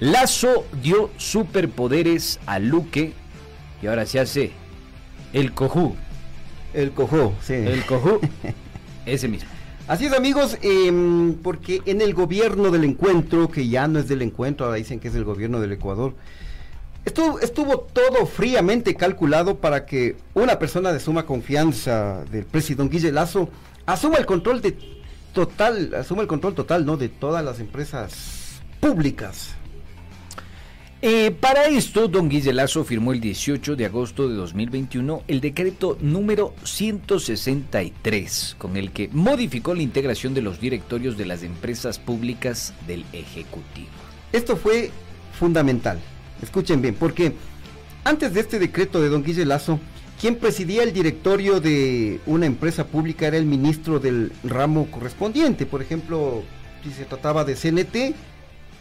Lazo 0.00 0.64
dio 0.82 1.10
superpoderes 1.18 2.40
a 2.46 2.58
Luque 2.58 3.12
y 3.82 3.86
ahora 3.86 4.06
se 4.06 4.18
hace 4.18 4.52
el 5.34 5.52
cojú. 5.52 5.94
El 6.72 6.92
cojú, 6.92 7.32
sí. 7.42 7.52
El 7.52 7.84
cojú, 7.84 8.18
ese 9.06 9.28
mismo. 9.28 9.50
Así 9.88 10.06
es 10.06 10.12
amigos, 10.12 10.56
em, 10.62 11.34
porque 11.34 11.82
en 11.84 12.00
el 12.00 12.14
gobierno 12.14 12.70
del 12.70 12.84
encuentro, 12.84 13.50
que 13.50 13.68
ya 13.68 13.88
no 13.88 13.98
es 13.98 14.08
del 14.08 14.22
encuentro, 14.22 14.66
ahora 14.66 14.78
dicen 14.78 15.00
que 15.00 15.08
es 15.08 15.14
el 15.14 15.24
gobierno 15.24 15.60
del 15.60 15.72
Ecuador, 15.72 16.14
estuvo, 17.04 17.38
estuvo 17.40 17.80
todo 17.80 18.24
fríamente 18.24 18.94
calculado 18.94 19.56
para 19.56 19.84
que 19.84 20.16
una 20.32 20.58
persona 20.58 20.92
de 20.92 21.00
suma 21.00 21.26
confianza 21.26 22.24
del 22.30 22.44
presidente 22.44 22.96
Guille 22.96 23.12
Lazo 23.12 23.50
asuma 23.84 24.16
el 24.16 24.26
control 24.26 24.62
de 24.62 24.78
total, 25.34 25.92
asuma 25.94 26.22
el 26.22 26.28
control 26.28 26.54
total, 26.54 26.86
¿no? 26.86 26.96
De 26.96 27.08
todas 27.08 27.44
las 27.44 27.60
empresas 27.60 28.60
públicas. 28.80 29.56
Eh, 31.02 31.30
para 31.30 31.64
esto, 31.64 32.08
don 32.08 32.28
Guille 32.28 32.52
Lazo 32.52 32.84
firmó 32.84 33.14
el 33.14 33.20
18 33.20 33.74
de 33.74 33.86
agosto 33.86 34.28
de 34.28 34.34
2021 34.34 35.22
el 35.28 35.40
decreto 35.40 35.96
número 36.02 36.52
163, 36.62 38.56
con 38.58 38.76
el 38.76 38.90
que 38.90 39.08
modificó 39.10 39.74
la 39.74 39.80
integración 39.80 40.34
de 40.34 40.42
los 40.42 40.60
directorios 40.60 41.16
de 41.16 41.24
las 41.24 41.42
empresas 41.42 41.98
públicas 41.98 42.74
del 42.86 43.06
Ejecutivo. 43.14 43.88
Esto 44.30 44.58
fue 44.58 44.90
fundamental, 45.38 45.98
escuchen 46.42 46.82
bien, 46.82 46.94
porque 46.94 47.32
antes 48.04 48.34
de 48.34 48.40
este 48.40 48.58
decreto 48.58 49.00
de 49.00 49.08
don 49.08 49.24
Guille 49.24 49.46
Lazo, 49.46 49.80
quien 50.20 50.36
presidía 50.36 50.82
el 50.82 50.92
directorio 50.92 51.60
de 51.60 52.20
una 52.26 52.44
empresa 52.44 52.86
pública 52.86 53.26
era 53.26 53.38
el 53.38 53.46
ministro 53.46 54.00
del 54.00 54.32
ramo 54.44 54.90
correspondiente, 54.90 55.64
por 55.64 55.80
ejemplo, 55.80 56.42
si 56.84 56.90
se 56.90 57.06
trataba 57.06 57.44
de 57.44 57.54
CNT, 57.54 58.14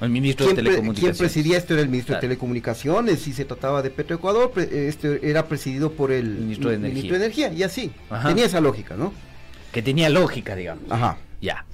El 0.01 0.09
ministro 0.09 0.45
de 0.47 0.53
¿Quién, 0.53 0.63
pre- 0.63 0.73
Telecomunicaciones. 0.73 1.17
quién 1.17 1.27
presidía 1.27 1.57
esto 1.57 1.73
era 1.73 1.81
el 1.83 1.89
ministro 1.89 2.13
Claro. 2.13 2.21
de 2.21 2.27
Telecomunicaciones, 2.27 3.19
si 3.19 3.33
se 3.33 3.43
trataba 3.45 3.81
de 3.81 3.89
Petroecuador, 3.89 4.51
este 4.57 5.29
era 5.29 5.47
presidido 5.47 5.91
por 5.91 6.11
el 6.11 6.25
Ministro 6.25 6.69
de 6.69 6.75
Energía. 6.77 6.93
ministro 6.95 7.17
de 7.19 7.25
Energía, 7.25 7.53
y 7.53 7.63
así. 7.63 7.91
Ajá. 8.09 8.29
Tenía 8.29 8.45
esa 8.45 8.61
lógica, 8.61 8.95
¿no? 8.95 9.13
Que 9.73 9.81
tenía 9.81 10.09
lógica, 10.09 10.55
digamos. 10.55 10.85
Ajá. 10.89 11.17
Ya. 11.41 11.65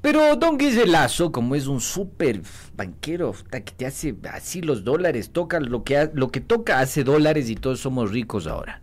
Pero 0.00 0.36
don 0.36 0.56
Guille 0.56 0.86
Lazo, 0.86 1.30
como 1.32 1.54
es 1.56 1.66
un 1.66 1.80
súper 1.80 2.40
banquero, 2.76 3.34
que 3.50 3.60
te 3.60 3.84
hace 3.84 4.14
así 4.32 4.62
los 4.62 4.84
dólares, 4.84 5.30
toca 5.30 5.60
lo 5.60 5.82
que, 5.84 5.96
ha- 5.98 6.10
lo 6.14 6.28
que 6.30 6.40
toca, 6.40 6.78
hace 6.80 7.04
dólares 7.04 7.50
y 7.50 7.56
todos 7.56 7.80
somos 7.80 8.10
ricos 8.12 8.46
ahora. 8.46 8.80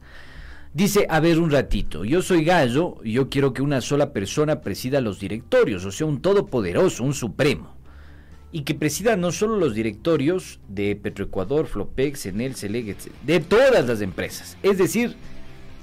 Dice, 0.73 1.07
a 1.09 1.21
ver 1.21 1.39
un 1.39 1.49
ratito, 1.51 2.03
yo 2.03 2.21
soy 2.21 2.43
gallo 2.43 2.97
y 3.01 3.13
yo 3.13 3.29
quiero 3.29 3.53
que 3.53 3.61
una 3.61 3.79
sola 3.79 4.11
persona 4.11 4.59
presida 4.59 4.99
los 4.99 5.19
directorios, 5.21 5.85
o 5.85 5.91
sea, 5.91 6.05
un 6.05 6.21
todopoderoso, 6.21 7.03
un 7.03 7.13
supremo. 7.13 7.74
Y 8.55 8.61
que 8.61 8.73
presida 8.73 9.17
no 9.17 9.33
solo 9.33 9.57
los 9.57 9.73
directorios 9.75 10.61
de 10.69 10.95
Petroecuador, 10.95 11.67
Flopex, 11.67 12.25
Enel, 12.27 12.55
Seleg, 12.55 12.87
etc., 12.87 13.11
de 13.25 13.41
todas 13.41 13.85
las 13.85 13.99
empresas. 13.99 14.55
Es 14.63 14.77
decir, 14.77 15.17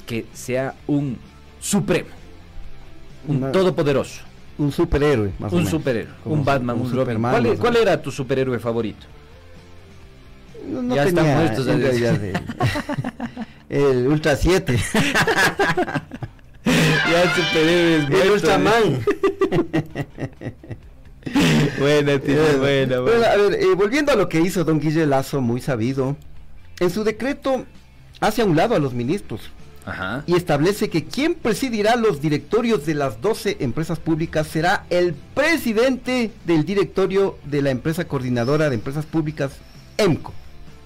que 0.06 0.24
sea 0.32 0.74
un 0.86 1.18
supremo, 1.60 2.08
un 3.28 3.36
Una- 3.36 3.52
todopoderoso. 3.52 4.22
Un 4.56 4.72
superhéroe, 4.72 5.32
más 5.38 5.52
o 5.52 5.56
Un 5.56 5.64
menos. 5.64 5.70
superhéroe, 5.70 6.14
Como 6.22 6.34
un 6.36 6.44
Batman, 6.46 6.80
un. 6.80 6.88
Superman, 6.90 7.44
¿Cuál, 7.58 7.76
o 7.76 7.78
era 7.82 8.00
tu 8.00 8.10
superhéroe 8.10 8.58
favorito? 8.58 9.04
No, 10.66 10.80
no 10.80 10.94
Ya 10.94 11.04
están 11.04 11.24
tenía, 11.26 11.40
muertos, 11.40 11.66
en 11.68 11.82
realidad, 11.82 12.24
el, 12.24 12.36
el 13.68 14.06
Ultra 14.08 14.34
7. 14.34 14.78
ya 16.64 17.22
el 17.22 17.30
superhéroe 17.30 17.96
es 17.98 18.10
el 18.24 18.30
Ultraman. 18.30 19.04
Buena, 21.78 22.18
tío, 22.18 22.46
Eh, 22.46 22.56
buena, 22.56 23.00
bueno, 23.00 23.24
a 23.24 23.36
ver, 23.36 23.54
eh, 23.54 23.74
volviendo 23.76 24.12
a 24.12 24.16
lo 24.16 24.28
que 24.28 24.40
hizo 24.40 24.64
don 24.64 24.80
Guille 24.80 25.06
Lazo, 25.06 25.40
muy 25.40 25.60
sabido, 25.60 26.16
en 26.80 26.90
su 26.90 27.04
decreto 27.04 27.64
hace 28.20 28.42
a 28.42 28.44
un 28.44 28.56
lado 28.56 28.74
a 28.74 28.78
los 28.78 28.92
ministros 28.92 29.50
Ajá. 29.84 30.24
y 30.26 30.34
establece 30.34 30.90
que 30.90 31.04
quien 31.04 31.34
presidirá 31.34 31.96
los 31.96 32.20
directorios 32.20 32.86
de 32.86 32.94
las 32.94 33.20
12 33.20 33.58
empresas 33.60 33.98
públicas 33.98 34.46
será 34.46 34.84
el 34.90 35.14
presidente 35.34 36.30
del 36.44 36.64
directorio 36.64 37.38
de 37.44 37.62
la 37.62 37.70
empresa 37.70 38.06
coordinadora 38.06 38.68
de 38.68 38.74
empresas 38.74 39.06
públicas, 39.06 39.52
EMCO. 39.98 40.32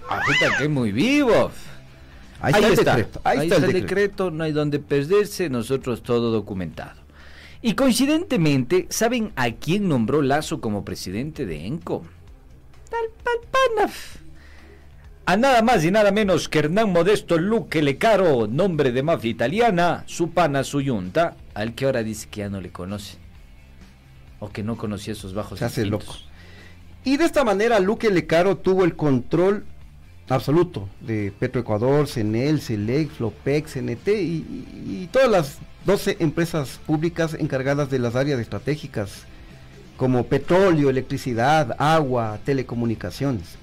Ahorita 0.09 0.59
que 0.59 0.69
muy 0.69 0.93
vivo. 0.93 1.51
Ahí 2.41 2.53
está 2.53 2.69
el 2.69 2.77
decreto, 2.77 3.21
ahí 3.25 3.39
está 3.49 3.57
el 3.57 3.73
decreto, 3.73 4.31
no 4.31 4.45
hay 4.45 4.53
donde 4.53 4.79
perderse, 4.79 5.49
nosotros 5.49 6.03
todo 6.03 6.31
documentado. 6.31 7.06
Y 7.63 7.75
coincidentemente, 7.75 8.87
¿saben 8.91 9.33
a 9.37 9.51
quién 9.51 9.89
nombró 9.89 10.23
Lazo 10.23 10.61
como 10.61 10.85
presidente 10.85 11.47
de 11.47 11.67
ENCO? 11.67 12.03
Tal 12.91 13.07
pal 13.23 13.35
pana. 13.51 13.93
A 15.29 15.37
nada 15.37 15.61
más 15.63 15.85
y 15.85 15.91
nada 15.91 16.13
menos 16.13 16.49
que 16.49 16.61
Hernán 16.61 16.93
Modesto 16.93 17.37
Luque 17.37 17.83
Lecaro, 17.83 18.47
nombre 18.47 18.93
de 18.93 19.03
mafia 19.03 19.31
italiana, 19.31 20.05
su 20.07 20.31
pana, 20.31 20.63
su 20.63 20.81
yunta, 20.81 21.37
al 21.55 21.75
que 21.75 21.87
ahora 21.87 22.05
dice 22.05 22.29
que 22.31 22.41
ya 22.41 22.49
no 22.49 22.61
le 22.61 22.71
conoce. 22.71 23.19
O 24.39 24.51
que 24.51 24.63
no 24.63 24.77
conocía 24.77 25.15
esos 25.15 25.35
bajos 25.35 25.59
Se 25.59 25.65
hace 25.65 25.87
loco. 25.87 26.15
Y 27.03 27.17
de 27.17 27.25
esta 27.25 27.43
manera 27.43 27.81
Luque 27.81 28.11
Lecaro 28.11 28.59
tuvo 28.59 28.85
el 28.85 28.95
control 28.95 29.65
absoluto 30.29 30.89
de 31.01 31.33
Petroecuador, 31.39 32.09
CENEL, 32.09 32.61
CELEC, 32.61 33.11
Flopex, 33.11 33.73
CNT 33.75 34.09
y 34.09 35.09
todas 35.13 35.31
las 35.31 35.59
12 35.85 36.17
empresas 36.21 36.81
públicas 36.85 37.35
encargadas 37.35 37.91
de 37.91 38.01
las 38.01 38.17
áreas 38.17 38.41
estratégicas 38.41 39.25
como 39.97 40.27
petróleo, 40.27 40.91
electricidad, 40.91 41.75
agua, 41.79 42.39
telecomunicaciones. 42.45 43.57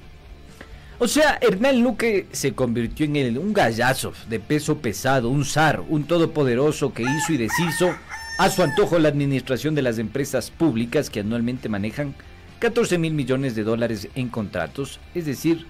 O 1.00 1.08
sea, 1.08 1.38
Hernán 1.42 1.82
Luque 1.82 2.28
se 2.32 2.54
convirtió 2.54 3.06
en 3.06 3.16
el, 3.18 3.38
un 3.38 3.52
gallazo 3.52 4.14
de 4.30 4.40
peso 4.40 4.78
pesado, 4.78 5.30
un 5.30 5.44
zar, 5.44 5.82
un 5.90 6.06
todopoderoso 6.06 6.94
que 6.94 7.04
hizo 7.04 7.34
y 7.34 7.38
deshizo 7.38 7.94
a 8.38 8.50
su 8.50 8.64
antojo 8.64 8.98
la 9.00 9.10
administración 9.10 9.76
de 9.76 9.82
las 9.82 9.98
empresas 9.98 10.50
públicas 10.50 11.10
que 11.10 11.20
anualmente 11.20 11.68
manejan 11.68 12.16
14 12.60 12.98
mil 12.98 13.14
millones 13.14 13.56
de 13.56 13.64
dólares 13.64 14.08
en 14.16 14.30
contratos, 14.30 15.00
es 15.14 15.26
decir, 15.26 15.66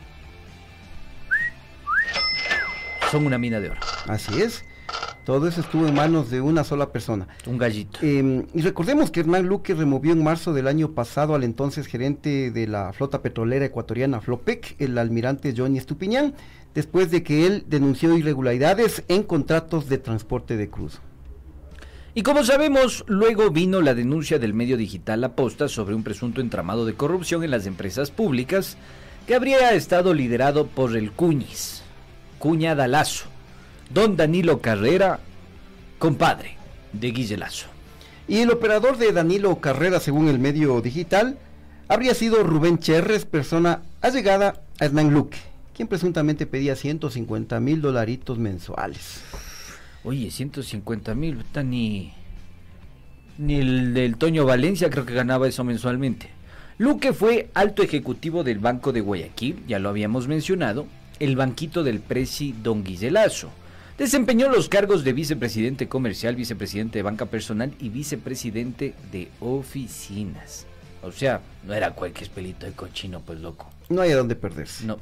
son 3.14 3.28
una 3.28 3.38
mina 3.38 3.60
de 3.60 3.70
oro. 3.70 3.80
Así 4.08 4.42
es. 4.42 4.66
Todo 5.24 5.48
eso 5.48 5.62
estuvo 5.62 5.88
en 5.88 5.94
manos 5.94 6.32
de 6.32 6.42
una 6.42 6.64
sola 6.64 6.92
persona. 6.92 7.28
Un 7.46 7.60
gallito. 7.60 8.00
Eh, 8.02 8.44
y 8.56 8.62
recordemos 8.62 9.12
que 9.12 9.20
Hernán 9.20 9.46
Luque 9.46 9.76
removió 9.76 10.14
en 10.14 10.24
marzo 10.24 10.52
del 10.52 10.68
año 10.68 10.94
pasado 10.94 11.36
al 11.36 11.44
entonces 11.44 11.86
gerente 11.86 12.50
de 12.50 12.68
la 12.68 12.92
flota 12.92 13.22
petrolera 13.22 13.66
ecuatoriana 13.66 14.20
Flopec, 14.20 14.76
el 14.80 14.98
almirante 14.98 15.54
Johnny 15.56 15.78
Estupiñán, 15.78 16.34
después 16.74 17.12
de 17.12 17.22
que 17.22 17.46
él 17.46 17.66
denunció 17.68 18.18
irregularidades 18.18 19.04
en 19.08 19.22
contratos 19.22 19.88
de 19.88 20.00
transporte 20.00 20.58
de 20.58 20.72
cruz. 20.72 21.00
Y 22.16 22.24
como 22.24 22.44
sabemos, 22.44 23.06
luego 23.08 23.52
vino 23.52 23.80
la 23.82 23.94
denuncia 23.94 24.40
del 24.40 24.56
medio 24.56 24.76
digital 24.76 25.22
La 25.22 25.36
Posta 25.36 25.68
sobre 25.68 25.94
un 25.94 26.04
presunto 26.04 26.42
entramado 26.42 26.86
de 26.88 26.96
corrupción 26.96 27.44
en 27.44 27.52
las 27.52 27.68
empresas 27.68 28.10
públicas 28.10 28.76
que 29.28 29.36
habría 29.36 29.72
estado 29.74 30.16
liderado 30.16 30.66
por 30.66 30.98
el 30.98 31.12
Cuñiz, 31.12 31.83
Cuña 32.44 32.76
Dalazo, 32.76 33.28
don 33.90 34.18
Danilo 34.18 34.60
Carrera, 34.60 35.22
compadre 35.98 36.58
de 36.92 37.12
Guille 37.12 37.38
Lazo. 37.38 37.68
Y 38.28 38.40
el 38.40 38.52
operador 38.52 38.98
de 38.98 39.14
Danilo 39.14 39.62
Carrera, 39.62 40.02
según 40.02 40.28
el 40.28 40.40
medio 40.40 40.82
digital, 40.82 41.38
habría 41.88 42.14
sido 42.14 42.44
Rubén 42.44 42.80
Cherres, 42.80 43.24
persona 43.24 43.84
allegada 44.02 44.62
a 44.82 44.84
Hernán 44.84 45.14
Luque, 45.14 45.38
quien 45.74 45.88
presuntamente 45.88 46.46
pedía 46.46 46.76
150 46.76 47.62
mil 47.62 47.82
dolaritos 47.82 48.38
mensuales. 48.38 49.22
Oye, 50.04 50.30
150 50.30 51.16
mil, 51.16 51.46
ni, 51.64 52.12
ni 53.38 53.56
el 53.56 53.94
del 53.94 54.18
Toño 54.18 54.44
Valencia 54.44 54.90
creo 54.90 55.06
que 55.06 55.14
ganaba 55.14 55.48
eso 55.48 55.64
mensualmente. 55.64 56.30
Luque 56.78 57.14
fue 57.14 57.50
alto 57.54 57.84
ejecutivo 57.84 58.44
del 58.44 58.60
Banco 58.60 58.92
de 58.92 59.00
Guayaquil, 59.00 59.64
ya 59.66 59.80
lo 59.80 59.88
habíamos 59.88 60.28
mencionado, 60.28 60.88
el 61.20 61.36
banquito 61.36 61.84
del 61.84 62.00
presi 62.00 62.54
Don 62.64 62.84
Guiselazo. 62.84 63.50
Desempeñó 63.98 64.50
los 64.50 64.70
cargos 64.70 65.04
de 65.04 65.14
vicepresidente 65.14 65.88
comercial, 65.88 66.36
vicepresidente 66.36 67.00
de 67.00 67.04
banca 67.04 67.28
personal 67.28 67.74
y 67.80 67.90
vicepresidente 67.90 68.96
de 69.12 69.30
oficinas. 69.40 70.66
O 71.04 71.12
sea, 71.12 71.42
no 71.66 71.74
era 71.74 71.92
cualquier 71.92 72.30
pelito 72.30 72.66
de 72.66 72.72
cochino, 72.72 73.22
pues 73.22 73.40
loco. 73.40 73.70
No 73.90 74.02
hay 74.02 74.12
a 74.12 74.18
dónde 74.18 74.36
perderse. 74.36 74.86
No. 74.86 74.98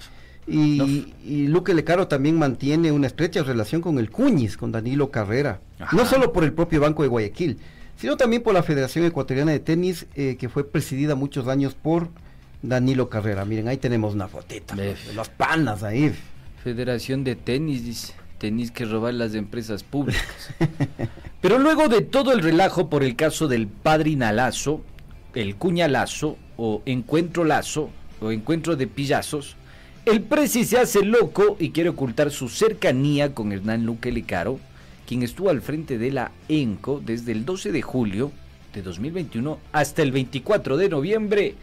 Y, 0.48 0.78
No. 0.78 0.86
y 1.24 1.48
Luque 1.48 1.74
Lecaro 1.74 2.08
también 2.08 2.38
mantiene 2.38 2.92
una 2.92 3.08
estrecha 3.08 3.44
relación 3.44 3.82
con 3.82 4.00
el 4.00 4.10
Cuñiz, 4.10 4.58
con 4.58 4.72
Danilo 4.72 5.12
Carrera. 5.12 5.62
No 5.94 6.06
solo 6.06 6.34
por 6.34 6.44
el 6.44 6.52
propio 6.54 6.82
Banco 6.82 7.04
de 7.04 7.10
Guayaquil, 7.10 7.60
sino 7.98 8.18
también 8.18 8.42
por 8.42 8.54
la 8.54 8.64
Federación 8.64 9.06
Ecuatoriana 9.06 9.52
de 9.52 9.60
Tenis, 9.60 10.08
eh, 10.16 10.36
que 10.40 10.50
fue 10.50 10.68
presidida 10.70 11.14
muchos 11.16 11.48
años 11.48 11.76
por 11.76 12.10
Danilo 12.62 13.10
Carrera. 13.10 13.46
Miren, 13.46 13.68
ahí 13.68 13.78
tenemos 13.78 14.14
una 14.14 14.28
fotita. 14.28 14.76
de 14.76 14.96
los 15.16 15.30
panas 15.30 15.84
ahí. 15.84 16.14
Federación 16.64 17.24
de 17.24 17.36
Tenis, 17.36 17.86
dice. 17.86 18.14
Tenis 18.38 18.72
que 18.72 18.86
robar 18.86 19.14
las 19.14 19.36
empresas 19.36 19.84
públicas. 19.84 20.50
Pero 21.42 21.60
luego 21.60 21.88
de 21.90 22.02
todo 22.02 22.34
el 22.34 22.42
relajo 22.42 22.90
por 22.90 23.04
el 23.04 23.16
caso 23.16 23.48
del 23.48 23.68
padrinalazo, 23.68 24.82
el 25.36 25.56
cuñalazo 25.56 26.38
o 26.58 26.82
encuentro 26.86 27.44
lazo 27.44 27.90
o 28.20 28.32
encuentro 28.32 28.76
de 28.76 28.88
pillazos, 28.88 29.56
el 30.06 30.22
presi 30.22 30.66
se 30.66 30.80
hace 30.80 31.06
loco 31.06 31.56
y 31.60 31.70
quiere 31.70 31.90
ocultar 31.90 32.32
su 32.32 32.50
cercanía 32.50 33.36
con 33.36 33.52
Hernán 33.52 33.86
Luque 33.86 34.12
Lecaro, 34.12 34.60
quien 35.08 35.22
estuvo 35.22 35.52
al 35.52 35.62
frente 35.62 36.00
de 36.00 36.12
la 36.12 36.32
ENCO 36.50 37.02
desde 37.06 37.32
el 37.32 37.46
12 37.46 37.72
de 37.72 37.82
julio 37.84 38.32
de 38.74 38.82
2021 38.82 39.60
hasta 39.72 40.02
el 40.02 40.12
24 40.12 40.78
de 40.78 40.90
noviembre 40.90 41.56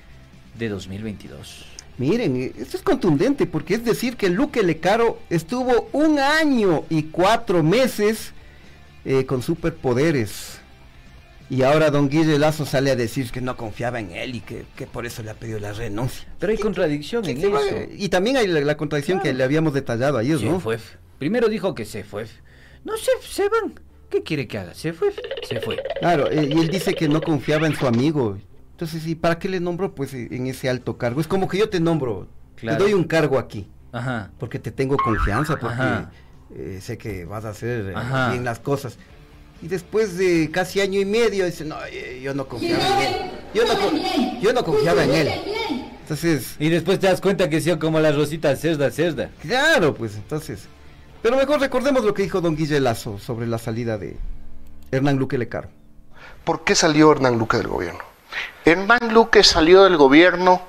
de 0.59 0.68
2022. 0.68 1.64
Miren, 1.98 2.52
esto 2.59 2.76
es 2.76 2.82
contundente 2.82 3.46
porque 3.46 3.74
es 3.74 3.84
decir 3.84 4.16
que 4.16 4.28
Luque 4.30 4.62
Lecaro 4.62 5.18
estuvo 5.30 5.88
un 5.92 6.18
año 6.18 6.84
y 6.90 7.04
cuatro 7.04 7.62
meses 7.62 8.32
eh, 9.04 9.24
con 9.26 9.42
superpoderes. 9.42 10.61
Y 11.50 11.62
ahora 11.62 11.90
don 11.90 12.09
Guille 12.11 12.38
Lazo 12.38 12.66
sale 12.66 12.90
a 12.90 12.96
decir 12.96 13.30
que 13.30 13.40
no 13.40 13.56
confiaba 13.56 13.98
en 14.00 14.11
él 14.11 14.36
y 14.36 14.40
que, 14.40 14.64
que 14.76 14.86
por 14.86 15.06
eso 15.06 15.22
le 15.22 15.30
ha 15.30 15.34
pedido 15.34 15.59
la 15.59 15.72
renuncia. 15.72 16.28
Pero 16.38 16.52
hay 16.52 16.59
contradicción 16.59 17.26
en 17.26 17.38
eso. 17.38 17.59
Y 17.96 18.11
también 18.11 18.36
hay 18.36 18.46
la, 18.46 18.61
la 18.61 18.76
contradicción 18.76 19.20
que 19.20 19.32
le 19.32 19.42
habíamos 19.42 19.72
detallado 19.72 20.18
ayer, 20.18 20.38
Se 20.38 20.44
¿no? 20.44 20.61
fue. 20.61 20.78
Primero 21.18 21.48
dijo 21.48 21.74
que 21.74 21.84
se 21.86 22.04
fue. 22.04 22.26
No 22.84 22.96
se, 22.96 23.11
se 23.26 23.48
van. 23.48 23.80
¿Qué 24.11 24.22
quiere 24.22 24.46
que 24.46 24.59
haga? 24.59 24.74
Se 24.74 24.92
fue. 24.92 25.09
Se 25.48 25.61
fue. 25.61 25.78
Claro, 26.00 26.30
eh, 26.30 26.48
y 26.50 26.59
él 26.59 26.68
dice 26.68 26.94
que 26.94 27.09
no 27.09 27.20
confiaba 27.22 27.66
en 27.66 27.74
su 27.74 27.86
amigo. 27.86 28.38
Entonces, 28.79 29.05
¿y 29.09 29.16
para 29.16 29.41
qué 29.41 29.49
le 29.49 29.59
nombró 29.59 29.93
pues 29.93 30.14
eh, 30.14 30.29
en 30.31 30.47
ese 30.47 30.68
alto 30.68 30.97
cargo? 30.97 31.20
Es 31.20 31.26
como 31.26 31.49
que 31.49 31.59
yo 31.59 31.68
te 31.68 31.81
nombro, 31.81 32.29
Claro. 32.55 32.79
te 32.79 32.85
doy 32.85 32.95
un 32.95 33.03
cargo 33.03 33.37
aquí. 33.37 33.68
Ajá. 33.91 34.31
Porque 34.39 34.61
te 34.61 34.70
tengo 34.70 34.97
confianza, 34.97 35.57
porque 35.59 36.07
eh, 36.55 36.79
sé 36.81 36.97
que 36.97 37.24
vas 37.24 37.45
a 37.45 37.49
hacer 37.49 37.91
eh, 37.91 37.93
Ajá. 37.97 38.31
bien 38.31 38.45
las 38.45 38.61
cosas. 38.61 38.97
Y 39.61 39.66
después 39.66 40.16
de 40.16 40.49
casi 40.53 40.81
año 40.81 41.01
y 41.01 41.05
medio 41.05 41.45
dice, 41.45 41.64
no, 41.64 41.74
eh, 41.91 42.20
yo 42.22 42.33
no 42.35 42.47
confiaba 42.47 42.85
en 43.05 43.14
él. 43.14 43.31
Yo 43.53 43.64
no, 43.64 44.41
yo 44.41 44.53
no 44.53 44.62
confiaba 44.64 45.03
en 45.03 45.11
él. 45.11 45.29
Entonces, 46.03 46.55
Y 46.61 46.68
después 46.68 47.01
te 47.01 47.09
das 47.09 47.20
cuenta 47.20 47.51
que 47.51 47.61
sí, 47.61 47.74
como 47.79 47.99
la 47.99 48.12
Rosita 48.12 48.55
Cerda, 48.55 48.93
Cerda. 48.93 49.31
claro, 49.43 49.93
pues 49.93 50.14
entonces. 50.14 50.68
Pero 51.20 51.37
mejor 51.37 51.59
recordemos 51.59 52.05
lo 52.05 52.14
que 52.14 52.22
dijo 52.22 52.41
don 52.41 52.55
Guille 52.55 52.79
Lazo 52.79 53.18
sobre 53.18 53.49
la 53.49 53.59
salida 53.59 53.99
de 53.99 54.16
Hernán 54.93 55.16
Luque 55.16 55.37
Lecaro. 55.37 55.68
¿Por 56.45 56.62
qué 56.62 56.76
salió 56.76 57.11
Hernán 57.11 57.37
Luque 57.39 57.57
del 57.57 57.66
gobierno? 57.66 58.07
Hernán 58.64 59.12
Luque 59.12 59.43
salió 59.43 59.85
del 59.85 59.97
gobierno 59.97 60.62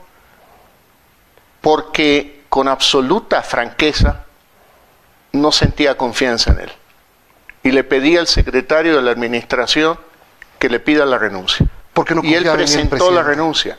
porque 1.62 2.44
con 2.50 2.68
absoluta 2.68 3.44
franqueza 3.44 4.26
no 5.34 5.52
sentía 5.52 5.98
confianza 5.98 6.52
en 6.52 6.62
él. 6.62 6.72
Y 7.64 7.72
le 7.72 7.84
pedía 7.84 8.22
al 8.22 8.28
secretario 8.28 8.96
de 8.96 9.02
la 9.02 9.12
administración 9.12 10.00
que 10.58 10.70
le 10.70 10.80
pida 10.80 11.06
la 11.06 11.18
renuncia. 11.18 11.66
¿Por 11.94 12.16
no 12.16 12.24
y 12.24 12.34
él 12.34 12.50
presentó 12.52 13.12
la 13.12 13.24
renuncia. 13.24 13.78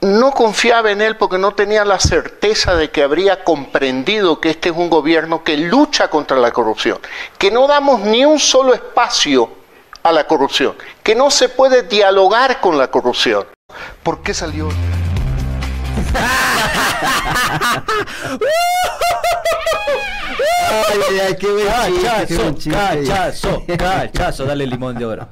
No 0.00 0.30
confiaba 0.30 0.92
en 0.92 1.00
él 1.00 1.16
porque 1.16 1.38
no 1.38 1.52
tenía 1.52 1.84
la 1.84 1.98
certeza 1.98 2.76
de 2.76 2.90
que 2.90 3.02
habría 3.02 3.42
comprendido 3.42 4.40
que 4.40 4.50
este 4.50 4.68
es 4.68 4.76
un 4.76 4.88
gobierno 4.88 5.42
que 5.42 5.56
lucha 5.56 6.08
contra 6.08 6.36
la 6.36 6.52
corrupción, 6.52 7.00
que 7.36 7.50
no 7.50 7.66
damos 7.66 8.00
ni 8.00 8.24
un 8.24 8.38
solo 8.38 8.74
espacio 8.74 9.57
a 10.08 10.12
la 10.12 10.26
corrupción, 10.26 10.74
que 11.02 11.14
no 11.14 11.30
se 11.30 11.48
puede 11.48 11.82
dialogar 11.82 12.60
con 12.60 12.78
la 12.78 12.90
corrupción. 12.90 13.44
¿Por 14.02 14.22
qué 14.22 14.34
salió? 14.34 14.68
Ay, 20.70 21.00
ay, 21.10 21.18
ay, 21.28 21.34
qué 21.38 21.48
Cachazo, 22.04 22.52
chiste. 22.54 22.70
cachazo, 22.70 23.64
cachazo, 23.78 24.44
dale 24.44 24.66
limón 24.66 24.96
de 24.96 25.04
oro. 25.04 25.28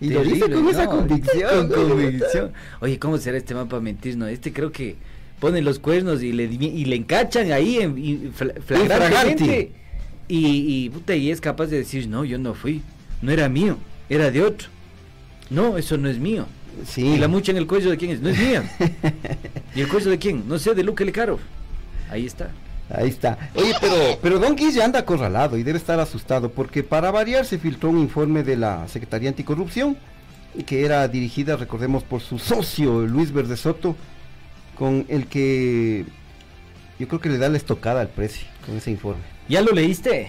Y 0.00 0.10
lo 0.10 0.22
dice 0.22 0.50
con 0.50 0.68
esa 0.68 0.86
convicción. 0.86 1.68
Con 1.68 1.88
convicción. 1.88 2.52
Oye, 2.80 2.98
¿cómo 2.98 3.18
será 3.18 3.38
este 3.38 3.54
mapa 3.54 3.80
mentir? 3.80 4.16
No, 4.16 4.26
este 4.26 4.52
creo 4.52 4.72
que 4.72 4.96
pone 5.40 5.62
los 5.62 5.78
cuernos 5.78 6.22
y 6.22 6.32
le, 6.32 6.44
y 6.44 6.84
le 6.84 6.96
encachan 6.96 7.52
ahí 7.52 7.78
en, 7.78 7.96
y 7.96 8.32
flagrantemente. 8.66 9.72
Y, 10.26 10.84
y, 10.86 10.90
puta, 10.90 11.14
y 11.14 11.30
es 11.30 11.40
capaz 11.40 11.66
de 11.66 11.78
decir, 11.78 12.08
no, 12.08 12.24
yo 12.24 12.38
no 12.38 12.54
fui, 12.54 12.82
no 13.20 13.30
era 13.30 13.48
mío, 13.48 13.76
era 14.08 14.30
de 14.30 14.42
otro. 14.42 14.68
No, 15.50 15.78
eso 15.78 15.96
no 15.96 16.08
es 16.08 16.18
mío. 16.18 16.46
Sí. 16.86 17.06
Y 17.06 17.16
la 17.18 17.28
mucha 17.28 17.52
en 17.52 17.58
el 17.58 17.66
cuello 17.66 17.90
de 17.90 17.96
quién 17.96 18.10
es, 18.10 18.20
no 18.20 18.28
es 18.28 18.38
mía. 18.38 18.70
¿Y 19.74 19.80
el 19.80 19.88
cuello 19.88 20.10
de 20.10 20.18
quién? 20.18 20.48
No 20.48 20.58
sé, 20.58 20.74
de 20.74 20.82
Luque 20.82 21.04
Lecaro. 21.04 21.38
Ahí 22.10 22.26
está. 22.26 22.50
Ahí 22.90 23.08
está. 23.08 23.50
Oye, 23.54 23.72
pero, 23.80 23.94
pero 24.20 24.38
Don 24.38 24.56
Guille 24.56 24.82
anda 24.82 24.98
acorralado 24.98 25.56
y 25.56 25.62
debe 25.62 25.78
estar 25.78 25.98
asustado 26.00 26.50
porque 26.50 26.82
para 26.82 27.10
variar 27.10 27.46
se 27.46 27.58
filtró 27.58 27.90
un 27.90 27.98
informe 27.98 28.42
de 28.42 28.56
la 28.56 28.86
Secretaría 28.88 29.30
Anticorrupción 29.30 29.96
que 30.62 30.84
era 30.84 31.06
dirigida, 31.08 31.56
recordemos, 31.56 32.04
por 32.04 32.20
su 32.20 32.38
socio 32.38 33.00
Luis 33.00 33.32
Verde 33.32 33.56
Soto, 33.56 33.96
con 34.78 35.04
el 35.08 35.26
que 35.26 36.04
yo 36.98 37.08
creo 37.08 37.20
que 37.20 37.28
le 37.28 37.38
da 37.38 37.48
la 37.48 37.56
estocada 37.56 38.00
al 38.00 38.08
precio 38.08 38.46
con 38.64 38.76
ese 38.76 38.92
informe. 38.92 39.22
¿Ya 39.48 39.60
lo 39.62 39.72
leíste? 39.72 40.28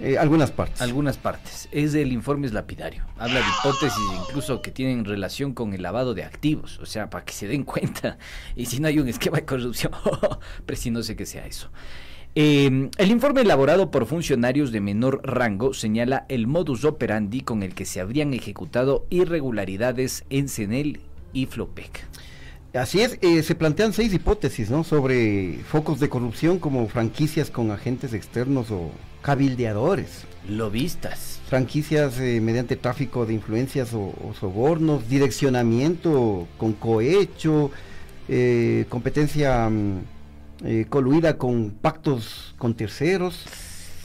Eh, 0.00 0.18
algunas 0.18 0.50
partes. 0.50 0.82
Algunas 0.82 1.16
partes. 1.18 1.68
Es 1.70 1.94
el 1.94 2.12
informe 2.12 2.48
lapidario. 2.48 3.04
Habla 3.18 3.40
de 3.40 3.46
hipótesis 3.58 4.02
incluso 4.28 4.60
que 4.60 4.70
tienen 4.70 5.04
relación 5.04 5.54
con 5.54 5.72
el 5.72 5.82
lavado 5.82 6.14
de 6.14 6.24
activos. 6.24 6.78
O 6.80 6.86
sea, 6.86 7.10
para 7.10 7.24
que 7.24 7.32
se 7.32 7.46
den 7.46 7.64
cuenta. 7.64 8.18
Y 8.56 8.66
si 8.66 8.80
no 8.80 8.88
hay 8.88 8.98
un 8.98 9.08
esquema 9.08 9.38
de 9.38 9.44
corrupción, 9.44 9.92
pero 10.66 10.80
si 10.80 10.90
no 10.90 11.02
sé 11.02 11.16
que 11.16 11.26
sea 11.26 11.46
eso. 11.46 11.70
Eh, 12.36 12.90
el 12.98 13.10
informe 13.12 13.42
elaborado 13.42 13.92
por 13.92 14.06
funcionarios 14.06 14.72
de 14.72 14.80
menor 14.80 15.20
rango 15.22 15.72
señala 15.72 16.26
el 16.28 16.48
modus 16.48 16.84
operandi 16.84 17.42
con 17.42 17.62
el 17.62 17.76
que 17.76 17.84
se 17.84 18.00
habrían 18.00 18.34
ejecutado 18.34 19.06
irregularidades 19.08 20.24
en 20.30 20.48
CENEL 20.48 21.00
y 21.32 21.46
Flopec. 21.46 22.08
Así 22.74 23.00
es, 23.00 23.18
eh, 23.22 23.42
se 23.42 23.54
plantean 23.54 23.92
seis 23.92 24.12
hipótesis, 24.12 24.70
¿no? 24.70 24.84
Sobre 24.84 25.58
focos 25.68 26.00
de 26.00 26.08
corrupción 26.08 26.58
como 26.58 26.88
franquicias 26.88 27.50
con 27.50 27.70
agentes 27.70 28.12
externos 28.12 28.70
o 28.70 28.90
cabildeadores. 29.22 30.24
Lobistas. 30.48 31.40
Franquicias 31.48 32.18
eh, 32.18 32.40
mediante 32.40 32.76
tráfico 32.76 33.26
de 33.26 33.34
influencias 33.34 33.94
o, 33.94 34.00
o 34.00 34.34
sobornos, 34.38 35.08
direccionamiento 35.08 36.48
con 36.58 36.72
cohecho, 36.72 37.70
eh, 38.28 38.86
competencia 38.88 39.68
mm, 39.68 39.98
eh, 40.64 40.86
coluida 40.88 41.36
con 41.36 41.70
pactos 41.72 42.54
con 42.56 42.74
terceros, 42.74 43.44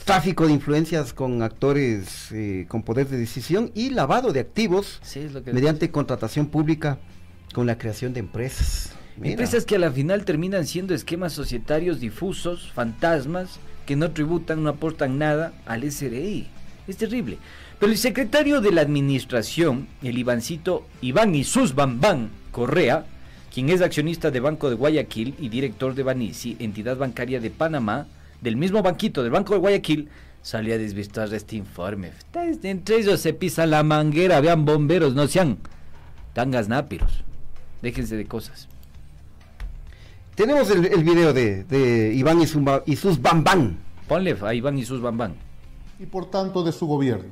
tráfico 0.04 0.46
de 0.46 0.52
influencias 0.52 1.14
con 1.14 1.42
actores 1.42 2.30
eh, 2.32 2.66
con 2.68 2.82
poder 2.82 3.08
de 3.08 3.16
decisión 3.16 3.70
y 3.74 3.90
lavado 3.90 4.32
de 4.32 4.40
activos 4.40 4.98
Sí, 5.02 5.26
mediante 5.46 5.90
contratación 5.90 6.48
pública 6.48 6.98
con 7.52 7.66
la 7.66 7.78
creación 7.78 8.12
de 8.12 8.20
empresas. 8.20 8.94
Empresas 9.22 9.66
que 9.66 9.76
a 9.76 9.78
la 9.78 9.90
final 9.90 10.24
terminan 10.24 10.66
siendo 10.66 10.94
esquemas 10.94 11.32
societarios 11.32 12.00
difusos, 12.00 12.70
fantasmas, 12.72 13.60
que 13.86 13.96
no 13.96 14.12
tributan, 14.12 14.62
no 14.62 14.70
aportan 14.70 15.18
nada 15.18 15.52
al 15.66 15.90
SRI. 15.90 16.46
Es 16.86 16.96
terrible. 16.96 17.38
Pero 17.78 17.92
el 17.92 17.98
secretario 17.98 18.60
de 18.60 18.72
la 18.72 18.80
administración, 18.82 19.88
el 20.02 20.18
Ivancito 20.18 20.86
Iván 21.00 21.34
Isus 21.34 21.74
Bambán 21.74 22.30
Correa, 22.50 23.04
quien 23.52 23.68
es 23.68 23.82
accionista 23.82 24.30
de 24.30 24.40
Banco 24.40 24.70
de 24.70 24.76
Guayaquil 24.76 25.34
y 25.38 25.48
director 25.48 25.94
de 25.94 26.02
Banisi, 26.02 26.56
entidad 26.60 26.96
bancaria 26.96 27.40
de 27.40 27.50
Panamá, 27.50 28.06
del 28.40 28.56
mismo 28.56 28.82
banquito 28.82 29.22
del 29.22 29.32
Banco 29.32 29.54
de 29.54 29.60
Guayaquil, 29.60 30.08
salió 30.42 30.74
a 30.74 30.78
desvirtuar 30.78 31.32
este 31.34 31.56
informe. 31.56 32.12
Entre 32.62 32.96
ellos 32.96 33.20
se 33.20 33.34
pisa 33.34 33.66
la 33.66 33.82
manguera, 33.82 34.40
vean 34.40 34.64
bomberos, 34.64 35.14
no 35.14 35.26
sean 35.26 35.58
tangas 36.32 36.68
nápiros. 36.68 37.24
Déjense 37.82 38.16
de 38.16 38.26
cosas. 38.26 38.68
Tenemos 40.34 40.70
el, 40.70 40.86
el 40.86 41.04
video 41.04 41.32
de, 41.32 41.64
de 41.64 42.14
Iván 42.14 42.40
y, 42.40 42.46
Zumba- 42.46 42.82
y 42.86 42.96
sus 42.96 43.20
Bambán. 43.20 43.78
Ponle 44.08 44.36
a 44.42 44.54
Iván 44.54 44.78
y 44.78 44.84
sus 44.84 45.00
Bambán. 45.00 45.34
y 45.98 46.06
por 46.06 46.30
tanto 46.30 46.62
de 46.62 46.72
su 46.72 46.86
gobierno. 46.86 47.30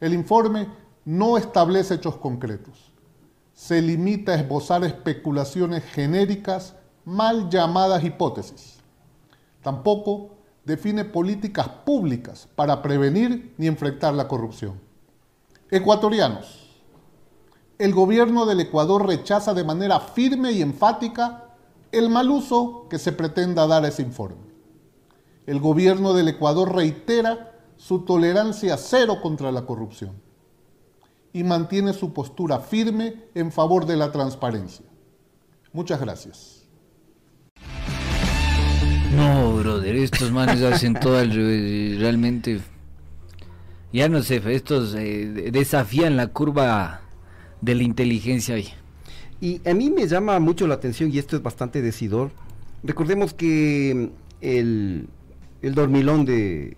El 0.00 0.12
informe 0.14 0.68
no 1.04 1.36
establece 1.38 1.94
hechos 1.94 2.16
concretos. 2.16 2.92
Se 3.54 3.80
limita 3.82 4.32
a 4.32 4.36
esbozar 4.36 4.84
especulaciones 4.84 5.84
genéricas 5.84 6.76
mal 7.04 7.48
llamadas 7.50 8.04
hipótesis. 8.04 8.78
Tampoco 9.62 10.36
define 10.64 11.04
políticas 11.04 11.68
públicas 11.68 12.48
para 12.54 12.80
prevenir 12.82 13.54
ni 13.58 13.66
enfrentar 13.66 14.14
la 14.14 14.28
corrupción. 14.28 14.80
Ecuatorianos. 15.70 16.59
El 17.80 17.94
gobierno 17.94 18.44
del 18.44 18.60
Ecuador 18.60 19.06
rechaza 19.06 19.54
de 19.54 19.64
manera 19.64 20.00
firme 20.00 20.52
y 20.52 20.60
enfática 20.60 21.44
el 21.92 22.10
mal 22.10 22.30
uso 22.30 22.86
que 22.90 22.98
se 22.98 23.10
pretenda 23.10 23.66
dar 23.66 23.86
a 23.86 23.88
ese 23.88 24.02
informe. 24.02 24.52
El 25.46 25.60
gobierno 25.60 26.12
del 26.12 26.28
Ecuador 26.28 26.74
reitera 26.74 27.52
su 27.78 28.00
tolerancia 28.00 28.76
cero 28.76 29.22
contra 29.22 29.50
la 29.50 29.64
corrupción 29.64 30.12
y 31.32 31.42
mantiene 31.42 31.94
su 31.94 32.12
postura 32.12 32.58
firme 32.60 33.14
en 33.34 33.50
favor 33.50 33.86
de 33.86 33.96
la 33.96 34.12
transparencia. 34.12 34.84
Muchas 35.72 36.02
gracias. 36.02 36.66
No, 39.16 39.54
brother, 39.54 39.96
estos 39.96 40.30
manes 40.30 40.60
hacen 40.60 41.00
todo 41.00 41.24
y 41.24 41.96
Realmente, 41.96 42.60
ya 43.90 44.10
no 44.10 44.22
sé, 44.22 44.42
estos 44.54 44.94
eh, 44.96 45.28
de- 45.28 45.50
desafían 45.50 46.18
la 46.18 46.26
curva 46.26 47.00
de 47.60 47.74
la 47.74 47.82
inteligencia 47.82 48.54
hoy. 48.54 48.68
Y 49.40 49.60
a 49.68 49.74
mí 49.74 49.90
me 49.90 50.06
llama 50.06 50.38
mucho 50.38 50.66
la 50.66 50.74
atención, 50.74 51.10
y 51.12 51.18
esto 51.18 51.36
es 51.36 51.42
bastante 51.42 51.80
decidor. 51.82 52.30
Recordemos 52.82 53.32
que 53.34 53.92
mm, 53.94 54.44
el, 54.44 55.06
el 55.62 55.74
dormilón 55.74 56.24
de 56.24 56.76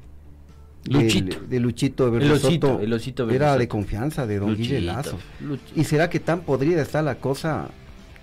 Luchito. 0.85 1.37
de 1.49 1.61
Luchito 1.61 2.17
El 2.17 2.33
osito, 2.33 2.81
el 2.81 2.93
osito 2.93 3.31
era 3.31 3.57
de 3.57 3.69
confianza 3.69 4.27
de 4.27 4.39
don 4.41 4.51
Luchito, 4.51 4.81
Lazo. 4.81 5.19
Luchito. 5.41 5.81
¿Y 5.81 5.85
será 5.85 6.11
que 6.11 6.19
tan 6.19 6.41
podrida 6.41 6.83
está 6.83 7.03
la 7.03 7.17
cosa 7.17 7.69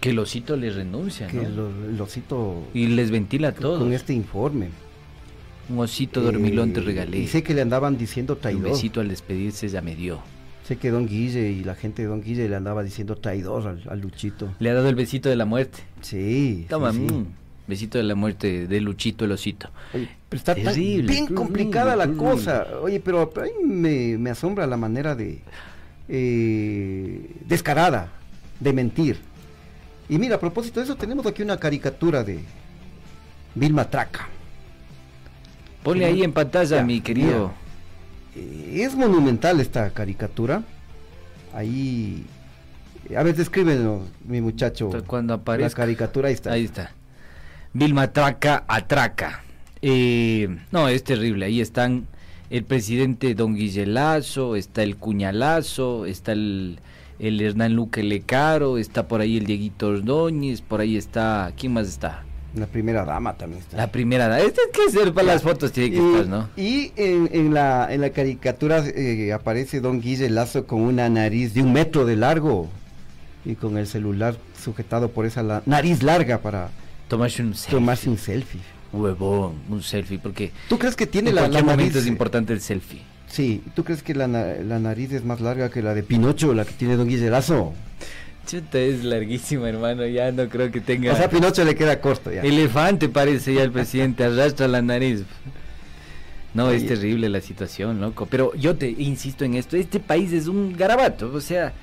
Que 0.01 0.09
el 0.09 0.19
osito 0.19 0.57
le 0.57 0.69
renuncia, 0.69 1.27
que 1.27 1.37
¿no? 1.37 1.69
el 1.89 2.01
osito 2.01 2.63
Y 2.73 2.87
les 2.87 3.11
ventila 3.11 3.53
todo. 3.53 3.79
con 3.79 3.93
este 3.93 4.13
informe? 4.13 4.67
Un 5.69 5.79
osito 5.79 6.19
dormilón 6.21 6.73
te 6.73 6.79
Eh, 6.81 6.83
regalé. 6.83 7.19
Y 7.19 7.27
sé 7.27 7.43
que 7.43 7.53
le 7.53 7.61
andaban 7.61 7.97
diciendo 7.97 8.33
Un 8.33 8.39
traidor. 8.41 8.63
besito 8.71 8.99
al 8.99 9.07
despedirse 9.07 9.69
ya 9.69 9.81
me 9.81 9.95
dio. 9.95 10.19
Sé 10.69 10.77
que 10.77 10.91
don 10.91 11.07
Guille 11.07 11.49
y 11.49 11.63
la 11.63 11.73
gente 11.73 12.03
de 12.03 12.09
don 12.09 12.21
Guille 12.21 12.47
le 12.47 12.55
andaba 12.55 12.83
diciendo 12.83 13.15
traidor 13.15 13.67
al, 13.67 13.81
al 13.89 14.01
Luchito. 14.01 14.53
Le 14.59 14.69
ha 14.69 14.75
dado 14.75 14.87
el 14.87 14.93
besito 14.93 15.27
de 15.27 15.35
la 15.35 15.45
muerte. 15.45 15.79
Sí. 16.01 16.67
Toma, 16.69 16.93
sí, 16.93 17.07
sí. 17.09 17.11
mm, 17.11 17.25
besito 17.65 17.97
de 17.97 18.03
la 18.03 18.13
muerte 18.13 18.67
de 18.67 18.79
Luchito 18.79 19.25
el 19.25 19.31
osito. 19.31 19.71
Pero 19.91 20.05
está 20.31 20.53
tan 20.53 20.65
Terrible, 20.65 21.11
bien 21.11 21.25
complicada 21.25 21.95
la 21.95 22.09
cosa. 22.09 22.67
Oye, 22.83 22.99
pero 22.99 23.31
a 23.35 23.41
mí 23.41 23.49
me, 23.65 24.19
me 24.19 24.29
asombra 24.29 24.67
la 24.67 24.77
manera 24.77 25.15
de 25.15 25.39
eh, 26.07 27.31
descarada 27.47 28.11
de 28.59 28.71
mentir. 28.71 29.17
Y 30.07 30.19
mira, 30.19 30.35
a 30.35 30.39
propósito 30.39 30.81
de 30.81 30.83
eso, 30.83 30.95
tenemos 30.95 31.25
aquí 31.25 31.41
una 31.41 31.57
caricatura 31.57 32.23
de 32.23 32.41
Vilma 33.55 33.89
Traca. 33.89 34.29
Ponle 35.81 36.05
ahí 36.05 36.21
en 36.21 36.31
pantalla, 36.31 36.77
Ya, 36.77 36.83
mi 36.83 37.01
querido. 37.01 37.53
Eh, 38.39 38.83
es 38.83 38.95
monumental 38.95 39.59
esta 39.59 39.89
caricatura. 39.91 40.63
Ahí. 41.53 42.25
A 43.17 43.23
ver, 43.23 43.35
descríbenos, 43.35 44.01
mi 44.25 44.39
muchacho. 44.41 44.89
Cuando 45.07 45.33
La 45.35 45.41
aparezca. 45.41 45.81
caricatura, 45.81 46.27
ahí 46.29 46.33
está. 46.35 46.51
Ahí 46.53 46.65
está. 46.65 46.91
Vilma 47.73 48.11
Traca 48.11 48.63
atraca. 48.67 49.43
Eh, 49.81 50.57
no, 50.71 50.87
es 50.87 51.03
terrible. 51.03 51.45
Ahí 51.45 51.61
están 51.61 52.07
el 52.49 52.63
presidente 52.63 53.33
Don 53.35 53.55
Guillelazo, 53.55 54.55
está 54.55 54.83
el 54.83 54.97
Cuñalazo, 54.97 56.05
está 56.05 56.31
el, 56.33 56.79
el 57.19 57.39
Hernán 57.41 57.73
Luque 57.73 58.03
Lecaro, 58.03 58.77
está 58.77 59.07
por 59.07 59.21
ahí 59.21 59.37
el 59.37 59.45
Dieguito 59.45 59.87
Ordóñez, 59.87 60.61
por 60.61 60.81
ahí 60.81 60.97
está. 60.97 61.51
¿Quién 61.57 61.73
más 61.73 61.87
está? 61.87 62.23
La 62.55 62.65
primera 62.65 63.05
dama 63.05 63.33
también 63.35 63.61
está. 63.61 63.77
La 63.77 63.91
primera. 63.91 64.27
dama. 64.27 64.41
Este 64.43 64.61
es 64.61 64.67
que 64.71 64.91
ser 64.91 65.13
para 65.13 65.27
las 65.27 65.43
fotos, 65.43 65.71
tiene 65.71 65.91
que 65.91 65.97
Y- 65.97 66.11
estar, 66.13 66.27
¿no? 66.27 66.49
Y 66.57 66.91
en, 66.95 67.29
en 67.31 67.53
la, 67.53 67.87
en 67.93 68.01
la 68.01 68.09
caricatura 68.09 68.83
eh, 68.87 69.31
aparece 69.33 69.79
Don 69.81 70.01
Guille 70.01 70.29
Lazo 70.29 70.65
con 70.65 70.81
una 70.81 71.07
nariz 71.09 71.53
de 71.53 71.61
un 71.61 71.71
metro 71.73 72.05
de 72.05 72.15
largo 72.15 72.67
y 73.45 73.55
con 73.55 73.77
el 73.77 73.85
celular 73.87 74.35
sujetado 74.61 75.09
por 75.11 75.25
esa 75.25 75.43
la- 75.43 75.61
nariz 75.65 76.01
larga 76.03 76.39
para 76.39 76.69
tomarse 77.07 77.41
un 77.43 77.53
selfie. 77.53 77.71
Tomarse 77.79 78.09
un 78.09 78.17
selfie. 78.17 78.61
Huevón, 78.91 79.53
un 79.69 79.83
selfie, 79.83 80.17
porque. 80.17 80.51
¿Tú 80.67 80.79
crees 80.79 80.95
que 80.95 81.05
tiene 81.05 81.29
en 81.29 81.35
la, 81.35 81.47
la 81.47 81.61
nariz? 81.61 81.95
es 81.95 82.07
importante 82.07 82.53
el 82.53 82.61
selfie. 82.61 83.01
Sí, 83.27 83.61
¿tú 83.75 83.83
crees 83.83 84.01
que 84.01 84.15
la, 84.15 84.27
la 84.27 84.79
nariz 84.79 85.11
es 85.13 85.23
más 85.23 85.39
larga 85.39 85.69
que 85.69 85.83
la 85.83 85.93
de 85.93 86.01
Pinocho, 86.01 86.55
la 86.55 86.65
que 86.65 86.73
tiene 86.73 86.95
Don 86.97 87.07
Guille 87.07 87.29
Lazo? 87.29 87.73
Chuta, 88.49 88.79
es 88.79 89.03
larguísima, 89.03 89.69
hermano. 89.69 90.05
Ya 90.07 90.31
no 90.31 90.49
creo 90.49 90.71
que 90.71 90.81
tenga. 90.81 91.13
O 91.13 91.15
sea, 91.15 91.25
a 91.25 91.29
Pinocho 91.29 91.63
le 91.63 91.75
queda 91.75 92.01
corto 92.01 92.31
ya. 92.31 92.41
Elefante 92.41 93.07
parece 93.09 93.53
ya 93.53 93.63
el 93.63 93.71
presidente, 93.71 94.23
arrastra 94.25 94.67
la 94.67 94.81
nariz. 94.81 95.23
No, 96.53 96.71
es 96.71 96.85
terrible 96.87 97.29
la 97.29 97.41
situación, 97.41 98.01
loco. 98.01 98.25
Pero 98.25 98.53
yo 98.55 98.75
te 98.75 98.89
insisto 98.89 99.45
en 99.45 99.53
esto, 99.53 99.77
este 99.77 99.99
país 99.99 100.33
es 100.33 100.47
un 100.47 100.75
garabato, 100.75 101.31
o 101.31 101.41
sea, 101.41 101.73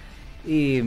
eh, 0.47 0.83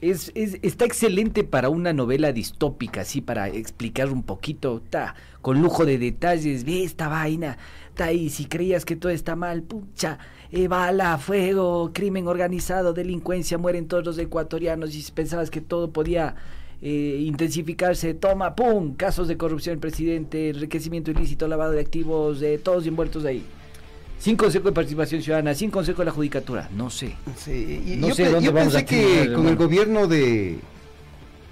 es, 0.00 0.32
es- 0.34 0.58
está 0.62 0.86
excelente 0.86 1.44
para 1.44 1.68
una 1.68 1.92
novela 1.92 2.32
distópica, 2.32 3.02
así, 3.02 3.20
para 3.20 3.48
explicar 3.48 4.08
un 4.10 4.22
poquito, 4.22 4.80
ta, 4.88 5.14
con 5.42 5.60
lujo 5.60 5.84
de 5.84 5.98
detalles, 5.98 6.64
ve 6.64 6.84
esta 6.84 7.08
vaina, 7.08 7.58
ta, 7.94 8.12
y 8.12 8.30
si 8.30 8.46
creías 8.46 8.86
que 8.86 8.96
todo 8.96 9.12
está 9.12 9.36
mal, 9.36 9.62
pucha, 9.62 10.18
eh, 10.52 10.68
bala, 10.68 11.18
fuego, 11.18 11.90
crimen 11.92 12.28
organizado, 12.28 12.92
delincuencia, 12.92 13.58
mueren 13.58 13.88
todos 13.88 14.04
los 14.04 14.18
ecuatorianos, 14.18 14.94
y 14.94 15.02
si 15.02 15.10
pensabas 15.10 15.50
que 15.50 15.60
todo 15.60 15.90
podía 15.90 16.34
eh, 16.82 17.22
intensificarse, 17.26 18.14
toma, 18.14 18.54
pum, 18.54 18.94
casos 18.94 19.28
de 19.28 19.36
corrupción, 19.36 19.80
presidente, 19.80 20.50
enriquecimiento 20.50 21.10
ilícito, 21.10 21.48
lavado 21.48 21.72
de 21.72 21.80
activos, 21.80 22.42
eh, 22.42 22.60
todos 22.62 22.86
envueltos 22.86 23.24
ahí. 23.24 23.42
Sin 24.18 24.36
consejo 24.36 24.66
de 24.68 24.72
participación 24.72 25.20
ciudadana, 25.22 25.52
sin 25.54 25.70
consejo 25.70 25.98
de 26.02 26.04
la 26.04 26.10
judicatura, 26.12 26.68
no 26.76 26.90
sé. 26.90 27.14
Y 27.48 27.96
no 27.96 28.08
yo 28.08 28.14
sé 28.14 28.24
pe- 28.24 28.30
dónde 28.30 28.46
yo 28.46 28.52
vamos 28.52 28.74
pensé 28.74 28.78
a 28.78 28.86
que 28.86 29.32
con 29.32 29.48
el 29.48 29.56
gobierno 29.56 30.06
de, 30.06 30.58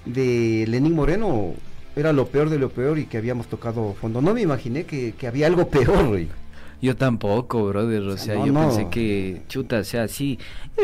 de 0.04 0.66
Lenín 0.68 0.94
Moreno 0.94 1.54
era 1.96 2.12
lo 2.12 2.26
peor 2.28 2.48
de 2.48 2.58
lo 2.58 2.68
peor 2.70 2.98
y 3.00 3.06
que 3.06 3.18
habíamos 3.18 3.48
tocado 3.48 3.94
fondo. 4.00 4.22
No 4.22 4.34
me 4.34 4.42
imaginé 4.42 4.84
que, 4.84 5.12
que 5.18 5.26
había 5.26 5.48
algo 5.48 5.68
peor, 5.68 6.06
güey. 6.08 6.28
Yo 6.82 6.96
tampoco, 6.96 7.66
brother, 7.66 8.02
o 8.02 8.16
sea, 8.16 8.36
no, 8.36 8.46
yo 8.46 8.52
no. 8.52 8.68
pensé 8.68 8.88
que, 8.90 9.42
chuta, 9.48 9.84
sea 9.84 10.04
así, 10.04 10.38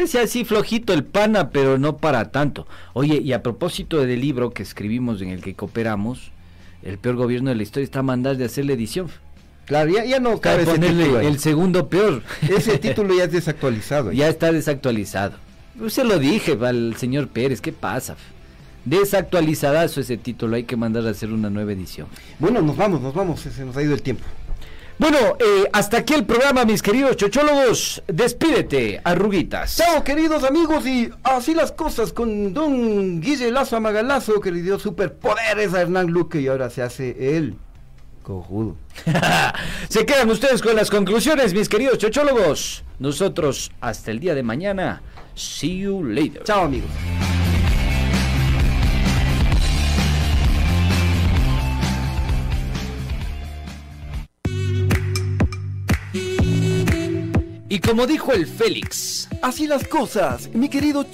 sea 0.06 0.24
así 0.24 0.44
flojito 0.44 0.92
el 0.92 1.04
pana, 1.04 1.50
pero 1.50 1.78
no 1.78 1.96
para 1.96 2.30
tanto. 2.30 2.66
Oye, 2.92 3.20
y 3.22 3.32
a 3.32 3.42
propósito 3.42 3.98
del 4.04 4.20
libro 4.20 4.50
que 4.50 4.62
escribimos 4.62 5.22
en 5.22 5.30
el 5.30 5.40
que 5.40 5.54
cooperamos, 5.54 6.32
el 6.82 6.98
peor 6.98 7.16
gobierno 7.16 7.48
de 7.48 7.56
la 7.56 7.62
historia 7.62 7.84
está 7.84 8.00
a 8.00 8.02
mandar 8.02 8.36
de 8.36 8.44
hacer 8.44 8.66
la 8.66 8.74
edición. 8.74 9.08
Claro, 9.64 9.90
ya, 9.90 10.04
ya 10.04 10.20
no 10.20 10.34
Está 10.34 10.50
cabe 10.50 10.62
ese 10.62 10.72
ponerle 10.72 11.04
título 11.04 11.20
el 11.20 11.38
segundo 11.38 11.88
peor. 11.88 12.22
Ese 12.48 12.78
título 12.78 13.14
ya 13.16 13.24
es 13.24 13.32
desactualizado. 13.32 14.12
Ya 14.12 14.28
está 14.28 14.52
desactualizado. 14.52 15.34
Yo 15.78 15.90
se 15.90 16.04
lo 16.04 16.18
dije 16.18 16.56
al 16.62 16.96
señor 16.96 17.28
Pérez, 17.28 17.60
¿qué 17.60 17.72
pasa? 17.72 18.16
Desactualizadazo 18.84 20.00
ese 20.00 20.16
título, 20.16 20.56
hay 20.56 20.62
que 20.62 20.76
mandar 20.76 21.06
a 21.06 21.10
hacer 21.10 21.32
una 21.32 21.50
nueva 21.50 21.72
edición. 21.72 22.06
Bueno, 22.38 22.62
nos 22.62 22.76
vamos, 22.76 23.00
nos 23.00 23.12
vamos, 23.12 23.40
se 23.40 23.64
nos 23.64 23.76
ha 23.76 23.82
ido 23.82 23.94
el 23.94 24.02
tiempo. 24.02 24.24
Bueno, 24.98 25.18
eh, 25.38 25.68
hasta 25.72 25.98
aquí 25.98 26.14
el 26.14 26.24
programa, 26.24 26.64
mis 26.64 26.82
queridos 26.82 27.16
chochólogos. 27.16 28.02
Despídete, 28.06 29.00
arruguitas. 29.04 29.76
Chao, 29.76 30.02
queridos 30.02 30.42
amigos, 30.42 30.86
y 30.86 31.10
así 31.22 31.54
las 31.54 31.72
cosas 31.72 32.12
con 32.12 32.54
don 32.54 33.20
Guille 33.20 33.50
Lazo 33.50 33.76
Amagalazo, 33.76 34.40
que 34.40 34.50
le 34.50 34.62
dio 34.62 34.78
superpoderes 34.78 35.74
a 35.74 35.82
Hernán 35.82 36.06
Luque 36.06 36.40
y 36.40 36.48
ahora 36.48 36.70
se 36.70 36.82
hace 36.82 37.36
él 37.36 37.56
cojudo. 38.26 38.76
se 39.88 40.04
quedan 40.04 40.28
ustedes 40.28 40.60
con 40.60 40.74
las 40.74 40.90
conclusiones, 40.90 41.54
mis 41.54 41.68
queridos 41.68 41.98
chochólogos. 41.98 42.82
Nosotros, 42.98 43.70
hasta 43.80 44.10
el 44.10 44.18
día 44.18 44.34
de 44.34 44.42
mañana. 44.42 45.02
See 45.36 45.78
you 45.78 46.02
later. 46.02 46.42
Chao, 46.42 46.64
amigos. 46.64 46.90
Y 57.76 57.78
como 57.78 58.06
dijo 58.06 58.32
el 58.32 58.46
Félix, 58.46 59.28
así 59.42 59.66
las 59.66 59.86
cosas, 59.86 60.48
mi 60.54 60.70
querido 60.70 61.04